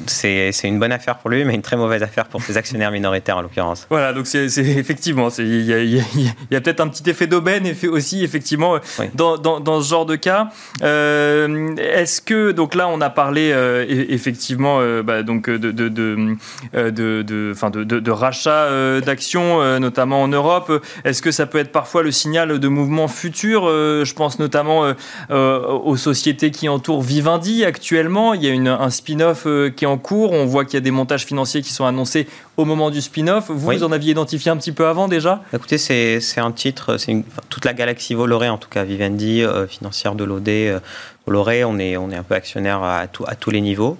c'est 0.05 0.51
une 0.63 0.79
bonne 0.79 0.91
affaire 0.91 1.17
pour 1.17 1.29
lui, 1.29 1.43
mais 1.43 1.55
une 1.55 1.61
très 1.63 1.75
mauvaise 1.75 2.03
affaire 2.03 2.25
pour 2.25 2.43
ses 2.43 2.55
actionnaires 2.55 2.91
minoritaires 2.91 3.37
en 3.37 3.41
l'occurrence. 3.41 3.87
Voilà, 3.89 4.13
donc 4.13 4.27
c'est 4.27 4.45
effectivement, 4.57 5.29
il 5.39 5.65
y 5.65 6.55
a, 6.55 6.61
peut-être 6.61 6.81
un 6.81 6.87
petit 6.87 7.09
effet 7.09 7.25
d'aubaine 7.27 7.71
aussi, 7.89 8.23
effectivement, 8.23 8.77
dans, 9.15 9.37
dans, 9.37 9.81
ce 9.81 9.89
genre 9.89 10.05
de 10.05 10.15
cas. 10.15 10.49
Euh, 10.83 11.75
Est-ce 11.77 12.21
que, 12.21 12.51
donc 12.51 12.75
là, 12.75 12.87
on 12.87 13.01
a 13.01 13.09
parlé 13.09 13.51
euh, 13.51 13.85
effectivement 13.87 14.77
euh, 14.81 15.01
bah, 15.01 15.23
donc 15.23 15.49
de, 15.49 15.57
de, 15.71 15.89
de, 15.89 16.35
de, 16.73 17.23
de, 17.23 17.99
de 17.99 18.11
rachat 18.11 19.01
d'actions, 19.01 19.79
notamment 19.79 20.21
en 20.21 20.27
Europe. 20.27 20.83
Est-ce 21.03 21.21
que 21.21 21.31
ça 21.31 21.47
peut 21.47 21.57
être 21.57 21.71
parfois 21.71 22.03
le 22.03 22.11
signal 22.11 22.59
de 22.59 22.67
mouvements 22.67 23.07
futurs 23.07 23.65
Je 23.65 24.13
pense 24.13 24.37
notamment 24.37 24.93
aux 25.29 25.97
sociétés 25.97 26.51
qui 26.51 26.69
entourent 26.69 27.01
Vivendi 27.01 27.65
actuellement. 27.65 28.33
Il 28.33 28.43
y 28.43 28.47
a 28.47 28.51
une, 28.51 28.67
un 28.67 28.89
spin-off 28.89 29.47
qui 29.75 29.85
est 29.85 29.87
en 29.87 29.97
cours. 29.97 30.31
On 30.31 30.45
voit 30.45 30.65
qu'il 30.65 30.75
y 30.75 30.77
a 30.77 30.81
des 30.81 30.91
montages 30.91 31.25
financiers 31.25 31.61
qui 31.61 31.71
sont 31.71 31.85
annoncés 31.85 32.27
au 32.57 32.65
moment 32.65 32.89
du 32.89 33.01
spin-off. 33.01 33.49
Vous, 33.49 33.71
vous 33.71 33.83
en 33.83 33.91
aviez 33.91 34.11
identifié 34.11 34.51
un 34.51 34.57
petit 34.57 34.71
peu 34.71 34.87
avant 34.87 35.07
déjà? 35.07 35.41
Écoutez, 35.53 35.77
c'est 35.77 36.21
un 36.37 36.51
titre, 36.51 36.97
c'est 36.97 37.23
toute 37.49 37.65
la 37.65 37.73
galaxie 37.73 38.13
Voloré, 38.13 38.49
en 38.49 38.57
tout 38.57 38.69
cas 38.69 38.83
Vivendi, 38.83 39.43
euh, 39.43 39.67
financière 39.67 40.15
de 40.15 40.23
l'OD. 40.23 40.49
Euh, 40.49 40.79
Voloré, 41.25 41.63
on 41.63 41.77
est, 41.77 41.97
on 41.97 42.09
est 42.11 42.15
un 42.15 42.23
peu 42.23 42.35
actionnaire 42.35 42.83
à, 42.83 43.01
à 43.01 43.35
tous 43.35 43.51
les 43.51 43.61
niveaux, 43.61 43.97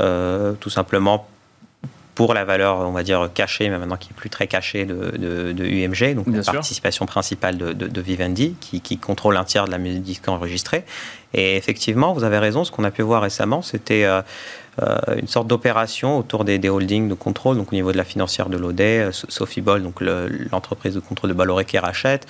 euh, 0.00 0.52
tout 0.60 0.70
simplement 0.70 1.26
pour 2.14 2.34
la 2.34 2.44
valeur, 2.44 2.78
on 2.78 2.92
va 2.92 3.02
dire, 3.02 3.30
cachée, 3.32 3.70
mais 3.70 3.78
maintenant 3.78 3.96
qui 3.96 4.10
est 4.10 4.14
plus 4.14 4.28
très 4.28 4.46
cachée 4.46 4.84
de, 4.84 5.16
de, 5.16 5.64
UMG, 5.64 6.14
donc 6.14 6.26
la 6.28 6.42
participation 6.42 7.06
principale 7.06 7.56
de, 7.56 7.72
de 7.72 8.00
Vivendi, 8.00 8.54
qui, 8.60 8.80
qui, 8.80 8.98
contrôle 8.98 9.36
un 9.36 9.44
tiers 9.44 9.64
de 9.64 9.70
la 9.70 9.78
musique 9.78 10.28
enregistrée. 10.28 10.84
Et 11.32 11.56
effectivement, 11.56 12.12
vous 12.12 12.24
avez 12.24 12.38
raison, 12.38 12.64
ce 12.64 12.70
qu'on 12.70 12.84
a 12.84 12.90
pu 12.90 13.02
voir 13.02 13.22
récemment, 13.22 13.62
c'était 13.62 14.04
euh, 14.04 14.20
une 14.78 15.28
sorte 15.28 15.46
d'opération 15.48 16.18
autour 16.18 16.44
des, 16.44 16.68
holdings 16.68 17.08
de 17.08 17.14
contrôle, 17.14 17.56
donc 17.56 17.72
au 17.72 17.76
niveau 17.76 17.92
de 17.92 17.96
la 17.98 18.04
financière 18.04 18.48
de 18.48 18.56
l'ODE, 18.56 18.80
euh, 18.80 19.12
Sophie 19.12 19.60
Boll, 19.60 19.82
donc 19.82 20.00
l'entreprise 20.00 20.94
de 20.94 21.00
contrôle 21.00 21.28
de 21.30 21.34
Bolloré 21.34 21.66
qui 21.66 21.78
rachète, 21.78 22.26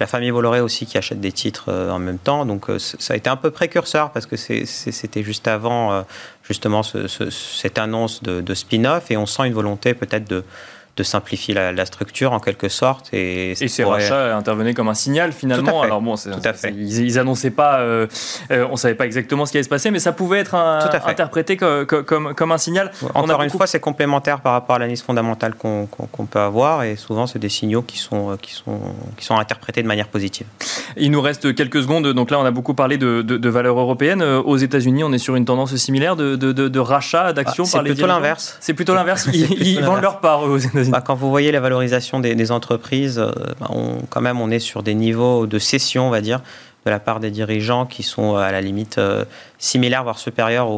la 0.00 0.08
famille 0.08 0.32
Bolloré 0.32 0.60
aussi 0.60 0.86
qui 0.86 0.98
achète 0.98 1.20
des 1.20 1.30
titres 1.30 1.66
euh, 1.68 1.90
en 1.90 2.00
même 2.00 2.18
temps. 2.18 2.46
Donc 2.46 2.66
ça 2.78 3.14
a 3.14 3.16
été 3.16 3.30
un 3.30 3.36
peu 3.36 3.50
précurseur 3.52 4.10
parce 4.10 4.26
que 4.26 4.36
c'était 4.36 5.22
juste 5.22 5.46
avant 5.46 6.04
justement 6.42 6.82
cette 6.82 7.78
annonce 7.78 8.22
de, 8.22 8.40
de 8.40 8.54
spin-off 8.54 9.10
et 9.10 9.16
on 9.16 9.26
sent 9.26 9.46
une 9.46 9.54
volonté 9.54 9.94
peut-être 9.94 10.28
de 10.28 10.44
de 10.96 11.02
simplifier 11.02 11.54
la, 11.54 11.86
structure 11.86 12.32
en 12.32 12.40
quelque 12.40 12.68
sorte. 12.68 13.12
Et, 13.12 13.50
et 13.52 13.68
ces 13.68 13.84
rachats 13.84 14.36
intervenaient 14.36 14.74
comme 14.74 14.88
un 14.88 14.94
signal 14.94 15.32
finalement. 15.32 15.82
Alors 15.82 16.00
bon, 16.00 16.14
Tout 16.16 16.30
à 16.44 16.52
fait. 16.52 16.70
Ils, 16.70 17.00
ils, 17.00 17.18
annonçaient 17.18 17.50
pas, 17.50 17.80
euh, 17.80 18.06
euh, 18.50 18.66
on 18.70 18.76
savait 18.76 18.94
pas 18.94 19.04
exactement 19.04 19.44
ce 19.44 19.52
qui 19.52 19.58
allait 19.58 19.64
se 19.64 19.68
passer, 19.68 19.90
mais 19.90 19.98
ça 19.98 20.12
pouvait 20.12 20.38
être 20.38 20.54
interprété 20.54 21.56
comme, 21.56 21.84
comme, 21.84 22.34
comme, 22.34 22.52
un 22.52 22.58
signal. 22.58 22.92
Encore 23.14 23.42
une 23.42 23.50
fois, 23.50 23.66
c'est 23.66 23.80
complémentaire 23.80 24.40
par 24.40 24.52
rapport 24.52 24.76
à 24.76 24.78
l'analyse 24.78 25.02
fondamentale 25.02 25.54
qu'on 25.54 25.88
peut 26.30 26.38
avoir, 26.38 26.84
et 26.84 26.96
souvent 26.96 27.26
c'est 27.26 27.38
des 27.38 27.48
signaux 27.48 27.82
qui 27.82 27.98
sont, 27.98 28.36
qui, 28.40 28.52
sont, 28.52 28.80
qui 29.16 29.24
sont 29.24 29.36
interprétés 29.36 29.82
de 29.82 29.88
manière 29.88 30.08
positive. 30.08 30.46
Il 30.96 31.10
nous 31.10 31.20
reste 31.20 31.54
quelques 31.54 31.82
secondes, 31.82 32.06
donc 32.06 32.30
là 32.30 32.38
on 32.38 32.44
a 32.44 32.50
beaucoup 32.50 32.74
parlé 32.74 32.98
de, 32.98 33.22
de, 33.22 33.48
valeurs 33.48 33.78
européennes. 33.78 34.22
Euh, 34.22 34.40
aux 34.40 34.56
États-Unis, 34.56 35.04
on 35.04 35.12
est 35.12 35.18
sur 35.18 35.36
une 35.36 35.44
tendance 35.44 35.74
similaire 35.76 36.16
de, 36.16 36.36
de 36.36 36.78
rachat 36.78 37.32
d'actions 37.32 37.64
ah, 37.68 37.72
par 37.72 37.82
les 37.82 37.90
C'est 37.90 37.94
plutôt 37.94 38.06
l'inverse. 38.06 38.56
C'est 38.60 38.74
plutôt 38.74 38.94
l'inverse. 38.94 39.28
Ils, 39.32 39.82
vendent 39.82 40.02
leur 40.02 40.20
part 40.20 40.42
aux 40.42 40.58
États-Unis. 40.58 40.83
Bah, 40.90 41.02
quand 41.04 41.14
vous 41.14 41.30
voyez 41.30 41.52
la 41.52 41.60
valorisation 41.60 42.20
des, 42.20 42.52
entreprises, 42.52 43.18
euh, 43.18 43.30
bah, 43.60 43.68
on, 43.70 43.98
quand 44.10 44.20
même, 44.20 44.40
on 44.40 44.50
est 44.50 44.58
sur 44.58 44.82
des 44.82 44.94
niveaux 44.94 45.46
de 45.46 45.58
cession, 45.58 46.08
on 46.08 46.10
va 46.10 46.20
dire, 46.20 46.40
de 46.84 46.90
la 46.90 47.00
part 47.00 47.20
des 47.20 47.30
dirigeants 47.30 47.86
qui 47.86 48.02
sont 48.02 48.36
à 48.36 48.52
la 48.52 48.60
limite 48.60 48.98
euh, 48.98 49.24
similaires, 49.58 50.04
voire 50.04 50.18
supérieurs 50.18 50.68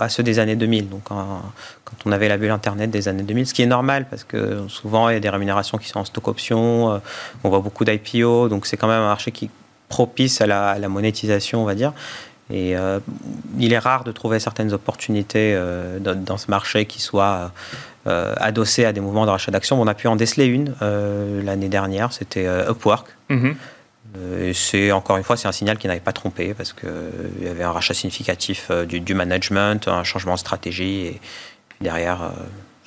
à 0.00 0.08
ceux 0.08 0.22
des 0.22 0.38
années 0.38 0.56
2000. 0.56 0.88
Donc, 0.88 1.04
quand 1.04 1.94
on 2.06 2.12
avait 2.12 2.28
la 2.28 2.36
bulle 2.36 2.50
Internet 2.50 2.90
des 2.90 3.08
années 3.08 3.22
2000, 3.22 3.46
ce 3.46 3.54
qui 3.54 3.62
est 3.62 3.66
normal 3.66 4.06
parce 4.08 4.24
que 4.24 4.66
souvent 4.68 5.08
il 5.08 5.14
y 5.14 5.16
a 5.16 5.20
des 5.20 5.28
rémunérations 5.28 5.78
qui 5.78 5.88
sont 5.88 6.00
en 6.00 6.04
stock 6.04 6.28
option, 6.28 6.92
euh, 6.92 6.98
on 7.44 7.50
voit 7.50 7.60
beaucoup 7.60 7.84
d'IPO, 7.84 8.48
donc 8.48 8.66
c'est 8.66 8.76
quand 8.76 8.88
même 8.88 9.02
un 9.02 9.08
marché 9.08 9.30
qui 9.30 9.50
propice 9.88 10.40
à 10.40 10.46
la, 10.46 10.88
monétisation, 10.88 11.62
on 11.62 11.66
va 11.66 11.74
dire. 11.74 11.92
Et 12.52 12.74
il 13.58 13.72
est 13.72 13.78
rare 13.78 14.04
de 14.04 14.12
trouver 14.12 14.38
certaines 14.38 14.72
opportunités 14.72 15.58
dans, 16.00 16.36
ce 16.36 16.50
marché 16.50 16.84
qui 16.84 17.00
soient 17.00 17.50
euh, 18.08 18.34
adossé 18.38 18.84
à 18.84 18.92
des 18.92 19.00
mouvements 19.00 19.26
de 19.26 19.30
rachat 19.30 19.52
d'actions. 19.52 19.80
On 19.80 19.86
a 19.86 19.94
pu 19.94 20.08
en 20.08 20.16
déceler 20.16 20.46
une 20.46 20.74
euh, 20.82 21.40
l'année 21.44 21.68
dernière, 21.68 22.12
c'était 22.12 22.46
euh, 22.46 22.72
Upwork. 22.72 23.06
Et 24.40 24.52
c'est 24.52 24.90
encore 24.90 25.16
une 25.18 25.22
fois, 25.22 25.36
c'est 25.36 25.46
un 25.46 25.52
signal 25.52 25.78
qui 25.78 25.86
n'avait 25.86 26.00
pas 26.00 26.12
trompé 26.12 26.52
parce 26.52 26.72
qu'il 26.72 27.44
y 27.44 27.48
avait 27.48 27.62
un 27.62 27.70
rachat 27.70 27.94
significatif 27.94 28.70
du, 28.86 29.00
du, 29.00 29.14
management, 29.14 29.86
un 29.88 30.04
changement 30.04 30.34
de 30.34 30.38
stratégie 30.38 31.06
et 31.06 31.20
derrière 31.80 32.30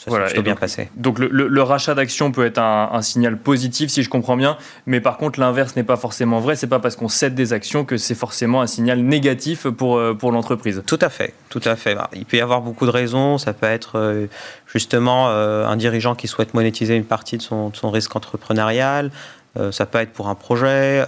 voilà, 0.08 0.32
bien 0.32 0.42
donc, 0.42 0.60
passé. 0.60 0.90
Donc 0.96 1.20
le, 1.20 1.62
rachat 1.62 1.96
d'actions 1.96 2.32
peut 2.32 2.46
être 2.46 2.60
un, 2.60 3.02
signal 3.02 3.38
positif 3.38 3.90
si 3.90 4.04
je 4.04 4.10
comprends 4.10 4.38
bien, 4.38 4.58
mais 4.86 5.00
par 5.02 5.18
contre 5.18 5.40
l'inverse 5.40 5.76
n'est 5.76 5.84
pas 5.84 5.98
forcément 5.98 6.40
vrai. 6.40 6.56
C'est 6.56 6.68
pas 6.68 6.80
parce 6.80 6.96
qu'on 6.96 7.08
cède 7.08 7.36
des 7.36 7.54
actions 7.54 7.86
que 7.86 7.98
c'est 7.98 8.16
forcément 8.16 8.62
un 8.62 8.68
signal 8.68 9.00
négatif 9.00 9.68
pour, 9.68 9.98
euh, 9.98 10.14
pour 10.14 10.32
l'entreprise. 10.32 10.84
Tout 10.86 11.00
à 11.02 11.10
fait, 11.10 11.34
tout 11.50 11.62
à 11.66 11.76
fait. 11.76 11.98
Il 12.14 12.26
peut 12.26 12.38
y 12.38 12.42
avoir 12.42 12.62
beaucoup 12.62 12.86
de 12.86 12.92
raisons. 12.92 13.38
Ça 13.38 13.54
peut 13.54 13.66
être 13.66 13.98
euh, 13.98 14.28
justement 14.68 15.30
euh, 15.30 15.66
un 15.66 15.76
dirigeant 15.78 16.16
qui 16.16 16.28
souhaite 16.28 16.54
monétiser 16.54 16.96
une 16.96 17.06
partie 17.06 17.38
de 17.38 17.42
son, 17.42 17.74
son 17.74 17.90
risque 17.90 18.16
entrepreneurial. 18.16 19.12
ça 19.72 19.86
peut 19.86 20.00
être 20.00 20.12
pour 20.12 20.28
un 20.28 20.36
projet, 20.36 21.06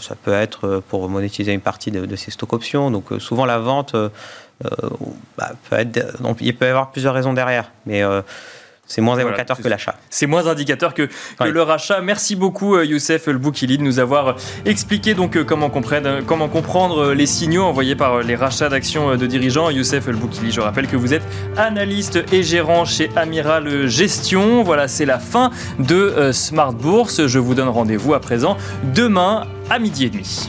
ça 0.00 0.14
peut 0.22 0.34
être 0.34 0.82
pour 0.90 1.08
monétiser 1.08 1.52
une 1.52 1.62
partie 1.62 1.90
de, 1.90 2.04
de 2.04 2.16
ses 2.16 2.30
stock 2.30 2.52
options. 2.52 2.90
Donc 2.90 3.06
souvent 3.18 3.46
la 3.46 3.58
vente 3.58 3.96
bah, 5.36 5.52
peut 5.68 5.76
être, 5.76 6.22
donc, 6.22 6.38
il 6.40 6.56
peut 6.56 6.66
y 6.66 6.68
avoir 6.68 6.90
plusieurs 6.90 7.14
raisons 7.14 7.34
derrière, 7.34 7.70
mais 7.84 8.02
euh, 8.02 8.22
c'est 8.86 9.00
moins 9.00 9.18
évocateur 9.18 9.58
que 9.58 9.68
l'achat. 9.68 9.96
C'est 10.08 10.26
moins 10.26 10.46
indicateur 10.46 10.94
que, 10.94 11.08
le 11.44 11.62
rachat. 11.62 12.00
Merci 12.00 12.36
beaucoup 12.36 12.76
euh, 12.76 12.84
Youssef 12.84 13.28
El 13.28 13.36
Boukili 13.36 13.78
de 13.78 13.82
nous 13.82 13.98
avoir 13.98 14.36
expliqué 14.64 15.14
donc 15.14 15.42
comment, 15.44 15.68
comprendre, 15.68 16.20
comment 16.24 16.48
comprendre 16.48 17.12
les 17.12 17.26
signaux 17.26 17.64
envoyés 17.64 17.96
par 17.96 18.22
les 18.22 18.36
rachats 18.36 18.68
d'actions 18.68 19.16
de 19.16 19.26
dirigeants. 19.26 19.70
Youssef 19.70 20.08
El 20.08 20.16
Boukili, 20.16 20.52
je 20.52 20.60
rappelle 20.60 20.86
que 20.86 20.96
vous 20.96 21.12
êtes 21.12 21.24
analyste 21.56 22.24
et 22.32 22.42
gérant 22.42 22.84
chez 22.84 23.10
Amiral 23.16 23.88
Gestion. 23.88 24.62
Voilà, 24.62 24.88
c'est 24.88 25.06
la 25.06 25.18
fin 25.18 25.50
de 25.78 26.30
Smart 26.32 26.72
Bourse. 26.72 27.26
Je 27.26 27.38
vous 27.38 27.54
donne 27.54 27.68
rendez-vous 27.68 28.14
à 28.14 28.20
présent 28.20 28.56
demain 28.94 29.46
à 29.68 29.78
midi 29.78 30.06
et 30.06 30.10
demi. 30.10 30.48